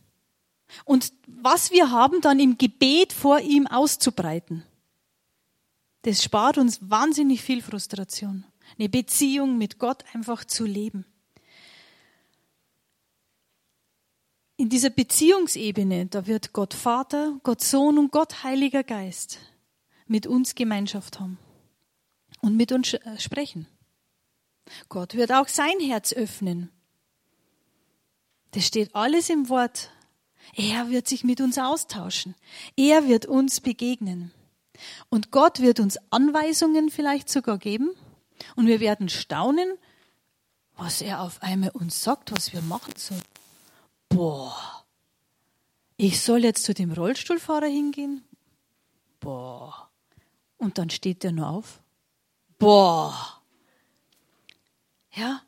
und 0.85 1.13
was 1.27 1.71
wir 1.71 1.91
haben, 1.91 2.21
dann 2.21 2.39
im 2.39 2.57
Gebet 2.57 3.13
vor 3.13 3.39
ihm 3.39 3.67
auszubreiten. 3.67 4.63
Das 6.03 6.23
spart 6.23 6.57
uns 6.57 6.79
wahnsinnig 6.89 7.41
viel 7.41 7.61
Frustration. 7.61 8.45
Eine 8.77 8.89
Beziehung 8.89 9.57
mit 9.57 9.79
Gott 9.79 10.03
einfach 10.13 10.45
zu 10.45 10.65
leben. 10.65 11.05
In 14.55 14.69
dieser 14.69 14.91
Beziehungsebene, 14.91 16.05
da 16.05 16.27
wird 16.27 16.53
Gott 16.53 16.73
Vater, 16.73 17.39
Gott 17.43 17.61
Sohn 17.61 17.97
und 17.97 18.11
Gott 18.11 18.43
Heiliger 18.43 18.83
Geist 18.83 19.39
mit 20.05 20.27
uns 20.27 20.53
Gemeinschaft 20.53 21.19
haben 21.19 21.39
und 22.41 22.55
mit 22.55 22.71
uns 22.71 22.93
äh, 22.93 23.19
sprechen. 23.19 23.67
Gott 24.89 25.15
wird 25.15 25.31
auch 25.31 25.47
sein 25.47 25.79
Herz 25.79 26.13
öffnen. 26.13 26.69
Das 28.51 28.65
steht 28.67 28.93
alles 28.93 29.29
im 29.29 29.49
Wort. 29.49 29.89
Er 30.55 30.89
wird 30.89 31.07
sich 31.07 31.23
mit 31.23 31.41
uns 31.41 31.57
austauschen. 31.57 32.35
Er 32.75 33.07
wird 33.07 33.25
uns 33.25 33.59
begegnen. 33.59 34.31
Und 35.09 35.31
Gott 35.31 35.61
wird 35.61 35.79
uns 35.79 35.97
Anweisungen 36.11 36.89
vielleicht 36.89 37.29
sogar 37.29 37.57
geben. 37.57 37.91
Und 38.55 38.67
wir 38.67 38.79
werden 38.79 39.09
staunen, 39.09 39.77
was 40.75 41.01
er 41.01 41.21
auf 41.21 41.41
einmal 41.41 41.71
uns 41.71 42.03
sagt, 42.03 42.31
was 42.31 42.53
wir 42.53 42.61
machen 42.61 42.93
sollen. 42.97 43.21
Boah, 44.13 44.85
ich 45.97 46.21
soll 46.21 46.43
jetzt 46.43 46.63
zu 46.63 46.73
dem 46.73 46.91
Rollstuhlfahrer 46.91 47.67
hingehen? 47.67 48.23
Boah. 49.19 49.89
Und 50.57 50.77
dann 50.77 50.89
steht 50.89 51.23
er 51.23 51.31
nur 51.31 51.49
auf 51.49 51.83
boah. 52.63 53.41
Ja, 55.11 55.41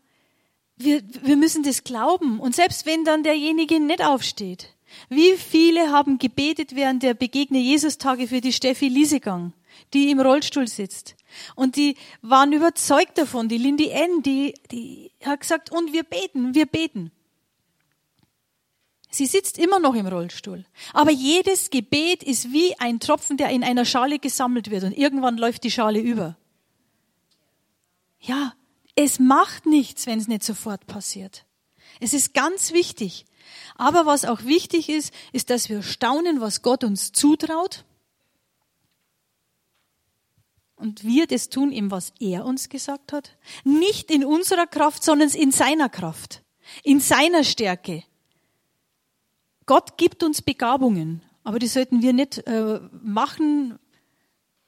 wir, 0.76 1.02
wir 1.22 1.38
müssen 1.38 1.64
das 1.64 1.84
glauben. 1.84 2.40
Und 2.40 2.56
selbst 2.56 2.86
wenn 2.86 3.06
dann 3.06 3.24
derjenige 3.24 3.80
nicht 3.80 4.04
aufsteht. 4.04 4.74
Wie 5.10 5.36
viele 5.38 5.92
haben 5.92 6.20
gebetet 6.20 6.76
während 6.76 7.04
der 7.04 7.14
Begegne 7.14 7.60
Jesus-Tage 7.60 8.28
für 8.28 8.42
die 8.42 8.54
Steffi 8.54 8.88
Liesegang, 8.88 9.54
die 9.94 10.12
im 10.12 10.20
Rollstuhl 10.20 10.68
sitzt. 10.68 11.16
Und 11.56 11.76
die 11.76 11.96
waren 12.22 12.54
überzeugt 12.54 13.18
davon, 13.18 13.50
die 13.50 13.58
Lindy 13.58 13.90
N, 13.90 14.22
die, 14.22 14.54
die 14.72 15.12
hat 15.24 15.40
gesagt, 15.40 15.72
und 15.72 15.92
wir 15.92 16.04
beten, 16.04 16.54
wir 16.54 16.66
beten. 16.66 17.12
Sie 19.16 19.26
sitzt 19.26 19.58
immer 19.58 19.80
noch 19.80 19.96
im 19.96 20.08
Rollstuhl. 20.08 20.66
Aber 20.92 21.12
jedes 21.12 21.70
Gebet 21.70 22.22
ist 22.22 22.52
wie 22.52 22.78
ein 22.80 23.00
Tropfen, 23.00 23.38
der 23.38 23.50
in 23.50 23.64
einer 23.64 23.86
Schale 23.86 24.20
gesammelt 24.20 24.70
wird 24.72 24.84
und 24.84 24.92
irgendwann 24.92 25.38
läuft 25.38 25.64
die 25.64 25.72
Schale 25.72 26.00
über. 26.00 26.36
Ja, 28.20 28.54
es 28.96 29.20
macht 29.20 29.66
nichts, 29.66 30.06
wenn 30.06 30.20
es 30.20 30.28
nicht 30.28 30.44
sofort 30.44 30.86
passiert. 30.88 31.46
Es 32.02 32.14
ist 32.14 32.34
ganz 32.34 32.74
wichtig. 32.74 33.26
Aber 33.76 34.06
was 34.06 34.26
auch 34.26 34.44
wichtig 34.44 34.90
ist, 34.90 35.14
ist, 35.32 35.50
dass 35.50 35.70
wir 35.70 35.82
staunen, 35.82 36.42
was 36.42 36.62
Gott 36.62 36.84
uns 36.84 37.12
zutraut. 37.14 37.86
Und 40.76 41.06
wir 41.06 41.26
das 41.26 41.48
tun, 41.48 41.72
ihm 41.72 41.90
was 41.90 42.12
er 42.20 42.44
uns 42.46 42.68
gesagt 42.68 43.14
hat. 43.14 43.38
Nicht 43.64 44.12
in 44.12 44.26
unserer 44.26 44.68
Kraft, 44.68 45.04
sondern 45.04 45.30
in 45.30 45.52
seiner 45.52 45.88
Kraft. 45.88 46.44
In 46.84 47.00
seiner 47.00 47.46
Stärke. 47.46 48.04
Gott 49.66 49.98
gibt 49.98 50.24
uns 50.24 50.42
Begabungen. 50.42 51.22
Aber 51.44 51.60
die 51.60 51.68
sollten 51.68 52.02
wir 52.02 52.12
nicht 52.12 52.46
äh, 52.48 52.80
machen, 52.92 53.78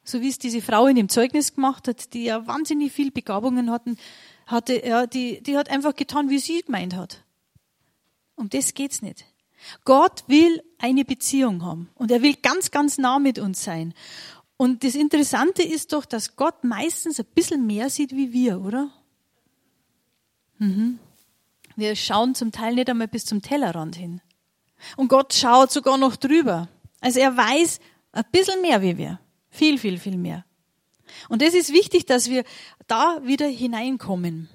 so 0.04 0.22
wie 0.22 0.30
es 0.30 0.38
diese 0.38 0.62
Frau 0.62 0.88
in 0.88 0.96
dem 0.96 1.10
Zeugnis 1.10 1.56
gemacht 1.56 1.88
hat, 1.88 2.14
die 2.14 2.26
ja 2.26 2.46
wahnsinnig 2.48 2.92
viel 2.92 3.12
Begabungen 3.12 3.72
hatten, 3.72 3.98
hatte, 4.46 4.86
ja, 4.86 5.08
die, 5.08 5.42
die 5.42 5.58
hat 5.58 5.70
einfach 5.70 5.96
getan, 5.96 6.30
wie 6.30 6.40
sie 6.40 6.62
gemeint 6.62 6.96
hat. 6.96 7.24
Um 8.36 8.50
das 8.50 8.74
geht's 8.74 9.02
nicht. 9.02 9.26
Gott 9.86 10.24
will 10.28 10.64
eine 10.78 11.04
Beziehung 11.04 11.66
haben 11.66 11.90
und 11.96 12.12
er 12.12 12.22
will 12.22 12.36
ganz, 12.36 12.72
ganz 12.72 12.98
nah 12.98 13.20
mit 13.20 13.40
uns 13.40 13.64
sein. 13.64 13.94
Und 14.56 14.84
das 14.84 14.96
Interessante 14.96 15.64
ist 15.64 15.94
doch, 15.94 16.06
dass 16.06 16.36
Gott 16.36 16.64
meistens 16.64 17.20
ein 17.20 17.26
bisschen 17.34 17.66
mehr 17.66 17.90
sieht 17.90 18.12
wie 18.12 18.34
wir, 18.34 18.62
oder? 18.62 18.92
Mhm. 20.60 21.00
Wir 21.76 21.96
schauen 21.96 22.34
zum 22.34 22.52
Teil 22.52 22.76
nicht 22.76 22.90
einmal 22.90 23.08
bis 23.08 23.26
zum 23.26 23.42
Tellerrand 23.42 23.96
hin. 23.96 24.22
Und 24.96 25.08
Gott 25.08 25.34
schaut 25.34 25.72
sogar 25.72 25.98
noch 25.98 26.16
drüber. 26.16 26.68
Also 27.02 27.20
er 27.20 27.36
weiß 27.36 27.80
ein 28.12 28.26
bisschen 28.32 28.62
mehr 28.62 28.82
wie 28.82 28.98
wir. 28.98 29.20
Viel, 29.50 29.78
viel, 29.78 29.98
viel 29.98 30.18
mehr. 30.18 30.46
Und 31.30 31.42
es 31.42 31.54
ist 31.54 31.74
wichtig, 31.74 32.06
dass 32.06 32.30
wir 32.30 32.44
da 32.88 33.20
wieder 33.24 33.48
hineinkommen. 33.48 34.50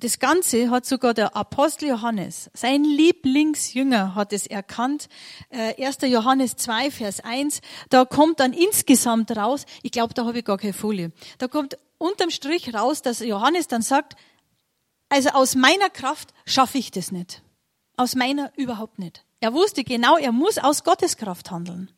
Das 0.00 0.20
Ganze 0.20 0.70
hat 0.70 0.86
sogar 0.86 1.12
der 1.12 1.34
Apostel 1.34 1.88
Johannes, 1.88 2.50
sein 2.54 2.84
Lieblingsjünger, 2.84 4.14
hat 4.14 4.32
es 4.32 4.46
erkannt. 4.46 5.08
1. 5.50 6.02
Äh, 6.02 6.06
Johannes 6.06 6.54
2, 6.54 6.92
Vers 6.92 7.18
1, 7.18 7.60
da 7.90 8.04
kommt 8.04 8.38
dann 8.38 8.52
insgesamt 8.52 9.36
raus, 9.36 9.66
ich 9.82 9.90
glaube, 9.90 10.14
da 10.14 10.24
habe 10.24 10.38
ich 10.38 10.44
gar 10.44 10.56
keine 10.56 10.72
Folie, 10.72 11.10
da 11.38 11.48
kommt 11.48 11.78
unterm 11.98 12.30
Strich 12.30 12.72
raus, 12.72 13.02
dass 13.02 13.18
Johannes 13.18 13.66
dann 13.66 13.82
sagt, 13.82 14.14
also 15.08 15.30
aus 15.30 15.56
meiner 15.56 15.90
Kraft 15.90 16.32
schaffe 16.46 16.78
ich 16.78 16.92
das 16.92 17.10
nicht. 17.10 17.42
Aus 17.98 18.14
meiner 18.14 18.52
überhaupt 18.56 19.00
nicht. 19.00 19.24
Er 19.40 19.52
wusste 19.52 19.82
genau, 19.82 20.16
er 20.16 20.30
muss 20.30 20.56
aus 20.56 20.84
Gottes 20.84 21.16
Kraft 21.16 21.50
handeln. 21.50 21.90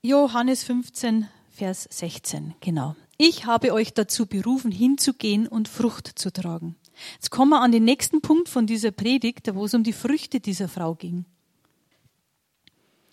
Johannes 0.00 0.64
15, 0.64 1.28
Vers 1.50 1.86
16, 1.90 2.54
genau. 2.60 2.96
Ich 3.18 3.44
habe 3.44 3.74
euch 3.74 3.92
dazu 3.92 4.24
berufen, 4.24 4.70
hinzugehen 4.70 5.46
und 5.46 5.68
Frucht 5.68 6.18
zu 6.18 6.32
tragen. 6.32 6.76
Jetzt 7.14 7.30
kommen 7.30 7.50
wir 7.50 7.60
an 7.60 7.72
den 7.72 7.84
nächsten 7.84 8.22
Punkt 8.22 8.48
von 8.48 8.66
dieser 8.66 8.90
Predigt, 8.90 9.54
wo 9.54 9.66
es 9.66 9.74
um 9.74 9.82
die 9.82 9.92
Früchte 9.92 10.40
dieser 10.40 10.68
Frau 10.68 10.94
ging. 10.94 11.26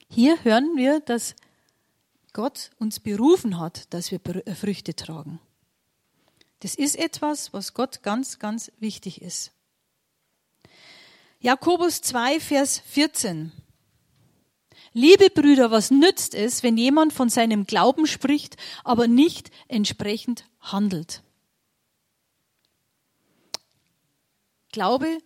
Hier 0.09 0.41
hören 0.45 0.77
wir, 0.77 1.01
dass 1.01 1.35
Gott 2.31 2.69
uns 2.79 3.01
berufen 3.01 3.59
hat, 3.59 3.93
dass 3.93 4.11
wir 4.11 4.21
äh, 4.25 4.55
Früchte 4.55 4.95
tragen. 4.95 5.41
Das 6.63 6.75
ist 6.75 6.95
etwas, 6.95 7.51
was 7.51 7.73
Gott 7.73 8.03
ganz, 8.03 8.39
ganz 8.39 8.71
wichtig 8.79 9.21
ist. 9.21 9.51
Jakobus 11.41 11.99
2, 11.99 12.39
Vers 12.39 12.79
14. 12.85 13.51
Liebe 14.93 15.29
Brüder, 15.29 15.71
was 15.71 15.91
nützt 15.91 16.33
es, 16.33 16.63
wenn 16.63 16.77
jemand 16.77 17.11
von 17.11 17.27
seinem 17.27 17.65
Glauben 17.65 18.07
spricht, 18.07 18.55
aber 18.85 19.09
nicht 19.09 19.51
entsprechend 19.67 20.45
handelt? 20.61 21.21
Glaube 24.71 25.17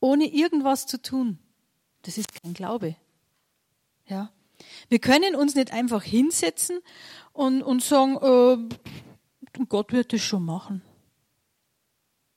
ohne 0.00 0.32
irgendwas 0.32 0.86
zu 0.86 1.00
tun, 1.00 1.38
das 2.02 2.16
ist 2.16 2.42
kein 2.42 2.54
Glaube. 2.54 2.96
Ja. 4.06 4.32
Wir 4.88 4.98
können 4.98 5.34
uns 5.34 5.54
nicht 5.54 5.72
einfach 5.72 6.02
hinsetzen 6.02 6.80
und, 7.34 7.62
und 7.62 7.82
sagen, 7.82 8.16
äh, 8.70 8.76
Gott 9.68 9.92
wird 9.92 10.12
das 10.12 10.20
schon 10.20 10.44
machen. 10.44 10.82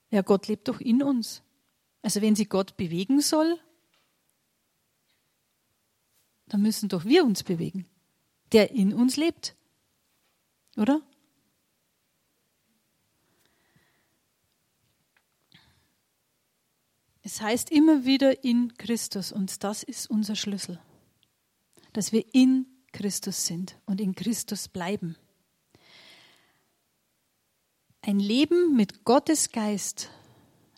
Ja, 0.09 0.22
Gott 0.22 0.47
lebt 0.47 0.68
doch 0.68 0.80
in 0.80 1.03
uns. 1.03 1.41
Also 2.01 2.22
wenn 2.22 2.36
sie 2.36 2.45
Gott 2.45 2.78
bewegen 2.78 3.22
soll, 3.22 3.59
dann 6.47 6.61
müssen 6.61 6.89
doch 6.89 7.05
wir 7.05 7.26
uns 7.26 7.43
bewegen, 7.43 7.86
der 8.51 8.72
in 8.72 8.93
uns 8.93 9.18
lebt. 9.18 9.55
Oder? 10.78 11.01
Es 17.24 17.41
heißt 17.41 17.72
immer 17.72 18.05
wieder 18.05 18.45
in 18.45 18.78
Christus 18.78 19.34
und 19.34 19.61
das 19.65 19.84
ist 19.84 20.09
unser 20.09 20.38
Schlüssel, 20.38 20.80
dass 21.91 22.13
wir 22.13 22.24
in 22.34 22.65
Christus 22.93 23.45
sind 23.45 23.78
und 23.86 23.99
in 23.99 24.15
Christus 24.15 24.70
bleiben. 24.70 25.18
Ein 28.08 28.22
Leben 28.22 28.74
mit 28.74 29.03
Gottes 29.03 29.51
Geist, 29.51 30.10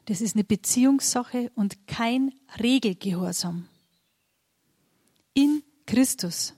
das 0.05 0.19
ist 0.19 0.35
eine 0.35 0.43
Beziehungssache 0.43 1.51
und 1.53 1.85
kein 1.85 2.33
Regelgehorsam. 2.59 3.67
In 5.35 5.61
Christus. 5.85 6.55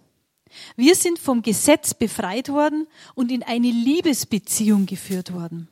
Wir 0.78 0.96
sind 0.96 1.20
vom 1.20 1.42
Gesetz 1.42 1.94
befreit 1.94 2.48
worden 2.48 2.88
und 3.16 3.34
in 3.34 3.44
eine 3.44 3.70
Liebesbeziehung 3.70 4.86
geführt 4.86 5.34
worden. 5.34 5.68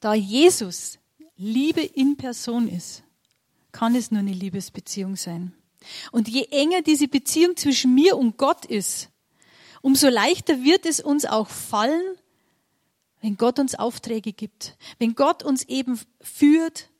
Da 0.00 0.14
Jesus 0.14 0.98
Liebe 1.36 1.82
in 1.82 2.16
Person 2.16 2.66
ist, 2.66 3.04
kann 3.70 3.94
es 3.94 4.10
nur 4.10 4.18
eine 4.18 4.32
Liebesbeziehung 4.32 5.14
sein. 5.14 5.54
Und 6.10 6.28
je 6.28 6.46
enger 6.50 6.82
diese 6.82 7.06
Beziehung 7.06 7.56
zwischen 7.56 7.94
mir 7.94 8.18
und 8.18 8.36
Gott 8.36 8.64
ist, 8.64 9.10
umso 9.80 10.08
leichter 10.08 10.64
wird 10.64 10.86
es 10.86 10.98
uns 10.98 11.24
auch 11.24 11.48
fallen, 11.48 12.16
wenn 13.24 13.38
Gott 13.38 13.58
uns 13.58 13.74
Aufträge 13.74 14.34
gibt, 14.34 14.76
wenn 14.98 15.14
Gott 15.14 15.42
uns 15.42 15.62
eben 15.62 15.98
führt, 16.20 16.90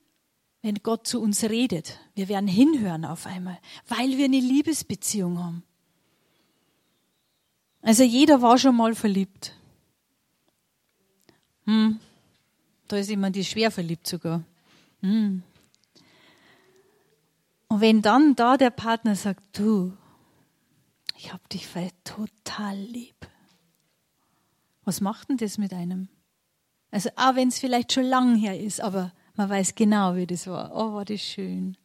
wenn 0.63 0.77
Gott 0.77 1.07
zu 1.07 1.21
uns 1.21 1.45
redet. 1.45 2.01
Wir 2.15 2.31
werden 2.31 2.49
hinhören 2.49 3.05
auf 3.05 3.27
einmal, 3.27 3.59
weil 3.89 4.17
wir 4.17 4.25
eine 4.25 4.41
Liebesbeziehung 4.41 5.39
haben. 5.39 5.63
Also 7.83 8.05
jeder 8.05 8.41
war 8.41 8.57
schon 8.57 8.75
mal 8.75 8.95
verliebt. 8.95 9.55
Hm, 11.65 12.01
da 12.89 12.97
ist 12.97 13.11
jemand, 13.11 13.37
die 13.37 13.45
schwer 13.45 13.71
verliebt 13.71 14.07
sogar. 14.07 14.43
Hm. 15.03 15.43
Und 17.69 17.81
wenn 17.83 18.01
dann 18.01 18.35
da 18.35 18.57
der 18.57 18.71
Partner 18.71 19.15
sagt, 19.15 19.43
du, 19.59 19.95
ich 21.19 21.35
hab 21.35 21.47
dich 21.51 21.69
total 22.03 22.79
lieb. 22.79 23.29
Was 24.85 25.03
macht 25.03 25.29
denn 25.29 25.37
das 25.37 25.59
mit 25.59 25.75
einem? 25.75 26.09
Also, 26.95 27.11
auch 27.17 27.35
wenn 27.35 27.49
es 27.49 27.59
vielleicht 27.59 27.93
schon 27.93 28.05
lang 28.05 28.37
her 28.37 28.61
ist, 28.61 28.81
aber 28.81 29.11
man 29.35 29.51
weiß 29.51 29.75
genau, 29.75 30.15
wie 30.15 30.29
das 30.29 30.47
war. 30.47 30.71
Oh, 30.77 30.95
war 30.95 31.05
das 31.05 31.21
schön. 31.21 31.77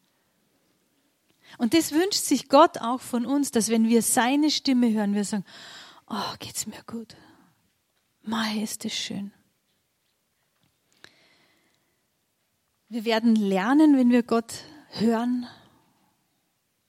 Und 1.57 1.74
das 1.74 1.93
wünscht 1.93 2.22
sich 2.26 2.47
Gott 2.47 2.78
auch 2.78 3.01
von 3.01 3.26
uns, 3.26 3.49
dass 3.49 3.70
wenn 3.70 3.88
wir 3.88 4.03
seine 4.03 4.51
Stimme 4.51 4.93
hören, 4.93 5.16
wir 5.16 5.24
sagen, 5.24 5.45
oh, 6.07 6.36
geht's 6.38 6.68
mir 6.68 6.84
gut. 6.86 7.16
Mai, 8.22 8.62
ist 8.62 8.86
das 8.86 8.93
schön. 8.93 9.32
Wir 12.88 13.03
werden 13.03 13.36
lernen, 13.36 13.97
wenn 13.97 14.12
wir 14.12 14.22
Gott 14.22 14.53
hören, 14.91 15.47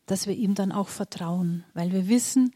dass 0.05 0.27
wir 0.27 0.35
ihm 0.35 0.55
dann 0.55 0.73
auch 0.73 0.89
vertrauen, 0.89 1.65
weil 1.73 1.91
wir 1.91 2.07
wissen, 2.09 2.53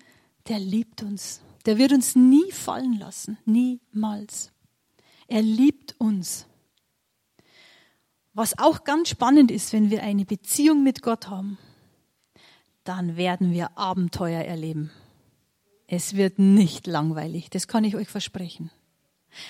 der 0.46 0.58
liebt 0.58 1.02
uns. 1.02 1.40
Der 1.64 1.78
wird 1.78 1.94
uns 1.94 2.16
nie 2.16 2.52
fallen 2.52 2.98
lassen, 2.98 3.38
niemals. 3.46 4.53
Er 5.28 5.42
liebt 5.42 5.94
uns. 5.98 6.46
Was 8.32 8.58
auch 8.58 8.84
ganz 8.84 9.08
spannend 9.08 9.50
ist, 9.50 9.72
wenn 9.72 9.90
wir 9.90 10.02
eine 10.02 10.24
Beziehung 10.24 10.82
mit 10.82 11.02
Gott 11.02 11.28
haben, 11.28 11.56
dann 12.82 13.16
werden 13.16 13.52
wir 13.52 13.78
Abenteuer 13.78 14.42
erleben. 14.42 14.90
Es 15.86 16.16
wird 16.16 16.38
nicht 16.38 16.86
langweilig, 16.86 17.50
das 17.50 17.68
kann 17.68 17.84
ich 17.84 17.94
euch 17.94 18.08
versprechen. 18.08 18.70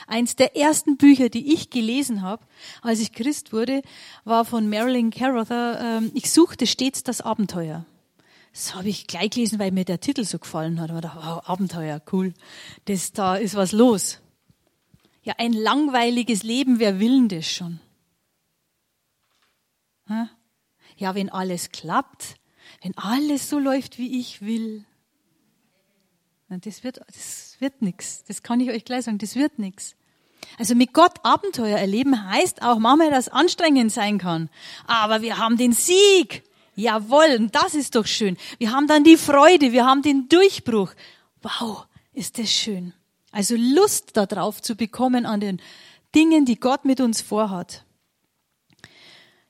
Eins 0.07 0.37
der 0.37 0.57
ersten 0.57 0.97
Bücher, 0.97 1.29
die 1.29 1.53
ich 1.53 1.71
gelesen 1.71 2.23
habe, 2.23 2.45
als 2.83 3.01
ich 3.01 3.13
Christ 3.13 3.53
wurde, 3.53 3.83
war 4.25 4.45
von 4.45 4.69
Marilyn 4.69 5.11
Carruthers, 5.11 5.79
ähm, 5.81 6.11
Ich 6.15 6.31
suchte 6.31 6.67
stets 6.67 7.03
das 7.03 7.21
Abenteuer. 7.21 7.85
Das 8.53 8.75
habe 8.75 8.89
ich 8.89 9.07
gleich 9.07 9.31
gelesen, 9.31 9.59
weil 9.59 9.73
mir 9.73 9.85
der 9.85 10.01
Titel 10.01 10.25
so 10.25 10.39
gefallen 10.39 10.81
hat. 10.81 10.91
Oder, 10.91 11.13
wow, 11.17 11.49
Abenteuer, 11.49 12.01
cool. 12.13 12.33
Das, 12.85 13.13
da 13.13 13.37
ist 13.37 13.57
was 13.57 13.73
los. 13.73 14.21
Ja, 15.25 15.35
ein 15.39 15.53
langweiliges 15.53 16.43
Leben, 16.43 16.79
wer 16.79 17.01
will 17.01 17.29
denn 17.29 17.39
das 17.39 17.51
schon? 17.51 17.81
Ja, 20.97 21.15
wenn 21.15 21.31
alles 21.31 21.71
klappt, 21.71 22.37
wenn 22.83 22.97
alles 22.97 23.49
so 23.49 23.59
läuft, 23.59 23.99
wie 23.99 24.21
ich 24.21 24.43
will, 24.43 24.85
das 26.49 26.85
wird, 26.85 27.01
das 27.07 27.57
wird 27.59 27.83
nichts. 27.83 28.23
Das 28.25 28.43
kann 28.43 28.61
ich 28.61 28.71
euch 28.71 28.85
gleich 28.85 29.07
sagen, 29.07 29.19
das 29.19 29.35
wird 29.35 29.59
nichts. 29.59 29.97
Also 30.59 30.75
mit 30.75 30.93
Gott 30.93 31.25
Abenteuer 31.25 31.79
erleben 31.79 32.31
heißt 32.31 32.63
auch 32.63 32.79
manchmal, 32.79 33.11
dass 33.11 33.29
anstrengend 33.29 33.91
sein 33.91 34.19
kann. 34.19 34.51
Aber 34.87 35.23
wir 35.23 35.39
haben 35.39 35.57
den 35.57 35.73
Sieg. 35.73 36.45
Jawohl, 36.77 37.37
und 37.39 37.55
das 37.55 37.75
ist 37.75 37.95
doch 37.95 38.07
schön. 38.07 38.37
Wir 38.59 38.73
haben 38.73 38.87
dann 38.87 39.05
die 39.05 39.17
Freude, 39.17 39.73
wir 39.73 39.87
haben 39.87 40.03
den 40.03 40.29
Durchbruch. 40.29 40.93
Wow, 41.43 41.87
ist 42.13 42.39
das 42.39 42.53
schön. 42.53 42.93
Also 43.35 43.57
Lust 43.57 44.17
darauf 44.17 44.63
zu 44.63 44.77
bekommen 44.77 45.27
an 45.27 45.41
den 45.41 45.61
Dingen, 46.15 46.45
die 46.45 46.61
Gott 46.61 46.85
mit 46.85 47.01
uns 47.01 47.21
vorhat. 47.21 47.85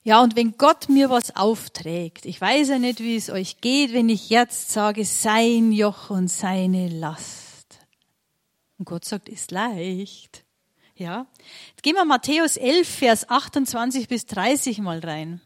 Ja, 0.03 0.23
und 0.23 0.37
wenn 0.37 0.57
Gott 0.57 0.89
mir 0.89 1.11
was 1.11 1.37
aufträgt, 1.37 2.25
ich 2.25 2.41
weiß 2.41 2.69
ja 2.69 2.79
nicht, 2.79 3.01
wie 3.01 3.15
es 3.15 3.29
euch 3.29 3.61
geht, 3.61 3.93
wenn 3.93 4.09
ich 4.09 4.31
jetzt 4.31 4.71
sage, 4.71 5.05
sein 5.05 5.71
Joch 5.71 6.09
und 6.09 6.29
seine 6.29 6.89
Last. 6.89 7.79
Und 8.79 8.87
Gott 8.87 9.05
sagt, 9.05 9.29
ist 9.29 9.51
leicht. 9.51 10.45
Ja. 10.95 11.27
Jetzt 11.71 11.83
gehen 11.83 11.95
wir 11.95 12.07
Matthäus 12.07 12.57
11, 12.57 12.89
Vers 12.89 13.29
28 13.29 14.09
bis 14.09 14.25
30 14.25 14.79
mal 14.79 15.01
rein. 15.01 15.43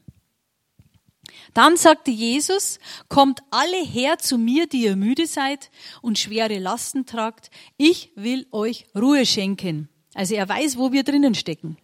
Dann 1.58 1.76
sagte 1.76 2.12
Jesus, 2.12 2.78
kommt 3.08 3.40
alle 3.50 3.84
her 3.84 4.18
zu 4.18 4.38
mir, 4.38 4.68
die 4.68 4.84
ihr 4.84 4.96
müde 4.96 5.26
seid 5.26 5.70
und 6.02 6.18
schwere 6.18 6.58
Lasten 6.58 7.04
tragt. 7.04 7.50
Ich 7.76 8.12
will 8.14 8.46
euch 8.52 8.86
Ruhe 8.94 9.26
schenken. 9.26 9.88
Also 10.14 10.34
er 10.34 10.48
weiß, 10.48 10.78
wo 10.78 10.92
wir 10.92 11.02
drinnen 11.02 11.34
stecken 11.34 11.76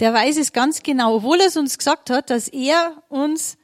der 0.00 0.14
weiß 0.14 0.38
es 0.38 0.52
ganz 0.52 0.82
genau, 0.82 1.16
obwohl 1.16 1.40
er 1.40 1.46
es 1.46 1.56
uns 1.56 1.76
gesagt 1.76 2.10
hat, 2.10 2.30
dass 2.30 2.48
er 2.48 3.02
uns, 3.08 3.58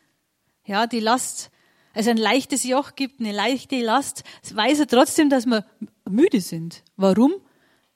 ja, 0.64 0.86
die 0.86 1.00
Last, 1.00 1.50
also 1.94 2.10
ein 2.10 2.18
leichtes 2.18 2.62
Joch 2.64 2.94
gibt, 2.94 3.20
eine 3.20 3.32
leichte 3.32 3.80
Last, 3.80 4.22
weiß 4.52 4.80
er 4.80 4.86
trotzdem, 4.86 5.30
dass 5.30 5.46
wir 5.46 5.64
müde 6.08 6.42
sind. 6.42 6.84
Warum? 6.96 7.34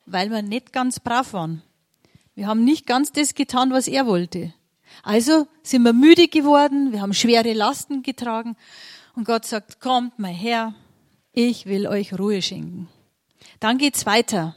Weil 0.07 0.31
wir 0.31 0.41
nicht 0.43 0.73
ganz 0.73 1.01
brav 1.01 1.35
waren. 1.35 1.63
Wir 2.35 2.47
haben 2.47 2.65
nicht 2.65 2.87
ganz 2.87 3.13
das 3.13 3.35
getan, 3.35 3.71
was 3.73 3.87
er 3.87 4.07
wollte. 4.07 4.55
Also 5.03 5.47
sind 5.63 5.83
wir 5.83 5.93
müde 5.93 6.29
geworden, 6.29 6.93
wir 6.93 7.01
haben 7.01 7.15
schwere 7.15 7.53
Lasten 7.53 8.03
getragen 8.03 8.57
und 9.15 9.25
Gott 9.25 9.45
sagt, 9.45 9.81
kommt 9.81 10.19
mal 10.19 10.33
her, 10.33 10.75
ich 11.33 11.67
will 11.67 11.87
euch 11.87 12.19
Ruhe 12.19 12.43
schenken. 12.43 12.89
Dann 13.61 13.79
geht's 13.79 14.07
weiter. 14.07 14.55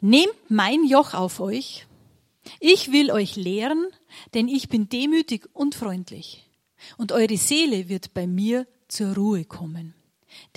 Nehmt 0.00 0.34
mein 0.48 0.84
Joch 0.84 1.14
auf 1.14 1.40
euch 1.40 1.88
ich 2.60 2.92
will 2.92 3.10
euch 3.10 3.36
lehren, 3.36 3.86
denn 4.34 4.48
ich 4.48 4.68
bin 4.68 4.88
demütig 4.88 5.48
und 5.52 5.74
freundlich. 5.74 6.48
Und 6.96 7.12
eure 7.12 7.36
Seele 7.36 7.88
wird 7.88 8.14
bei 8.14 8.26
mir 8.26 8.66
zur 8.88 9.14
Ruhe 9.14 9.44
kommen. 9.44 9.94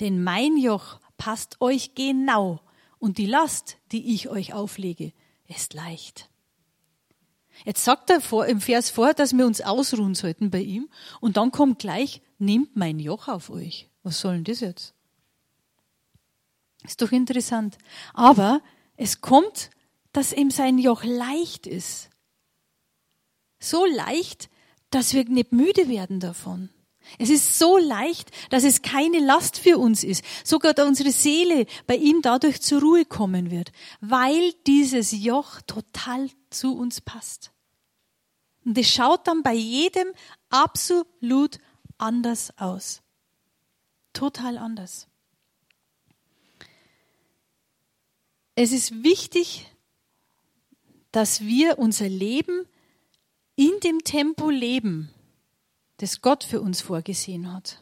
Denn 0.00 0.22
mein 0.22 0.56
Joch 0.56 1.00
passt 1.16 1.60
euch 1.60 1.94
genau 1.94 2.60
und 2.98 3.18
die 3.18 3.26
Last, 3.26 3.78
die 3.90 4.14
ich 4.14 4.28
euch 4.28 4.52
auflege, 4.52 5.12
ist 5.48 5.74
leicht. 5.74 6.28
Jetzt 7.64 7.84
sagt 7.84 8.10
er 8.10 8.20
vor, 8.20 8.46
im 8.46 8.60
Vers 8.60 8.90
vor, 8.90 9.14
dass 9.14 9.36
wir 9.36 9.46
uns 9.46 9.60
ausruhen 9.60 10.14
sollten 10.14 10.50
bei 10.50 10.60
ihm 10.60 10.88
und 11.20 11.36
dann 11.36 11.52
kommt 11.52 11.78
gleich, 11.78 12.22
nehmt 12.38 12.76
mein 12.76 12.98
Joch 12.98 13.28
auf 13.28 13.50
euch. 13.50 13.88
Was 14.02 14.20
soll 14.20 14.34
denn 14.34 14.44
das 14.44 14.60
jetzt? 14.60 14.94
Ist 16.84 17.00
doch 17.00 17.12
interessant. 17.12 17.78
Aber 18.14 18.60
es 18.96 19.20
kommt 19.20 19.70
dass 20.12 20.32
ihm 20.32 20.50
sein 20.50 20.78
Joch 20.78 21.04
leicht 21.04 21.66
ist. 21.66 22.10
So 23.58 23.84
leicht, 23.86 24.50
dass 24.90 25.14
wir 25.14 25.24
nicht 25.24 25.52
müde 25.52 25.88
werden 25.88 26.20
davon. 26.20 26.68
Es 27.18 27.30
ist 27.30 27.58
so 27.58 27.78
leicht, 27.78 28.30
dass 28.50 28.62
es 28.62 28.82
keine 28.82 29.18
Last 29.18 29.58
für 29.58 29.78
uns 29.78 30.04
ist. 30.04 30.24
Sogar 30.44 30.74
unsere 30.86 31.10
Seele 31.10 31.66
bei 31.86 31.96
ihm 31.96 32.22
dadurch 32.22 32.60
zur 32.60 32.80
Ruhe 32.80 33.04
kommen 33.04 33.50
wird, 33.50 33.72
weil 34.00 34.52
dieses 34.66 35.10
Joch 35.10 35.60
total 35.62 36.28
zu 36.52 36.76
uns 36.76 37.00
passt. 37.00 37.52
Und 38.64 38.78
es 38.78 38.88
schaut 38.88 39.26
dann 39.26 39.42
bei 39.42 39.54
jedem 39.54 40.08
absolut 40.50 41.58
anders 41.98 42.56
aus. 42.58 43.02
Total 44.12 44.58
anders. 44.58 45.08
Es 48.54 48.72
ist 48.72 49.02
wichtig, 49.02 49.66
dass 51.10 51.40
wir 51.40 51.78
unser 51.78 52.08
Leben 52.08 52.66
in 53.56 53.72
dem 53.82 54.04
Tempo 54.04 54.50
leben, 54.50 55.10
das 55.98 56.20
Gott 56.20 56.44
für 56.44 56.60
uns 56.60 56.80
vorgesehen 56.80 57.52
hat. 57.52 57.80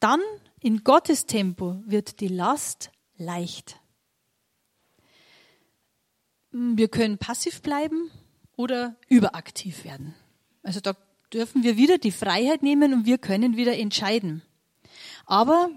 Dann 0.00 0.20
in 0.60 0.84
Gottes 0.84 1.26
Tempo 1.26 1.82
wird 1.86 2.20
die 2.20 2.28
Last 2.28 2.90
leicht. 3.16 3.80
Wir 6.56 6.86
können 6.86 7.18
passiv 7.18 7.62
bleiben 7.62 8.12
oder 8.54 8.94
überaktiv 9.08 9.84
werden. 9.84 10.14
Also 10.62 10.78
da 10.78 10.94
dürfen 11.32 11.64
wir 11.64 11.76
wieder 11.76 11.98
die 11.98 12.12
Freiheit 12.12 12.62
nehmen 12.62 12.94
und 12.94 13.06
wir 13.06 13.18
können 13.18 13.56
wieder 13.56 13.76
entscheiden. 13.76 14.40
Aber 15.26 15.68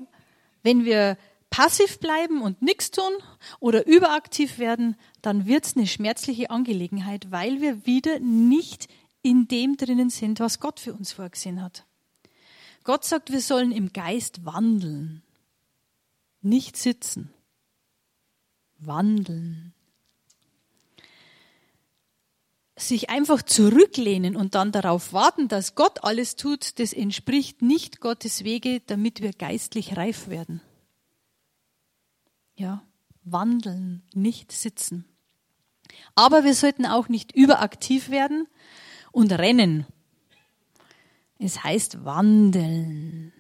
wenn 0.62 0.86
wir 0.86 1.18
passiv 1.50 2.00
bleiben 2.00 2.44
und 2.44 2.62
nichts 2.62 2.92
tun 2.92 3.12
oder 3.60 3.88
überaktiv 3.88 4.60
werden, 4.60 4.96
dann 5.24 5.48
wird 5.48 5.66
es 5.66 5.76
eine 5.76 5.88
schmerzliche 5.88 6.52
Angelegenheit, 6.52 7.32
weil 7.32 7.60
wir 7.60 7.88
wieder 7.88 8.20
nicht 8.20 8.88
in 9.24 9.48
dem 9.48 9.78
drinnen 9.78 10.12
sind, 10.12 10.40
was 10.40 10.60
Gott 10.60 10.80
für 10.80 10.94
uns 10.94 11.12
vorgesehen 11.12 11.60
hat. 11.64 11.86
Gott 12.84 13.04
sagt, 13.04 13.32
wir 13.32 13.42
sollen 13.42 13.72
im 13.72 13.94
Geist 13.94 14.46
wandeln, 14.46 15.24
nicht 16.42 16.78
sitzen. 16.78 17.34
Wandeln. 18.78 19.74
Sich 22.80 23.10
einfach 23.10 23.42
zurücklehnen 23.42 24.36
und 24.36 24.54
dann 24.54 24.72
darauf 24.72 25.12
warten, 25.12 25.48
dass 25.48 25.74
Gott 25.74 26.04
alles 26.04 26.36
tut, 26.36 26.80
das 26.80 26.94
entspricht 26.94 27.62
nicht 27.62 28.00
Gottes 28.00 28.44
Wege, 28.44 28.82
damit 28.86 29.22
wir 29.22 29.34
geistlich 29.34 29.98
reif 29.98 30.28
werden. 30.28 30.62
Ja, 32.56 32.84
wandeln, 33.24 34.04
nicht 34.14 34.52
sitzen. 34.52 35.06
Aber 36.16 36.44
wir 36.44 36.54
sollten 36.54 36.86
auch 36.86 37.10
nicht 37.10 37.32
überaktiv 37.34 38.10
werden 38.10 38.48
und 39.12 39.32
rennen. 39.32 39.86
Es 41.40 41.64
heißt 41.64 42.04
wandeln. 42.06 43.34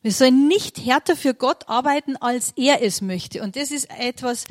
Wir 0.00 0.12
sollen 0.12 0.48
nicht 0.48 0.78
härter 0.78 1.16
für 1.16 1.34
Gott 1.34 1.68
arbeiten, 1.68 2.16
als 2.16 2.52
er 2.56 2.82
es 2.82 3.00
möchte. 3.00 3.42
Und 3.42 3.56
das 3.56 3.70
ist 3.70 3.90
etwas, 3.90 4.44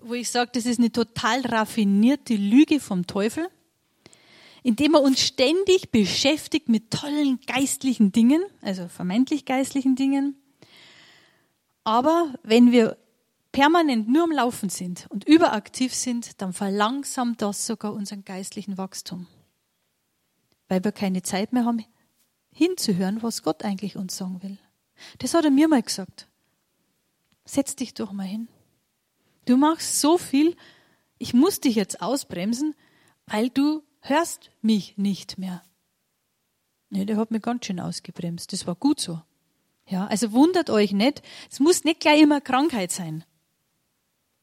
wo 0.00 0.14
ich 0.14 0.30
sage, 0.30 0.50
das 0.54 0.66
ist 0.66 0.78
eine 0.78 0.92
total 0.92 1.40
raffinierte 1.42 2.34
Lüge 2.34 2.80
vom 2.80 3.06
Teufel, 3.06 3.48
indem 4.62 4.94
er 4.94 5.02
uns 5.02 5.20
ständig 5.20 5.90
beschäftigt 5.90 6.68
mit 6.68 6.90
tollen 6.90 7.40
geistlichen 7.46 8.12
Dingen, 8.12 8.42
also 8.60 8.88
vermeintlich 8.88 9.44
geistlichen 9.44 9.96
Dingen, 9.96 10.36
aber 11.84 12.34
wenn 12.42 12.70
wir 12.72 12.96
permanent 13.50 14.08
nur 14.08 14.24
am 14.24 14.32
Laufen 14.32 14.70
sind 14.70 15.06
und 15.10 15.24
überaktiv 15.24 15.94
sind, 15.94 16.40
dann 16.40 16.52
verlangsamt 16.52 17.42
das 17.42 17.66
sogar 17.66 17.92
unseren 17.92 18.24
geistlichen 18.24 18.78
Wachstum. 18.78 19.26
Weil 20.68 20.82
wir 20.84 20.92
keine 20.92 21.22
Zeit 21.22 21.52
mehr 21.52 21.64
haben, 21.64 21.84
hinzuhören, 22.52 23.22
was 23.22 23.42
Gott 23.42 23.64
eigentlich 23.64 23.96
uns 23.96 24.16
sagen 24.16 24.42
will. 24.42 24.58
Das 25.18 25.34
hat 25.34 25.44
er 25.44 25.50
mir 25.50 25.68
mal 25.68 25.82
gesagt. 25.82 26.28
Setz 27.44 27.76
dich 27.76 27.94
doch 27.94 28.12
mal 28.12 28.26
hin. 28.26 28.48
Du 29.44 29.56
machst 29.56 30.00
so 30.00 30.18
viel, 30.18 30.56
ich 31.18 31.34
muss 31.34 31.60
dich 31.60 31.74
jetzt 31.74 32.00
ausbremsen, 32.00 32.74
weil 33.26 33.50
du 33.50 33.82
hörst 34.00 34.50
mich 34.60 34.96
nicht 34.96 35.38
mehr. 35.38 35.62
Nee, 36.90 37.04
der 37.04 37.16
hat 37.16 37.30
mich 37.30 37.42
ganz 37.42 37.66
schön 37.66 37.80
ausgebremst. 37.80 38.52
Das 38.52 38.66
war 38.66 38.74
gut 38.74 39.00
so. 39.00 39.20
Ja, 39.86 40.06
also 40.06 40.32
wundert 40.32 40.70
euch 40.70 40.92
nicht. 40.92 41.22
Es 41.50 41.58
muss 41.58 41.84
nicht 41.84 42.00
gleich 42.00 42.20
immer 42.20 42.40
Krankheit 42.40 42.92
sein. 42.92 43.24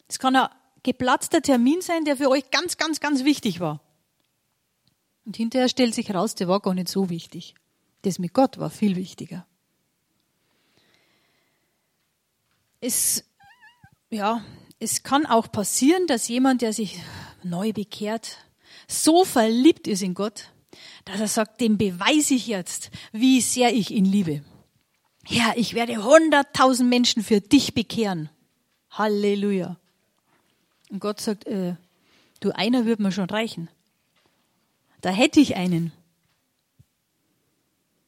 Es 0.08 0.20
kann 0.20 0.36
ein 0.36 0.50
geplatzter 0.84 1.42
Termin 1.42 1.82
sein, 1.82 2.06
der 2.06 2.18
für 2.18 2.30
euch 2.30 2.50
ganz, 2.50 2.78
ganz, 2.78 3.00
ganz 3.00 3.24
wichtig 3.24 3.60
war. 3.60 3.82
Und 5.26 5.38
hinterher 5.38 5.70
stellt 5.70 5.94
sich 5.94 6.14
raus, 6.14 6.36
der 6.36 6.48
war 6.48 6.60
gar 6.60 6.74
nicht 6.74 6.90
so 6.90 7.10
wichtig. 7.10 7.54
Das 8.02 8.18
mit 8.18 8.34
Gott 8.34 8.58
war 8.58 8.70
viel 8.70 8.96
wichtiger. 8.96 9.46
Es, 12.82 13.26
ja, 14.10 14.44
es 14.80 15.04
kann 15.04 15.26
auch 15.26 15.52
passieren, 15.52 16.08
dass 16.08 16.28
jemand, 16.28 16.62
der 16.62 16.74
sich 16.74 17.00
neu 17.44 17.74
bekehrt, 17.74 18.38
so 18.88 19.26
verliebt 19.26 19.88
ist 19.88 20.02
in 20.02 20.14
Gott, 20.14 20.50
dass 21.06 21.20
er 21.20 21.28
sagt, 21.28 21.62
dem 21.62 21.78
beweise 21.78 22.34
ich 22.34 22.48
jetzt, 22.48 22.92
wie 23.12 23.42
sehr 23.42 23.74
ich 23.74 23.92
ihn 23.92 24.06
liebe. 24.06 24.44
Herr, 25.26 25.58
ich 25.58 25.74
werde 25.74 26.04
hunderttausend 26.04 26.90
Menschen 26.90 27.24
für 27.24 27.42
dich 27.42 27.74
bekehren. 27.74 28.30
Halleluja. 28.92 29.78
Und 30.90 31.00
Gott 31.00 31.22
sagt, 31.22 31.46
äh, 31.46 31.76
du, 32.40 32.52
einer 32.52 32.86
wird 32.86 33.00
mir 33.00 33.12
schon 33.12 33.30
reichen. 33.30 33.70
Da 35.02 35.12
hätte 35.12 35.40
ich 35.40 35.56
einen. 35.56 35.92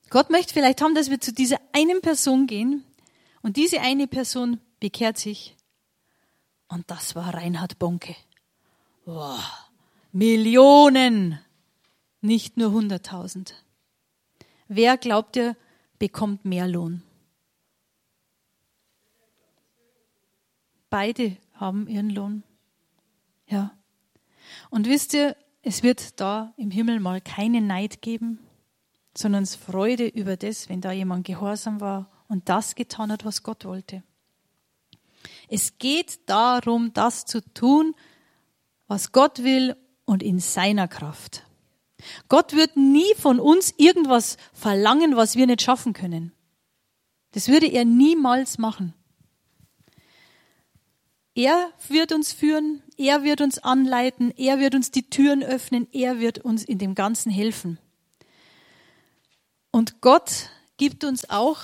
Gott 0.09 0.29
möchte 0.29 0.53
vielleicht 0.53 0.81
haben, 0.81 0.95
dass 0.95 1.09
wir 1.09 1.21
zu 1.21 1.31
dieser 1.31 1.59
einen 1.73 2.01
Person 2.01 2.47
gehen 2.47 2.83
und 3.41 3.55
diese 3.55 3.81
eine 3.81 4.07
Person 4.07 4.59
bekehrt 4.79 5.17
sich. 5.17 5.55
Und 6.71 6.89
das 6.89 7.15
war 7.15 7.33
Reinhard 7.33 7.79
Bonke. 7.79 8.15
Wow. 9.03 9.39
Millionen, 10.13 11.37
nicht 12.21 12.55
nur 12.55 12.71
hunderttausend. 12.71 13.65
Wer 14.69 14.97
glaubt 14.97 15.35
ihr, 15.35 15.57
bekommt 15.99 16.45
mehr 16.45 16.67
Lohn? 16.67 17.03
Beide 20.89 21.35
haben 21.55 21.87
ihren 21.87 22.09
Lohn. 22.09 22.43
Ja. 23.47 23.71
Und 24.69 24.87
wisst 24.87 25.13
ihr, 25.13 25.35
es 25.63 25.83
wird 25.83 26.21
da 26.21 26.53
im 26.55 26.71
Himmel 26.71 27.01
mal 27.01 27.19
keinen 27.19 27.67
Neid 27.67 28.01
geben, 28.01 28.39
sondern 29.15 29.45
Freude 29.45 30.07
über 30.07 30.37
das, 30.37 30.69
wenn 30.69 30.79
da 30.79 30.93
jemand 30.93 31.27
gehorsam 31.27 31.81
war 31.81 32.09
und 32.29 32.47
das 32.47 32.75
getan 32.75 33.11
hat, 33.11 33.25
was 33.25 33.43
Gott 33.43 33.65
wollte. 33.65 34.03
Es 35.53 35.77
geht 35.79 36.29
darum, 36.29 36.93
das 36.93 37.25
zu 37.25 37.41
tun, 37.53 37.93
was 38.87 39.11
Gott 39.11 39.43
will 39.43 39.75
und 40.05 40.23
in 40.23 40.39
seiner 40.39 40.87
Kraft. 40.87 41.43
Gott 42.29 42.53
wird 42.53 42.77
nie 42.77 43.13
von 43.17 43.37
uns 43.37 43.73
irgendwas 43.75 44.37
verlangen, 44.53 45.17
was 45.17 45.35
wir 45.35 45.47
nicht 45.47 45.61
schaffen 45.61 45.91
können. 45.91 46.31
Das 47.33 47.49
würde 47.49 47.67
er 47.67 47.83
niemals 47.83 48.59
machen. 48.59 48.93
Er 51.35 51.73
wird 51.89 52.13
uns 52.13 52.31
führen, 52.31 52.81
er 52.95 53.23
wird 53.23 53.41
uns 53.41 53.59
anleiten, 53.59 54.31
er 54.37 54.57
wird 54.59 54.73
uns 54.73 54.89
die 54.89 55.09
Türen 55.09 55.43
öffnen, 55.43 55.85
er 55.91 56.21
wird 56.21 56.39
uns 56.39 56.63
in 56.63 56.77
dem 56.77 56.95
Ganzen 56.95 57.29
helfen. 57.29 57.77
Und 59.69 59.99
Gott 59.99 60.49
gibt 60.77 61.03
uns 61.03 61.29
auch 61.29 61.59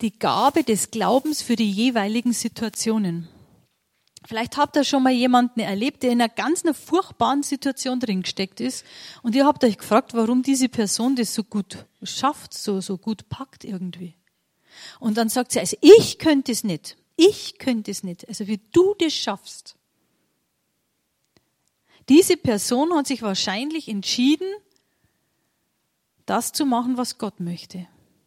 die 0.00 0.18
Gabe 0.18 0.62
des 0.62 0.90
Glaubens 0.90 1.42
für 1.42 1.56
die 1.56 1.70
jeweiligen 1.70 2.32
Situationen. 2.32 3.28
Vielleicht 4.26 4.56
habt 4.56 4.76
ihr 4.76 4.84
schon 4.84 5.04
mal 5.04 5.12
jemanden 5.12 5.60
erlebt, 5.60 6.02
der 6.02 6.10
in 6.10 6.20
einer 6.20 6.28
ganz 6.28 6.64
einer 6.64 6.74
furchtbaren 6.74 7.44
Situation 7.44 8.00
drin 8.00 8.22
gesteckt 8.22 8.60
ist 8.60 8.84
und 9.22 9.36
ihr 9.36 9.46
habt 9.46 9.62
euch 9.62 9.78
gefragt, 9.78 10.14
warum 10.14 10.42
diese 10.42 10.68
Person 10.68 11.14
das 11.14 11.32
so 11.32 11.44
gut 11.44 11.86
schafft, 12.02 12.52
so, 12.52 12.80
so 12.80 12.98
gut 12.98 13.28
packt 13.28 13.64
irgendwie. 13.64 14.14
Und 14.98 15.16
dann 15.16 15.28
sagt 15.28 15.52
sie, 15.52 15.60
also 15.60 15.76
ich 15.80 16.18
könnte 16.18 16.50
es 16.52 16.64
nicht. 16.64 16.96
Ich 17.14 17.58
könnte 17.58 17.90
es 17.90 18.02
nicht. 18.02 18.28
Also 18.28 18.46
wie 18.46 18.60
du 18.72 18.94
das 18.98 19.14
schaffst. 19.14 19.76
Diese 22.08 22.36
Person 22.36 22.92
hat 22.94 23.06
sich 23.06 23.22
wahrscheinlich 23.22 23.88
entschieden, 23.88 24.48
das 26.26 26.52
zu 26.52 26.66
machen, 26.66 26.96
was 26.96 27.18
Gott 27.18 27.40
möchte. 27.40 27.86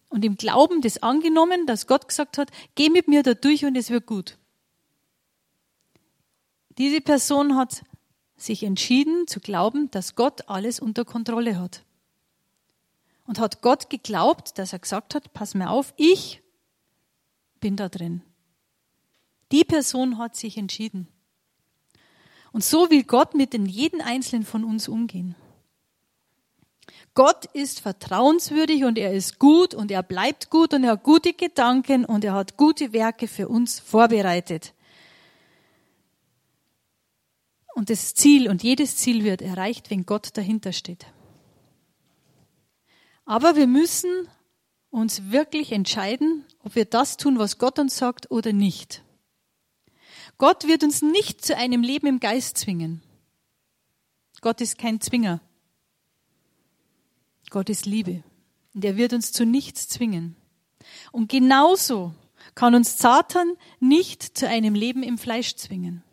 Und 0.10 0.26
im 0.26 0.36
Glauben 0.36 0.82
das 0.82 1.02
angenommen, 1.04 1.68
dass 1.68 1.88
Gott 1.88 2.08
gesagt 2.08 2.38
hat, 2.38 2.50
geh 2.76 2.90
mit 2.90 3.08
mir 3.08 3.24
da 3.24 3.36
durch 3.36 3.64
und 3.64 3.76
es 3.76 3.92
wird 3.92 4.08
gut. 4.08 4.38
Diese 6.78 7.00
Person 7.00 7.56
hat 7.56 7.84
sich 8.36 8.64
entschieden 8.64 9.28
zu 9.28 9.40
glauben, 9.40 9.92
dass 9.92 10.16
Gott 10.16 10.50
alles 10.50 10.80
unter 10.80 11.06
Kontrolle 11.06 11.60
hat. 11.60 11.84
Und 13.28 13.38
hat 13.38 13.62
Gott 13.62 13.92
geglaubt, 13.92 14.58
dass 14.58 14.74
er 14.74 14.80
gesagt 14.80 15.14
hat, 15.14 15.34
pass 15.34 15.54
mir 15.54 15.70
auf, 15.70 15.94
ich 15.98 16.42
bin 17.60 17.76
da 17.76 17.90
drin. 17.90 18.24
Die 19.52 19.64
Person 19.64 20.18
hat 20.18 20.36
sich 20.36 20.58
entschieden. 20.58 21.08
Und 22.52 22.64
so 22.64 22.90
will 22.90 23.04
Gott 23.04 23.36
mit 23.36 23.54
den 23.54 23.68
jeden 23.68 24.02
einzelnen 24.02 24.44
von 24.44 24.64
uns 24.64 24.88
umgehen. 24.88 25.36
Gott 27.14 27.46
ist 27.54 27.80
vertrauenswürdig 27.80 28.84
und 28.84 28.98
er 28.98 29.14
ist 29.14 29.40
gut 29.40 29.74
und 29.74 29.92
er 29.92 30.04
bleibt 30.04 30.50
gut 30.50 30.74
und 30.74 30.84
er 30.84 30.92
hat 30.92 31.04
gute 31.04 31.34
Gedanken 31.34 32.06
und 32.06 32.24
er 32.24 32.34
hat 32.34 32.58
gute 32.58 32.94
Werke 32.94 33.28
für 33.28 33.48
uns 33.48 33.80
vorbereitet. 33.80 34.74
Und 37.76 37.90
das 37.90 38.14
Ziel 38.14 38.50
und 38.50 38.64
jedes 38.64 38.98
Ziel 38.98 39.24
wird 39.24 39.42
erreicht, 39.42 39.90
wenn 39.90 40.06
Gott 40.06 40.30
dahinter 40.36 40.74
steht. 40.74 41.06
Aber 43.26 43.56
wir 43.56 43.68
müssen 43.68 44.28
uns 44.90 45.32
wirklich 45.32 45.72
entscheiden, 45.72 46.46
ob 46.64 46.76
wir 46.76 46.86
das 46.86 47.18
tun, 47.18 47.38
was 47.38 47.58
Gott 47.58 47.80
uns 47.80 47.98
sagt 47.98 48.32
oder 48.32 48.54
nicht. 48.54 49.04
Gott 50.38 50.68
wird 50.68 50.84
uns 50.84 51.02
nicht 51.02 51.46
zu 51.46 51.56
einem 51.56 51.82
Leben 51.82 52.08
im 52.08 52.20
Geist 52.20 52.58
zwingen. 52.58 53.02
Gott 54.42 54.62
ist 54.62 54.78
kein 54.78 55.02
Zwinger. 55.02 55.42
Gott 57.50 57.70
ist 57.70 57.86
Liebe. 57.86 58.24
Und 58.74 58.86
er 58.86 58.98
wird 58.98 59.14
uns 59.14 59.32
zu 59.32 59.46
nichts 59.46 59.88
zwingen. 59.88 60.36
Und 61.12 61.30
genauso 61.30 62.14
kann 62.56 62.76
uns 62.76 62.98
Satan 62.98 63.54
nicht 63.80 64.24
zu 64.24 64.48
einem 64.48 64.76
Leben 64.76 65.04
im 65.04 65.18
Fleisch 65.18 65.56
zwingen. 65.56 66.04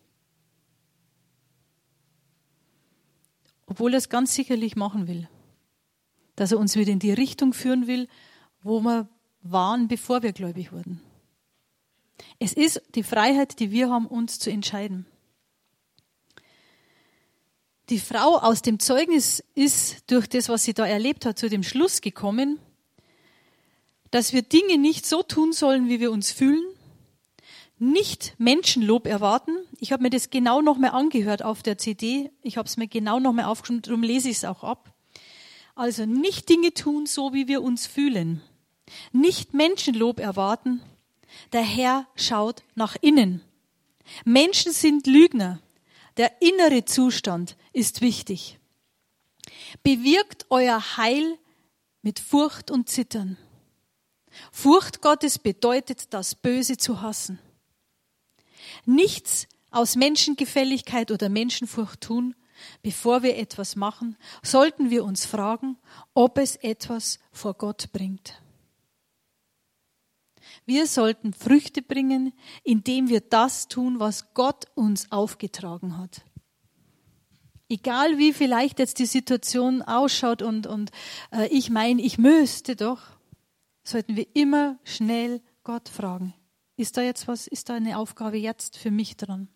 Obwohl 3.66 3.95
er 3.95 3.99
es 3.99 4.09
ganz 4.09 4.34
sicherlich 4.34 4.76
machen 4.76 5.09
will. 5.09 5.28
Dass 6.37 6.53
er 6.53 6.59
uns 6.59 6.76
wieder 6.76 6.93
in 6.93 6.99
die 6.99 7.12
Richtung 7.12 7.53
führen 7.53 7.87
will, 7.87 8.09
wo 8.62 8.80
wir 8.80 9.09
waren, 9.43 9.89
bevor 9.89 10.22
wir 10.22 10.32
gläubig 10.32 10.72
wurden. 10.72 11.01
Es 12.39 12.53
ist 12.53 12.82
die 12.95 13.03
Freiheit, 13.03 13.61
die 13.61 13.70
wir 13.70 13.91
haben, 13.91 14.07
uns 14.07 14.39
zu 14.39 14.51
entscheiden. 14.51 15.07
Die 17.89 18.01
Frau 18.01 18.39
aus 18.39 18.62
dem 18.62 18.80
Zeugnis 18.80 19.45
ist 19.55 20.11
durch 20.11 20.26
das, 20.26 20.49
was 20.49 20.64
sie 20.64 20.74
da 20.74 20.84
erlebt 20.84 21.24
hat, 21.24 21.39
zu 21.39 21.49
dem 21.49 21.62
Schluss 21.62 22.01
gekommen, 22.01 22.59
dass 24.11 24.32
wir 24.32 24.43
Dinge 24.43 24.76
nicht 24.76 25.07
so 25.07 25.22
tun 25.22 25.53
sollen, 25.53 25.89
wie 25.89 26.01
wir 26.01 26.11
uns 26.11 26.32
fühlen, 26.32 26.64
nicht 27.78 28.34
Menschenlob 28.39 29.07
erwarten. 29.07 29.53
Ich 29.78 29.93
habe 29.93 30.03
mir 30.03 30.11
das 30.11 30.30
genau 30.30 30.62
nochmal 30.62 30.91
angehört 30.91 31.45
auf 31.45 31.62
der 31.62 31.78
CD. 31.78 32.30
Ich 32.43 32.57
habe 32.57 32.66
es 32.66 32.76
mir 32.76 32.89
genau 32.89 33.20
nochmal 33.20 33.45
aufgeschrieben, 33.45 33.82
darum 33.82 34.03
lese 34.03 34.30
ich 34.30 34.39
es 34.39 34.45
auch 34.45 34.64
ab. 34.64 34.93
Also 35.76 36.07
nicht 36.07 36.49
Dinge 36.49 36.72
tun, 36.72 37.07
so 37.07 37.34
wie 37.34 37.47
wir 37.47 37.62
uns 37.62 37.87
fühlen. 37.87 38.41
Nicht 39.12 39.55
Menschenlob 39.55 40.18
erwarten. 40.18 40.80
Der 41.53 41.62
Herr 41.62 42.07
schaut 42.16 42.64
nach 42.74 42.97
innen. 43.01 43.43
Menschen 44.24 44.72
sind 44.72 45.07
Lügner. 45.07 45.61
Der 46.16 46.41
innere 46.41 46.87
Zustand 46.87 47.57
ist 47.77 48.01
wichtig. 48.01 48.59
Bewirkt 49.83 50.47
euer 50.49 50.97
Heil 50.97 51.39
mit 52.01 52.18
Furcht 52.18 52.70
und 52.70 52.89
Zittern. 52.89 53.37
Furcht 54.51 55.03
Gottes 55.03 55.39
bedeutet, 55.39 56.14
das 56.14 56.35
Böse 56.35 56.79
zu 56.79 57.03
hassen. 57.03 57.39
Nichts 58.87 59.47
aus 59.70 59.95
Menschengefälligkeit 59.95 61.11
oder 61.11 61.29
Menschenfurcht 61.29 62.01
tun, 62.01 62.35
bevor 62.83 63.22
wir 63.22 63.37
etwas 63.37 63.77
machen, 63.77 64.16
sollten 64.43 64.89
wir 64.89 65.05
uns 65.05 65.27
fragen, 65.27 65.77
ob 66.14 66.39
es 66.39 66.57
etwas 66.57 67.18
vor 67.31 67.55
Gott 67.55 67.93
bringt. 67.93 68.41
Wir 70.64 70.87
sollten 70.87 71.35
Früchte 71.35 71.83
bringen, 71.83 72.33
indem 72.64 73.11
wir 73.11 73.20
das 73.20 73.68
tun, 73.68 74.01
was 74.01 74.33
Gott 74.33 74.64
uns 74.74 75.12
aufgetragen 75.12 75.99
hat. 75.99 76.24
Egal 77.68 78.18
wie 78.18 78.32
vielleicht 78.32 78.78
jetzt 78.78 78.98
die 78.98 79.06
Situation 79.06 79.82
ausschaut 79.82 80.42
und, 80.42 80.66
und 80.66 80.90
äh, 81.32 81.48
ich 81.48 81.70
meine, 81.70 82.00
ich 82.00 82.16
müsste 82.16 82.76
doch, 82.76 83.00
sollten 83.82 84.16
wir 84.16 84.26
immer 84.34 84.78
schnell 84.84 85.40
Gott 85.64 85.88
fragen. 85.88 86.34
Ist 86.76 86.96
da 86.96 87.02
jetzt 87.02 87.26
was, 87.26 87.46
ist 87.46 87.68
da 87.68 87.74
eine 87.74 87.98
Aufgabe 87.98 88.36
jetzt 88.36 88.76
für 88.76 88.90
mich 88.90 89.16
dran? 89.16 89.48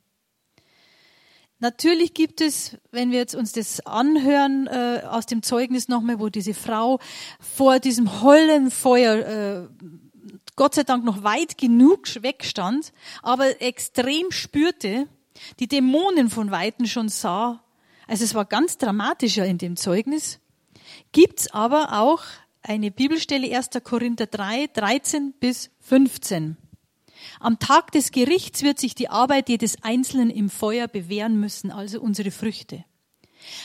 Natürlich 1.60 2.14
gibt 2.14 2.40
es, 2.40 2.78
wenn 2.90 3.10
wir 3.10 3.18
jetzt 3.18 3.34
uns 3.34 3.52
das 3.52 3.84
anhören 3.86 4.66
äh, 4.66 5.02
aus 5.06 5.26
dem 5.26 5.42
Zeugnis 5.42 5.88
nochmal, 5.88 6.18
wo 6.18 6.30
diese 6.30 6.54
Frau 6.54 6.98
vor 7.38 7.78
diesem 7.78 8.22
Hollenfeuer 8.22 9.68
äh, 9.68 9.68
Gott 10.56 10.74
sei 10.74 10.84
Dank 10.84 11.04
noch 11.04 11.22
weit 11.22 11.58
genug 11.58 12.06
wegstand, 12.22 12.92
aber 13.22 13.60
extrem 13.60 14.30
spürte, 14.30 15.06
die 15.58 15.68
Dämonen 15.68 16.30
von 16.30 16.50
Weitem 16.50 16.86
schon 16.86 17.08
sah. 17.08 17.62
Also 18.10 18.24
es 18.24 18.34
war 18.34 18.44
ganz 18.44 18.76
dramatischer 18.76 19.46
in 19.46 19.56
dem 19.56 19.76
Zeugnis. 19.76 20.40
Gibt's 21.12 21.48
aber 21.52 22.00
auch 22.00 22.24
eine 22.60 22.90
Bibelstelle 22.90 23.56
1. 23.56 23.70
Korinther 23.84 24.26
3, 24.26 24.66
13 24.66 25.32
bis 25.38 25.70
15. 25.78 26.56
Am 27.38 27.60
Tag 27.60 27.92
des 27.92 28.10
Gerichts 28.10 28.64
wird 28.64 28.80
sich 28.80 28.96
die 28.96 29.08
Arbeit 29.08 29.48
jedes 29.48 29.84
Einzelnen 29.84 30.28
im 30.28 30.50
Feuer 30.50 30.88
bewähren 30.88 31.38
müssen, 31.38 31.70
also 31.70 32.00
unsere 32.00 32.32
Früchte. 32.32 32.84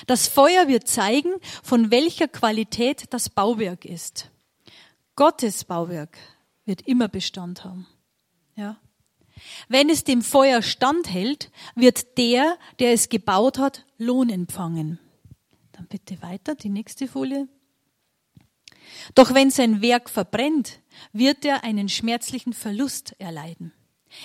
Das 0.06 0.28
Feuer 0.28 0.68
wird 0.68 0.88
zeigen, 0.88 1.34
von 1.64 1.90
welcher 1.90 2.28
Qualität 2.28 3.06
das 3.10 3.32
Bauwerk 3.32 3.84
ist. 3.84 4.30
Gottes 5.16 5.64
Bauwerk 5.64 6.20
wird 6.66 6.82
immer 6.82 7.08
Bestand 7.08 7.64
haben. 7.64 7.88
Ja. 8.56 8.78
Wenn 9.68 9.90
es 9.90 10.04
dem 10.04 10.22
Feuer 10.22 10.62
standhält, 10.62 11.52
wird 11.76 12.18
der, 12.18 12.58
der 12.80 12.94
es 12.94 13.10
gebaut 13.10 13.58
hat, 13.58 13.86
Lohn 13.98 14.30
empfangen. 14.30 15.00
Dann 15.72 15.88
bitte 15.88 16.22
weiter, 16.22 16.56
die 16.56 16.70
nächste 16.70 17.08
Folie. 17.08 17.48
Doch 19.14 19.34
wenn 19.34 19.52
sein 19.52 19.82
Werk 19.82 20.10
verbrennt, 20.10 20.80
wird 21.12 21.44
er 21.46 21.64
einen 21.64 21.90
schmerzlichen 21.90 22.54
Verlust 22.54 23.16
erleiden. 23.20 23.74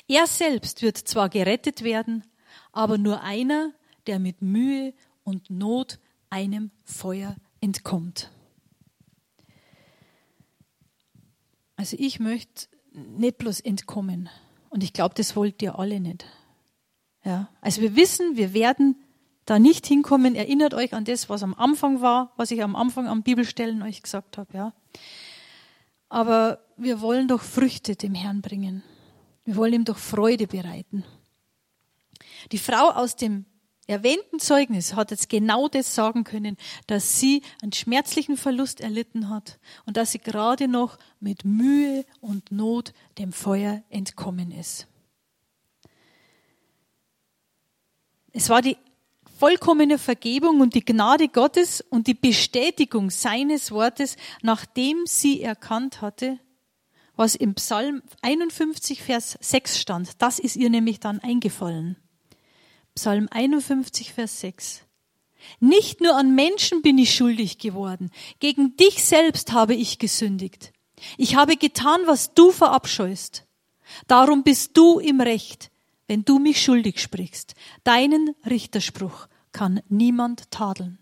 Er 0.06 0.26
selbst 0.26 0.82
wird 0.82 0.96
zwar 0.96 1.28
gerettet 1.28 1.82
werden, 1.82 2.24
aber 2.72 2.98
nur 2.98 3.22
einer, 3.22 3.72
der 4.06 4.18
mit 4.18 4.42
Mühe 4.42 4.94
und 5.24 5.50
Not 5.50 5.98
einem 6.30 6.70
Feuer 6.84 7.36
entkommt. 7.60 8.30
Also 11.76 11.96
ich 11.98 12.20
möchte 12.20 12.68
nicht 12.92 13.38
bloß 13.38 13.60
entkommen. 13.60 14.28
Und 14.70 14.82
ich 14.82 14.92
glaube, 14.92 15.14
das 15.14 15.36
wollt 15.36 15.60
ihr 15.62 15.78
alle 15.78 16.00
nicht. 16.00 16.24
Ja. 17.24 17.48
Also 17.60 17.82
wir 17.82 17.96
wissen, 17.96 18.36
wir 18.36 18.54
werden 18.54 18.96
da 19.44 19.58
nicht 19.58 19.86
hinkommen. 19.86 20.34
Erinnert 20.34 20.74
euch 20.74 20.94
an 20.94 21.04
das, 21.04 21.28
was 21.28 21.42
am 21.42 21.54
Anfang 21.54 22.00
war, 22.00 22.32
was 22.36 22.50
ich 22.50 22.62
am 22.62 22.76
Anfang 22.76 23.08
am 23.08 23.22
Bibelstellen 23.22 23.82
euch 23.82 24.02
gesagt 24.02 24.38
habe. 24.38 24.56
Ja. 24.56 24.72
Aber 26.08 26.60
wir 26.76 27.00
wollen 27.00 27.28
doch 27.28 27.42
Früchte 27.42 27.96
dem 27.96 28.14
Herrn 28.14 28.40
bringen. 28.40 28.82
Wir 29.44 29.56
wollen 29.56 29.72
ihm 29.74 29.84
doch 29.84 29.98
Freude 29.98 30.46
bereiten. 30.46 31.04
Die 32.52 32.58
Frau 32.58 32.90
aus 32.90 33.16
dem 33.16 33.44
erwähnten 33.86 34.38
Zeugnis 34.38 34.94
hat 34.94 35.10
jetzt 35.10 35.28
genau 35.28 35.68
das 35.68 35.94
sagen 35.94 36.24
können, 36.24 36.56
dass 36.86 37.18
sie 37.18 37.42
einen 37.62 37.72
schmerzlichen 37.72 38.36
Verlust 38.36 38.80
erlitten 38.80 39.28
hat 39.28 39.58
und 39.86 39.96
dass 39.96 40.12
sie 40.12 40.18
gerade 40.18 40.68
noch 40.68 40.98
mit 41.18 41.44
Mühe 41.44 42.04
und 42.20 42.52
Not 42.52 42.92
dem 43.18 43.32
Feuer 43.32 43.82
entkommen 43.90 44.52
ist. 44.52 44.86
Es 48.32 48.48
war 48.48 48.62
die 48.62 48.76
vollkommene 49.38 49.98
Vergebung 49.98 50.60
und 50.60 50.74
die 50.74 50.84
Gnade 50.84 51.28
Gottes 51.28 51.80
und 51.80 52.06
die 52.06 52.14
Bestätigung 52.14 53.10
seines 53.10 53.72
Wortes, 53.72 54.16
nachdem 54.42 55.06
sie 55.06 55.42
erkannt 55.42 56.02
hatte, 56.02 56.38
was 57.16 57.34
im 57.34 57.54
Psalm 57.54 58.02
51, 58.22 59.02
Vers 59.02 59.38
6 59.40 59.78
stand. 59.78 60.22
Das 60.22 60.38
ist 60.38 60.56
ihr 60.56 60.70
nämlich 60.70 61.00
dann 61.00 61.20
eingefallen. 61.20 61.96
Psalm 62.94 63.28
51, 63.30 64.12
Vers 64.12 64.40
6. 64.40 64.82
Nicht 65.58 66.00
nur 66.00 66.16
an 66.16 66.34
Menschen 66.34 66.82
bin 66.82 66.98
ich 66.98 67.14
schuldig 67.14 67.58
geworden, 67.58 68.10
gegen 68.40 68.76
dich 68.76 69.04
selbst 69.04 69.52
habe 69.52 69.74
ich 69.74 69.98
gesündigt. 69.98 70.72
Ich 71.16 71.34
habe 71.34 71.56
getan, 71.56 72.00
was 72.06 72.34
du 72.34 72.50
verabscheust. 72.50 73.46
Darum 74.06 74.42
bist 74.42 74.76
du 74.76 74.98
im 74.98 75.20
Recht, 75.20 75.70
wenn 76.06 76.24
du 76.24 76.38
mich 76.38 76.62
schuldig 76.62 77.00
sprichst. 77.00 77.54
Deinen 77.84 78.34
Richterspruch 78.48 79.28
kann 79.52 79.80
niemand 79.88 80.50
tadeln. 80.50 80.98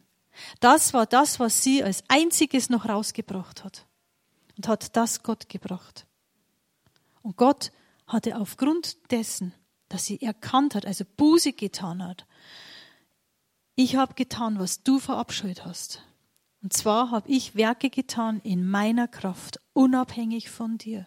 Das 0.60 0.94
war 0.94 1.06
das, 1.06 1.40
was 1.40 1.62
sie 1.62 1.82
als 1.82 2.04
einziges 2.08 2.70
noch 2.70 2.88
rausgebracht 2.88 3.64
hat. 3.64 3.86
Und 4.56 4.68
hat 4.68 4.96
das 4.96 5.22
Gott 5.22 5.48
gebracht. 5.48 6.06
Und 7.22 7.36
Gott 7.36 7.72
hatte 8.06 8.36
aufgrund 8.36 9.10
dessen, 9.10 9.52
dass 9.88 10.04
sie 10.04 10.20
erkannt 10.20 10.74
hat, 10.74 10.86
also 10.86 11.04
Buße 11.16 11.52
getan 11.52 12.02
hat, 12.02 12.26
ich 13.74 13.96
habe 13.96 14.14
getan, 14.14 14.58
was 14.58 14.82
du 14.82 14.98
verabscheut 14.98 15.64
hast. 15.64 16.02
Und 16.62 16.72
zwar 16.72 17.12
habe 17.12 17.28
ich 17.28 17.54
Werke 17.54 17.90
getan 17.90 18.40
in 18.40 18.68
meiner 18.68 19.06
Kraft, 19.06 19.60
unabhängig 19.72 20.50
von 20.50 20.78
dir. 20.78 21.06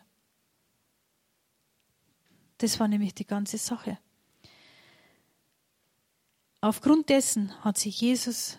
Das 2.60 2.80
war 2.80 2.88
nämlich 2.88 3.14
die 3.14 3.26
ganze 3.26 3.58
Sache. 3.58 3.98
Aufgrund 6.62 7.10
dessen 7.10 7.52
hat 7.64 7.78
sich 7.78 8.00
Jesus 8.00 8.58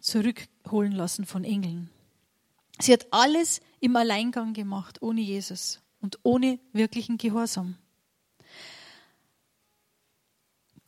zurückholen 0.00 0.92
lassen 0.92 1.24
von 1.24 1.44
Engeln. 1.44 1.88
Sie 2.80 2.92
hat 2.92 3.06
alles 3.12 3.60
im 3.78 3.94
Alleingang 3.94 4.54
gemacht, 4.54 5.00
ohne 5.00 5.20
Jesus 5.20 5.80
und 6.00 6.18
ohne 6.22 6.58
wirklichen 6.72 7.16
Gehorsam. 7.16 7.76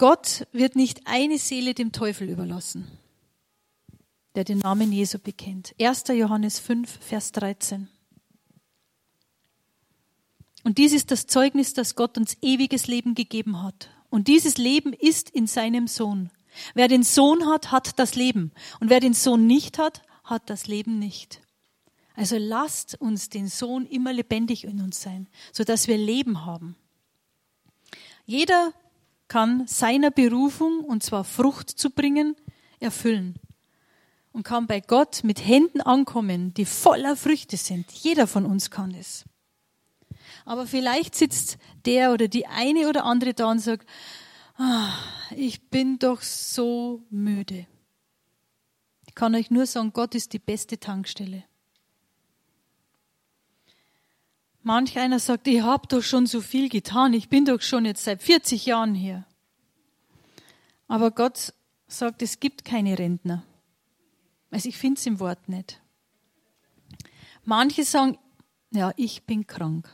Gott 0.03 0.49
wird 0.51 0.75
nicht 0.75 1.07
eine 1.07 1.39
Seele 1.39 1.75
dem 1.75 1.93
Teufel 1.93 2.29
überlassen, 2.29 2.89
der 4.35 4.43
den 4.43 4.59
Namen 4.59 4.91
Jesu 4.91 5.21
bekennt. 5.21 5.77
1. 5.81 6.09
Johannes 6.09 6.59
5, 6.59 6.99
Vers 7.01 7.31
13. 7.31 7.87
Und 10.65 10.79
dies 10.79 10.93
ist 10.93 11.13
das 11.13 11.29
Zeugnis, 11.29 11.73
dass 11.73 11.95
Gott 11.95 12.19
uns 12.19 12.37
ewiges 12.43 12.89
Leben 12.89 13.15
gegeben 13.15 13.63
hat. 13.63 13.91
Und 14.11 14.27
dieses 14.27 14.57
Leben 14.57 14.93
ist 14.93 15.31
in 15.31 15.47
seinem 15.47 15.87
Sohn. 15.87 16.33
Wer 16.75 16.89
den 16.89 17.05
Sohn 17.05 17.47
hat, 17.47 17.71
hat 17.71 17.97
das 18.01 18.17
Leben. 18.17 18.51
Und 18.81 18.91
wer 18.91 18.99
den 18.99 19.15
Sohn 19.15 19.47
nicht 19.47 19.79
hat, 19.79 20.03
hat 20.25 20.51
das 20.51 20.67
Leben 20.67 20.99
nicht. 20.99 21.43
Also 22.17 22.39
lasst 22.39 23.01
uns 23.01 23.29
den 23.29 23.47
Sohn 23.47 23.87
immer 23.87 24.13
lebendig 24.13 24.65
in 24.65 24.81
uns 24.81 25.01
sein, 25.01 25.29
sodass 25.53 25.87
wir 25.87 25.97
Leben 25.97 26.45
haben. 26.45 26.75
Jeder 28.27 28.73
kann 29.33 29.67
seiner 29.67 30.11
Berufung, 30.11 30.81
und 30.85 31.03
zwar 31.03 31.25
Frucht 31.25 31.71
zu 31.71 31.89
bringen, 31.89 32.37
erfüllen 32.81 33.37
und 34.31 34.43
kann 34.43 34.67
bei 34.67 34.81
Gott 34.81 35.25
mit 35.25 35.43
Händen 35.47 35.81
ankommen, 35.81 36.53
die 36.53 36.67
voller 36.67 37.17
Früchte 37.17 37.57
sind. 37.57 37.91
Jeder 37.93 38.27
von 38.27 38.45
uns 38.45 38.71
kann 38.71 38.93
es. 38.95 39.25
Aber 40.45 40.67
vielleicht 40.67 41.15
sitzt 41.15 41.57
der 41.87 42.13
oder 42.13 42.29
die 42.29 42.47
eine 42.47 42.91
oder 42.91 43.07
andere 43.07 43.33
da 43.33 43.51
und 43.51 43.61
sagt, 43.61 43.89
ah, 44.57 44.93
ich 45.35 45.71
bin 45.71 45.99
doch 45.99 46.21
so 46.21 47.03
müde. 47.09 47.67
Ich 49.07 49.15
kann 49.15 49.35
euch 49.35 49.51
nur 49.51 49.65
sagen, 49.65 49.95
Gott 49.95 50.15
ist 50.15 50.35
die 50.35 50.41
beste 50.41 50.79
Tankstelle. 50.79 51.45
Manch 54.63 54.97
einer 54.97 55.19
sagt, 55.19 55.49
ich 55.49 55.61
habe 55.63 55.89
doch 55.89 56.03
schon 56.03 56.27
so 56.27 56.41
viel 56.41 56.69
getan, 56.69 57.15
ich 57.15 57.29
bin 57.29 57.45
doch 57.45 57.61
schon 57.61 57.85
jetzt 57.85 58.05
seit 58.05 58.23
40 58.23 58.67
Jahren 58.67 58.95
hier. 58.95 59.27
Aber 60.87 61.11
Gott 61.11 61.53
sagt, 61.89 62.23
es 62.23 62.39
gibt 62.39 62.65
keine 62.65 62.99
Rentner. 62.99 63.45
Also 64.51 64.69
ich 64.69 64.77
finde 64.77 64.99
es 64.99 65.07
im 65.07 65.19
Wort 65.19 65.49
nicht. 65.49 65.81
Manche 67.45 67.85
sagen, 67.85 68.19
ja, 68.71 68.93
ich 68.97 69.25
bin 69.25 69.47
krank. 69.47 69.89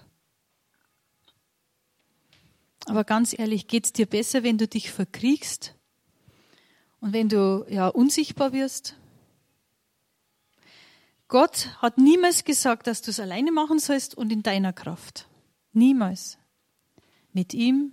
Aber 2.87 3.05
ganz 3.05 3.39
ehrlich, 3.39 3.69
geht 3.69 3.87
es 3.87 3.93
dir 3.93 4.07
besser, 4.07 4.43
wenn 4.43 4.59
du 4.59 4.67
dich 4.67 4.91
verkriegst 4.91 5.75
und 7.01 7.13
wenn 7.13 7.29
du 7.29 7.65
ja 7.69 7.89
unsichtbar 7.89 8.53
wirst? 8.53 8.97
Gott 11.29 11.69
hat 11.79 11.99
niemals 11.99 12.45
gesagt, 12.45 12.87
dass 12.87 13.03
du 13.03 13.11
es 13.11 13.21
alleine 13.21 13.53
machen 13.53 13.79
sollst 13.79 14.17
und 14.17 14.33
in 14.33 14.43
deiner 14.43 14.73
Kraft. 14.73 15.29
Niemals. 15.73 16.39
Mit 17.33 17.53
ihm 17.53 17.93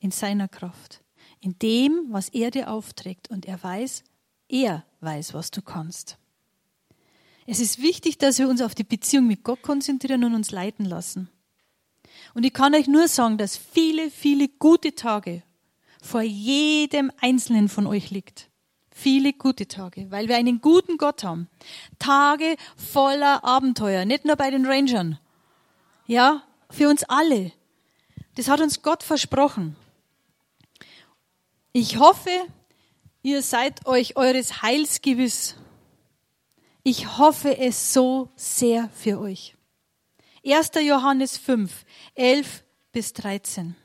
in 0.00 0.10
seiner 0.10 0.48
Kraft. 0.48 1.02
In 1.40 1.58
dem, 1.58 2.06
was 2.10 2.28
er 2.28 2.50
dir 2.50 2.70
aufträgt. 2.70 3.30
Und 3.30 3.46
er 3.46 3.62
weiß, 3.62 4.04
er 4.48 4.84
weiß, 5.00 5.32
was 5.32 5.50
du 5.50 5.62
kannst. 5.62 6.18
Es 7.46 7.58
ist 7.58 7.80
wichtig, 7.80 8.18
dass 8.18 8.38
wir 8.38 8.48
uns 8.48 8.60
auf 8.60 8.74
die 8.74 8.84
Beziehung 8.84 9.26
mit 9.26 9.42
Gott 9.44 9.62
konzentrieren 9.62 10.24
und 10.24 10.34
uns 10.34 10.50
leiten 10.50 10.84
lassen. 10.84 11.30
Und 12.34 12.44
ich 12.44 12.52
kann 12.52 12.74
euch 12.74 12.86
nur 12.86 13.08
sagen, 13.08 13.38
dass 13.38 13.56
viele, 13.56 14.10
viele 14.10 14.48
gute 14.48 14.94
Tage 14.94 15.42
vor 16.02 16.22
jedem 16.22 17.10
Einzelnen 17.20 17.68
von 17.68 17.86
euch 17.86 18.10
liegt. 18.10 18.50
Viele 18.96 19.34
gute 19.34 19.68
Tage, 19.68 20.10
weil 20.10 20.28
wir 20.28 20.36
einen 20.36 20.62
guten 20.62 20.96
Gott 20.96 21.24
haben. 21.24 21.50
Tage 21.98 22.56
voller 22.76 23.44
Abenteuer, 23.44 24.06
nicht 24.06 24.24
nur 24.24 24.36
bei 24.36 24.50
den 24.50 24.64
Rangern. 24.64 25.18
Ja, 26.06 26.42
für 26.70 26.88
uns 26.88 27.04
alle. 27.04 27.52
Das 28.36 28.48
hat 28.48 28.60
uns 28.60 28.80
Gott 28.80 29.02
versprochen. 29.02 29.76
Ich 31.72 31.98
hoffe, 31.98 32.30
Ihr 33.24 33.40
seid 33.40 33.86
euch 33.86 34.16
eures 34.16 34.60
Heils 34.60 35.00
gewiss. 35.00 35.56
Ich 36.82 37.16
hoffe 37.16 37.56
es 37.56 37.94
so 37.94 38.28
sehr 38.36 38.90
für 38.90 39.18
euch. 39.18 39.56
1. 40.46 40.72
Johannes 40.82 41.38
5, 41.38 41.86
11 42.16 42.62
bis 42.92 43.14
13. 43.14 43.76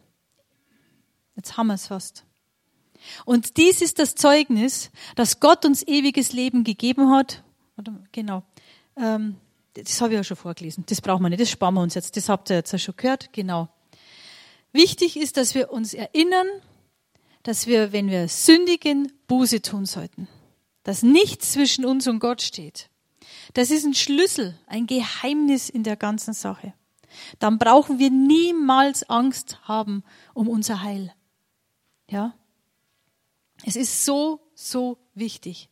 Jetzt 1.38 1.55
haben 1.55 1.68
wir 1.68 1.76
es 1.76 1.88
fast. 1.88 2.26
Und 3.26 3.58
dies 3.58 3.82
ist 3.82 4.00
das 4.00 4.16
Zeugnis, 4.16 4.91
dass 5.16 5.39
Gott 5.39 5.66
uns 5.66 5.84
ewiges 5.84 6.34
Leben 6.34 6.64
gegeben 6.64 7.12
hat. 7.12 7.43
Genau. 8.12 8.43
Ähm, 8.97 9.36
das 9.74 10.02
habe 10.02 10.14
ich 10.14 10.18
ja 10.18 10.24
schon 10.24 10.38
vorgelesen. 10.38 10.84
Das 10.88 11.02
brauchen 11.02 11.24
wir 11.24 11.30
nicht. 11.30 11.41
Das 11.41 11.50
sparen 11.50 11.76
wir 11.76 11.82
uns 11.82 11.95
jetzt. 11.95 12.16
Das 12.18 12.30
habt 12.30 12.50
ihr 12.50 12.58
jetzt 12.58 12.72
ja 12.72 12.80
schon 12.80 12.95
gehört. 12.97 13.32
Genau. 13.34 13.70
Wichtig 14.72 15.18
ist, 15.18 15.38
dass 15.38 15.56
wir 15.56 15.72
uns 15.72 15.93
erinnern, 15.93 16.47
dass 17.43 17.68
wir, 17.68 17.91
wenn 17.91 18.10
wir 18.10 18.28
sündigen, 18.28 19.12
Buße 19.28 19.62
tun 19.62 19.86
sollten. 19.86 20.28
Dass 20.84 21.04
nichts 21.04 21.54
zwischen 21.54 21.86
uns 21.86 22.08
und 22.08 22.20
Gott 22.20 22.41
steht. 22.41 22.89
Das 23.54 23.72
ist 23.72 23.86
ein 23.86 23.93
Schlüssel, 23.93 24.58
ein 24.68 24.86
Geheimnis 24.86 25.70
in 25.70 25.84
der 25.84 25.95
ganzen 25.95 26.34
Sache. 26.34 26.74
Dann 27.39 27.58
brauchen 27.58 28.00
wir 28.00 28.12
niemals 28.12 29.10
Angst 29.10 29.60
haben 29.64 30.04
um 30.34 30.47
unser 30.47 30.84
Heil. 30.84 31.14
Ja? 32.10 32.34
Es 33.66 33.76
ist 33.76 34.05
so, 34.05 34.39
so 34.55 34.97
wichtig. 35.14 35.70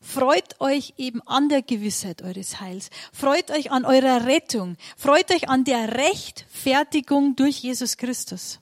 Freut 0.00 0.60
euch 0.60 0.94
eben 0.96 1.22
an 1.22 1.48
der 1.48 1.62
Gewissheit 1.62 2.22
eures 2.22 2.60
Heils. 2.60 2.90
Freut 3.12 3.50
euch 3.52 3.70
an 3.70 3.84
eurer 3.84 4.26
Rettung. 4.26 4.76
Freut 4.96 5.30
euch 5.30 5.48
an 5.48 5.64
der 5.64 5.94
Rechtfertigung 5.94 7.36
durch 7.36 7.58
Jesus 7.60 7.96
Christus. 7.96 8.60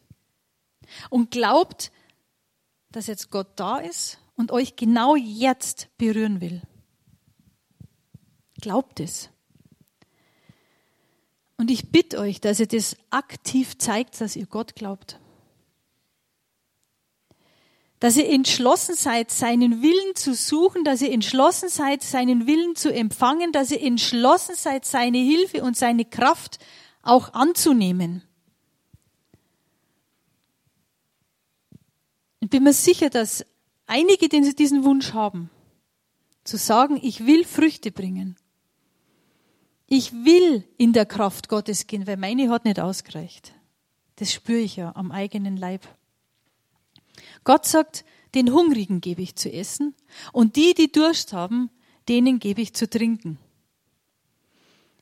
Und 1.09 1.31
glaubt, 1.31 1.93
dass 2.93 3.07
jetzt 3.07 3.31
Gott 3.31 3.49
da 3.57 3.79
ist 3.79 4.19
und 4.37 4.53
euch 4.53 4.77
genau 4.77 5.17
jetzt 5.17 5.89
berühren 5.97 6.41
will. 6.41 6.63
Glaubt 8.61 9.01
es. 9.01 9.31
Und 11.57 11.71
ich 11.71 11.93
bitte 11.93 12.19
euch, 12.19 12.41
dass 12.41 12.59
ihr 12.59 12.67
das 12.67 12.97
aktiv 13.11 13.79
zeigt, 13.79 14.21
dass 14.21 14.35
ihr 14.35 14.47
Gott 14.47 14.75
glaubt. 14.75 15.20
Dass 18.01 18.17
ihr 18.17 18.29
entschlossen 18.29 18.95
seid, 18.95 19.31
seinen 19.31 19.83
Willen 19.83 20.17
zu 20.17 20.35
suchen, 20.35 20.85
dass 20.85 21.03
ihr 21.03 21.13
entschlossen 21.13 21.69
seid, 21.69 22.03
seinen 22.03 22.47
Willen 22.47 22.75
zu 22.75 22.93
empfangen, 22.93 23.53
dass 23.53 23.71
ihr 23.71 23.83
entschlossen 23.83 24.55
seid, 24.57 24.85
seine 24.87 25.19
Hilfe 25.19 25.63
und 25.63 25.77
seine 25.77 26.07
Kraft 26.07 26.59
auch 27.03 27.35
anzunehmen. 27.35 28.23
Ich 32.41 32.49
bin 32.49 32.65
mir 32.65 32.73
sicher, 32.73 33.11
dass 33.11 33.45
einige, 33.87 34.29
die 34.29 34.55
diesen 34.55 34.85
Wunsch 34.85 35.13
haben, 35.13 35.51
zu 36.43 36.57
sagen, 36.57 36.99
ich 37.03 37.27
will 37.27 37.45
Früchte 37.45 37.93
bringen. 37.93 38.37
Ich 39.87 40.13
will 40.13 40.65
in 40.79 40.93
der 40.93 41.05
Kraft 41.05 41.49
Gottes 41.49 41.87
gehen, 41.87 42.07
weil 42.07 42.17
meine 42.17 42.49
hat 42.49 42.65
nicht 42.65 42.81
ausgereicht. 42.81 43.53
Das 44.17 44.33
spüre 44.33 44.61
ich 44.61 44.77
ja 44.77 44.95
am 44.95 45.13
eigenen 45.13 45.57
Leib. 45.57 45.87
Gott 47.45 47.67
sagt, 47.67 48.05
den 48.35 48.53
Hungrigen 48.53 49.01
gebe 49.01 49.23
ich 49.23 49.37
zu 49.37 49.53
essen 49.53 49.95
und 50.33 50.57
die, 50.57 50.75
die 50.75 50.93
Durst 50.93 51.33
haben, 51.33 51.71
denen 52.09 52.39
gebe 52.39 52.61
ich 52.61 52.75
zu 52.75 52.89
trinken. 52.89 53.39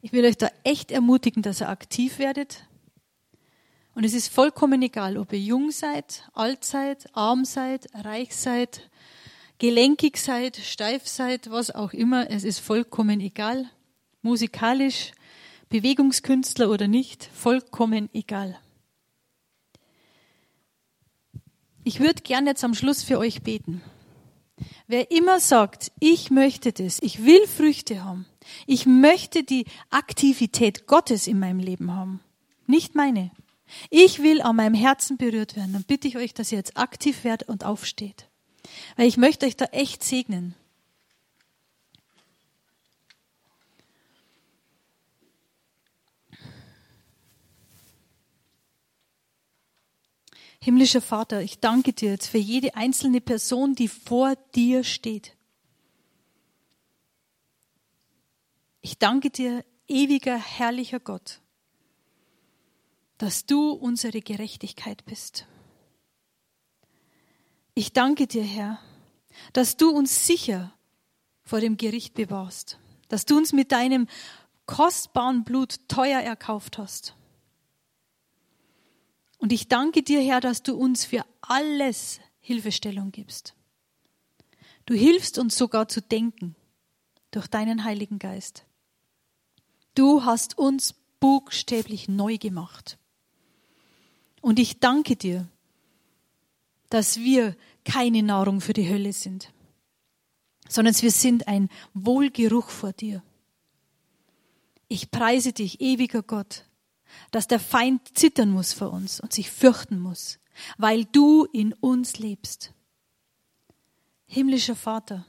Ich 0.01 0.13
will 0.13 0.25
euch 0.25 0.37
da 0.37 0.49
echt 0.65 0.91
ermutigen, 0.91 1.43
dass 1.43 1.61
ihr 1.61 1.69
aktiv 1.69 2.19
werdet, 2.19 2.69
und 3.99 4.05
es 4.05 4.15
ist 4.15 4.29
vollkommen 4.29 4.81
egal, 4.83 5.17
ob 5.17 5.33
ihr 5.33 5.41
jung 5.41 5.73
seid, 5.73 6.23
alt 6.33 6.65
seid, 6.65 7.09
arm 7.17 7.45
seid, 7.45 7.89
reich 7.95 8.33
seid, 8.37 8.89
gelenkig 9.59 10.19
seid, 10.19 10.57
steif 10.57 11.09
seid, 11.09 11.51
was 11.51 11.73
auch 11.73 11.93
immer. 11.93 12.31
Es 12.31 12.45
ist 12.45 12.61
vollkommen 12.61 13.19
egal. 13.19 13.69
Musikalisch, 14.23 15.11
Bewegungskünstler 15.69 16.71
oder 16.71 16.87
nicht, 16.87 17.29
vollkommen 17.35 18.09
egal. 18.13 18.57
Ich 21.89 22.01
würde 22.01 22.21
gerne 22.21 22.51
jetzt 22.51 22.65
am 22.65 22.75
Schluss 22.75 23.03
für 23.03 23.19
euch 23.19 23.41
beten. 23.41 23.81
Wer 24.89 25.11
immer 25.11 25.41
sagt, 25.41 25.91
ich 26.01 26.31
möchte 26.31 26.71
das, 26.71 26.99
ich 27.01 27.25
will 27.25 27.47
Früchte 27.47 28.05
haben, 28.05 28.27
ich 28.67 28.85
möchte 28.85 29.43
die 29.43 29.65
Aktivität 29.89 30.87
Gottes 30.87 31.27
in 31.27 31.39
meinem 31.39 31.61
Leben 31.61 31.95
haben, 31.95 32.21
nicht 32.67 32.95
meine, 32.95 33.31
ich 33.89 34.23
will 34.23 34.43
an 34.43 34.57
meinem 34.57 34.75
Herzen 34.75 35.17
berührt 35.17 35.57
werden. 35.57 35.73
Dann 35.73 35.85
bitte 35.85 36.09
ich 36.09 36.19
euch, 36.19 36.35
dass 36.35 36.53
ihr 36.53 36.59
jetzt 36.59 36.77
aktiv 36.77 37.25
werdet 37.25 37.49
und 37.49 37.65
aufsteht. 37.65 38.29
Weil 38.97 39.09
ich 39.09 39.17
möchte 39.17 39.47
euch 39.47 39.57
da 39.57 39.65
echt 39.73 40.05
segnen. 40.05 40.55
Himmlischer 50.61 51.01
Vater, 51.01 51.41
ich 51.43 51.61
danke 51.61 51.93
dir 51.93 52.11
jetzt 52.11 52.29
für 52.29 52.39
jede 52.39 52.75
einzelne 52.75 53.21
Person, 53.21 53.75
die 53.75 53.89
vor 53.89 54.35
dir 54.55 54.85
steht. 54.85 55.37
Ich 58.81 58.99
danke 58.99 59.31
dir, 59.31 59.65
ewiger, 59.87 60.37
herrlicher 60.37 61.01
Gott 61.01 61.41
dass 63.19 63.45
du 63.45 63.73
unsere 63.73 64.21
Gerechtigkeit 64.21 65.05
bist. 65.05 65.47
Ich 67.75 67.93
danke 67.93 68.27
dir, 68.27 68.45
Herr, 68.45 68.79
dass 69.53 69.77
du 69.77 69.91
uns 69.91 70.27
sicher 70.27 70.73
vor 71.43 71.61
dem 71.61 71.77
Gericht 71.77 72.15
bewahrst, 72.15 72.79
dass 73.09 73.27
du 73.27 73.37
uns 73.37 73.53
mit 73.53 73.73
deinem 73.73 74.07
kostbaren 74.67 75.45
Blut 75.45 75.89
teuer 75.89 76.21
erkauft 76.21 76.79
hast. 76.79 77.15
Und 79.39 79.53
ich 79.53 79.69
danke 79.69 80.03
dir, 80.03 80.21
Herr, 80.21 80.41
dass 80.41 80.63
du 80.63 80.77
uns 80.77 81.05
für 81.05 81.25
alles 81.41 82.21
Hilfestellung 82.41 83.13
gibst. 83.13 83.55
Du 84.85 84.95
hilfst 84.95 85.39
uns 85.39 85.57
sogar 85.57 85.89
zu 85.89 86.01
denken 86.03 86.57
durch 87.31 87.47
deinen 87.47 87.85
Heiligen 87.85 88.19
Geist. 88.19 88.65
Du 89.95 90.25
hast 90.25 90.59
uns 90.59 90.95
buchstäblich 91.21 92.09
neu 92.09 92.39
gemacht. 92.39 92.99
Und 94.41 94.59
ich 94.59 94.81
danke 94.81 95.17
dir, 95.17 95.49
dass 96.91 97.19
wir 97.19 97.57
keine 97.85 98.23
Nahrung 98.23 98.61
für 98.61 98.73
die 98.73 98.89
Hölle 98.89 99.13
sind, 99.13 99.53
sondern 100.69 100.95
wir 101.01 101.11
sind 101.11 101.49
ein 101.49 101.69
Wohlgeruch 101.95 102.71
vor 102.71 102.93
dir. 102.93 103.23
Ich 104.89 105.11
preise 105.11 105.53
dich, 105.53 105.81
ewiger 105.81 106.23
Gott, 106.23 106.65
dass 107.31 107.49
der 107.49 107.61
Feind 107.61 108.17
zittern 108.17 108.51
muss 108.51 108.73
vor 108.73 108.93
uns 108.93 109.21
und 109.21 109.33
sich 109.33 109.51
fürchten 109.51 109.99
muss, 109.99 110.39
weil 110.77 111.05
du 111.05 111.45
in 111.53 111.73
uns 111.75 112.19
lebst. 112.19 112.73
Himmlischer 114.27 114.77
Vater, 114.77 115.27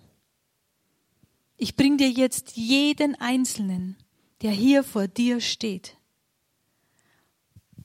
ich 1.58 1.76
bring 1.76 1.98
dir 1.98 2.10
jetzt 2.10 2.56
jeden 2.56 3.16
Einzelnen, 3.16 3.98
der 4.42 4.52
hier 4.52 4.84
vor 4.84 5.08
dir 5.08 5.42
steht, 5.42 5.98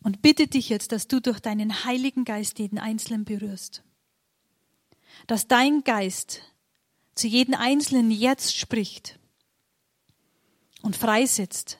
und 0.04 0.20
bitte 0.20 0.46
dich 0.46 0.68
jetzt, 0.68 0.92
dass 0.92 1.08
du 1.08 1.18
durch 1.18 1.40
deinen 1.40 1.84
Heiligen 1.86 2.24
Geist 2.24 2.58
jeden 2.58 2.78
Einzelnen 2.78 3.24
berührst. 3.24 3.82
Dass 5.26 5.48
dein 5.48 5.82
Geist 5.82 6.42
zu 7.14 7.26
jedem 7.26 7.54
Einzelnen 7.54 8.10
jetzt 8.10 8.54
spricht 8.54 9.18
und 10.82 10.94
freisetzt 10.94 11.78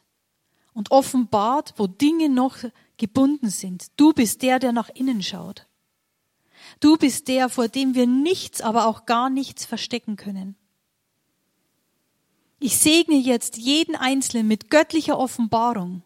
und 0.75 0.91
offenbart, 0.91 1.75
wo 1.77 1.87
Dinge 1.87 2.29
noch 2.29 2.59
gebunden 2.97 3.49
sind. 3.49 3.87
Du 3.97 4.13
bist 4.13 4.43
der, 4.43 4.59
der 4.59 4.73
nach 4.73 4.91
innen 4.91 5.23
schaut. 5.23 5.67
Du 6.81 6.97
bist 6.97 7.29
der, 7.29 7.49
vor 7.49 7.69
dem 7.69 7.95
wir 7.95 8.07
nichts, 8.07 8.61
aber 8.61 8.87
auch 8.87 9.07
gar 9.07 9.31
nichts 9.31 9.65
verstecken 9.65 10.17
können. 10.17 10.57
Ich 12.59 12.77
segne 12.79 13.17
jetzt 13.17 13.57
jeden 13.57 13.97
Einzelnen 13.97 14.49
mit 14.49 14.71
göttlicher 14.71 15.19
Offenbarung 15.19 16.03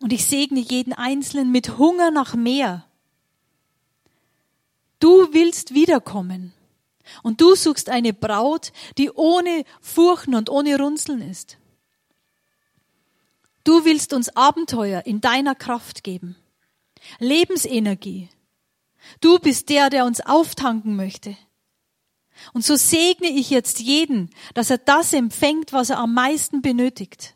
und 0.00 0.12
ich 0.12 0.26
segne 0.26 0.60
jeden 0.60 0.92
Einzelnen 0.92 1.50
mit 1.50 1.78
Hunger 1.78 2.10
nach 2.10 2.34
mehr. 2.34 2.84
Du 4.98 5.32
willst 5.32 5.74
wiederkommen. 5.74 6.52
Und 7.22 7.40
du 7.40 7.54
suchst 7.54 7.88
eine 7.88 8.12
Braut, 8.12 8.72
die 8.98 9.10
ohne 9.10 9.64
Furchen 9.80 10.34
und 10.34 10.50
ohne 10.50 10.76
Runzeln 10.76 11.22
ist. 11.22 11.56
Du 13.66 13.84
willst 13.84 14.12
uns 14.12 14.28
Abenteuer 14.36 15.06
in 15.06 15.20
deiner 15.20 15.56
Kraft 15.56 16.04
geben. 16.04 16.36
Lebensenergie. 17.18 18.28
Du 19.20 19.40
bist 19.40 19.70
der, 19.70 19.90
der 19.90 20.04
uns 20.04 20.20
auftanken 20.20 20.94
möchte. 20.94 21.36
Und 22.52 22.64
so 22.64 22.76
segne 22.76 23.26
ich 23.26 23.50
jetzt 23.50 23.80
jeden, 23.80 24.30
dass 24.54 24.70
er 24.70 24.78
das 24.78 25.12
empfängt, 25.12 25.72
was 25.72 25.90
er 25.90 25.98
am 25.98 26.14
meisten 26.14 26.62
benötigt. 26.62 27.34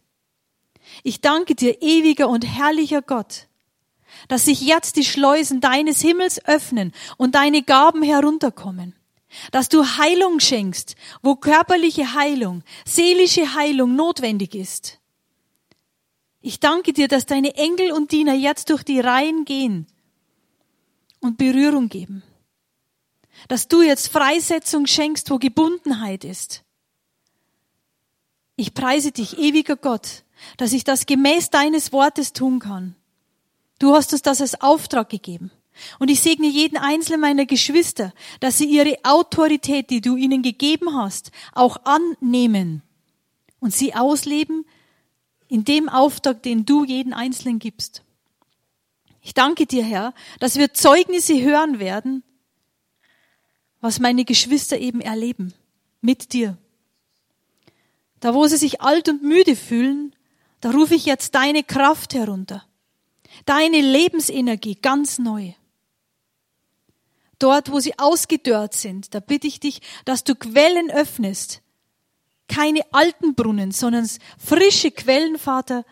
Ich 1.03 1.20
danke 1.20 1.57
dir, 1.57 1.83
ewiger 1.83 2.28
und 2.28 2.47
herrlicher 2.47 3.03
Gott, 3.03 3.49
dass 4.28 4.45
sich 4.45 4.61
jetzt 4.61 4.95
die 4.95 5.05
Schleusen 5.05 5.61
deines 5.61 6.01
Himmels 6.01 6.45
öffnen 6.45 6.93
und 7.16 7.35
deine 7.35 7.64
Gaben 7.64 8.05
herunterkommen. 8.05 8.95
Dass 9.51 9.68
du 9.68 9.85
Heilung 9.85 10.39
schenkst, 10.39 10.95
wo 11.22 11.35
körperliche 11.35 12.14
Heilung, 12.14 12.62
seelische 12.85 13.53
Heilung 13.57 13.97
notwendig 13.97 14.55
ist. 14.55 15.00
Ich 16.43 16.61
danke 16.61 16.93
dir, 16.93 17.09
dass 17.09 17.26
deine 17.26 17.55
Engel 17.57 17.93
und 17.93 18.12
Diener 18.12 18.34
jetzt 18.34 18.70
durch 18.70 18.82
die 18.82 19.01
Reihen 19.01 19.45
gehen 19.45 19.86
und 21.20 21.36
Berührung 21.36 21.88
geben. 21.88 22.22
Dass 23.49 23.68
du 23.68 23.82
jetzt 23.82 24.09
Freisetzung 24.09 24.86
schenkst, 24.86 25.30
wo 25.30 25.38
Gebundenheit 25.38 26.24
ist. 26.24 26.64
Ich 28.57 28.74
preise 28.74 29.12
dich, 29.12 29.38
ewiger 29.38 29.76
Gott, 29.76 30.24
dass 30.57 30.72
ich 30.72 30.84
das 30.84 31.07
gemäß 31.07 31.51
deines 31.51 31.93
Wortes 31.93 32.32
tun 32.32 32.59
kann. 32.59 32.97
Du 33.78 33.95
hast 33.95 34.12
uns 34.12 34.22
das 34.22 34.41
als 34.41 34.61
Auftrag 34.61 35.09
gegeben. 35.09 35.51
Und 35.99 36.11
ich 36.11 36.20
segne 36.20 36.47
jeden 36.47 36.76
einzelnen 36.76 37.20
meiner 37.20 37.47
Geschwister, 37.47 38.12
dass 38.41 38.59
sie 38.59 38.66
ihre 38.66 38.99
Autorität, 39.03 39.88
die 39.88 40.01
du 40.01 40.16
ihnen 40.16 40.43
gegeben 40.43 40.95
hast, 40.95 41.30
auch 41.53 41.78
annehmen 41.84 42.82
und 43.61 43.72
sie 43.72 43.95
ausleben 43.95 44.66
in 45.51 45.65
dem 45.65 45.89
Auftrag, 45.89 46.43
den 46.45 46.65
du 46.65 46.85
jeden 46.85 47.13
Einzelnen 47.13 47.59
gibst. 47.59 48.03
Ich 49.21 49.35
danke 49.35 49.67
dir, 49.67 49.85
Herr, 49.85 50.15
dass 50.39 50.57
wir 50.57 50.73
Zeugnisse 50.73 51.43
hören 51.43 51.81
werden, 51.81 52.23
was 53.81 53.99
meine 53.99 54.25
Geschwister 54.25 54.79
eben 54.79 55.01
erleben 55.01 55.53
mit 56.01 56.33
dir. 56.33 56.57
Da, 58.21 58.33
wo 58.33 58.47
sie 58.47 58.57
sich 58.57 58.81
alt 58.81 59.09
und 59.09 59.23
müde 59.23 59.57
fühlen, 59.57 60.15
da 60.61 60.71
rufe 60.71 60.95
ich 60.95 61.05
jetzt 61.05 61.35
deine 61.35 61.65
Kraft 61.65 62.15
herunter, 62.15 62.65
deine 63.45 63.81
Lebensenergie 63.81 64.77
ganz 64.77 65.19
neu. 65.19 65.53
Dort, 67.39 67.73
wo 67.73 67.81
sie 67.81 67.99
ausgedörrt 67.99 68.75
sind, 68.75 69.15
da 69.15 69.21
bitte 69.21 69.49
ich 69.49 69.59
dich, 69.59 69.81
dass 70.05 70.23
du 70.23 70.35
Quellen 70.35 70.91
öffnest. 70.91 71.63
Keine 72.51 72.81
alten 72.93 73.37
Brunnen, 73.37 73.71
sondern 73.71 74.11
frische 74.37 74.91
Quellen, 74.91 75.39
Vater, 75.39 75.85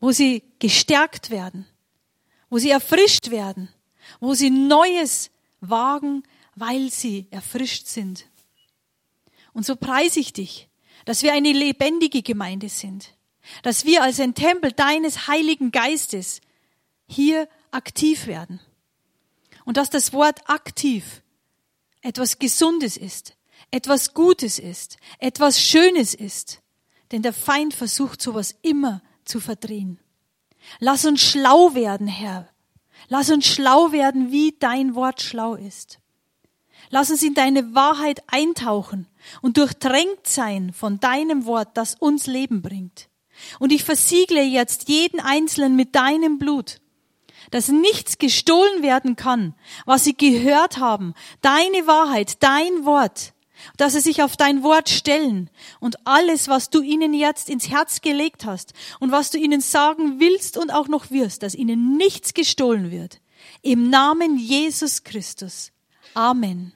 wo 0.00 0.10
sie 0.10 0.42
gestärkt 0.58 1.28
werden, 1.28 1.66
wo 2.48 2.56
sie 2.56 2.70
erfrischt 2.70 3.30
werden, 3.30 3.68
wo 4.18 4.32
sie 4.32 4.48
Neues 4.48 5.30
wagen, 5.60 6.22
weil 6.54 6.90
sie 6.90 7.26
erfrischt 7.30 7.86
sind. 7.86 8.24
Und 9.52 9.66
so 9.66 9.76
preise 9.76 10.18
ich 10.18 10.32
dich, 10.32 10.70
dass 11.04 11.22
wir 11.22 11.34
eine 11.34 11.52
lebendige 11.52 12.22
Gemeinde 12.22 12.70
sind, 12.70 13.14
dass 13.62 13.84
wir 13.84 14.02
als 14.02 14.18
ein 14.18 14.34
Tempel 14.34 14.72
deines 14.72 15.26
Heiligen 15.28 15.72
Geistes 15.72 16.40
hier 17.06 17.50
aktiv 17.70 18.26
werden. 18.26 18.60
Und 19.66 19.76
dass 19.76 19.90
das 19.90 20.14
Wort 20.14 20.48
aktiv 20.48 21.22
etwas 22.00 22.38
Gesundes 22.38 22.96
ist, 22.96 23.36
etwas 23.72 24.14
Gutes 24.14 24.60
ist, 24.60 24.98
etwas 25.18 25.60
Schönes 25.60 26.14
ist. 26.14 26.60
Denn 27.10 27.22
der 27.22 27.32
Feind 27.32 27.74
versucht 27.74 28.22
sowas 28.22 28.54
immer 28.62 29.02
zu 29.24 29.40
verdrehen. 29.40 29.98
Lass 30.78 31.04
uns 31.04 31.20
schlau 31.20 31.74
werden, 31.74 32.06
Herr. 32.06 32.48
Lass 33.08 33.30
uns 33.30 33.46
schlau 33.46 33.90
werden, 33.90 34.30
wie 34.30 34.54
dein 34.58 34.94
Wort 34.94 35.20
schlau 35.20 35.54
ist. 35.54 35.98
Lass 36.90 37.10
uns 37.10 37.22
in 37.22 37.34
deine 37.34 37.74
Wahrheit 37.74 38.22
eintauchen 38.28 39.08
und 39.40 39.56
durchdrängt 39.56 40.26
sein 40.26 40.72
von 40.72 41.00
deinem 41.00 41.46
Wort, 41.46 41.76
das 41.76 41.94
uns 41.94 42.26
Leben 42.26 42.62
bringt. 42.62 43.08
Und 43.58 43.72
ich 43.72 43.84
versiegle 43.84 44.42
jetzt 44.42 44.88
jeden 44.88 45.20
Einzelnen 45.20 45.74
mit 45.74 45.94
deinem 45.94 46.38
Blut, 46.38 46.80
dass 47.50 47.68
nichts 47.68 48.18
gestohlen 48.18 48.82
werden 48.82 49.16
kann, 49.16 49.54
was 49.84 50.04
sie 50.04 50.16
gehört 50.16 50.78
haben, 50.78 51.14
deine 51.40 51.86
Wahrheit, 51.86 52.42
dein 52.42 52.84
Wort, 52.84 53.32
dass 53.76 53.92
sie 53.92 54.00
sich 54.00 54.22
auf 54.22 54.36
dein 54.36 54.62
Wort 54.62 54.88
stellen 54.88 55.50
und 55.80 56.06
alles, 56.06 56.48
was 56.48 56.70
du 56.70 56.82
ihnen 56.82 57.14
jetzt 57.14 57.48
ins 57.48 57.68
Herz 57.70 58.00
gelegt 58.00 58.44
hast 58.44 58.72
und 59.00 59.12
was 59.12 59.30
du 59.30 59.38
ihnen 59.38 59.60
sagen 59.60 60.20
willst 60.20 60.56
und 60.56 60.70
auch 60.70 60.88
noch 60.88 61.10
wirst, 61.10 61.42
dass 61.42 61.54
ihnen 61.54 61.96
nichts 61.96 62.34
gestohlen 62.34 62.90
wird. 62.90 63.20
Im 63.62 63.90
Namen 63.90 64.38
Jesus 64.38 65.04
Christus. 65.04 65.72
Amen. 66.14 66.72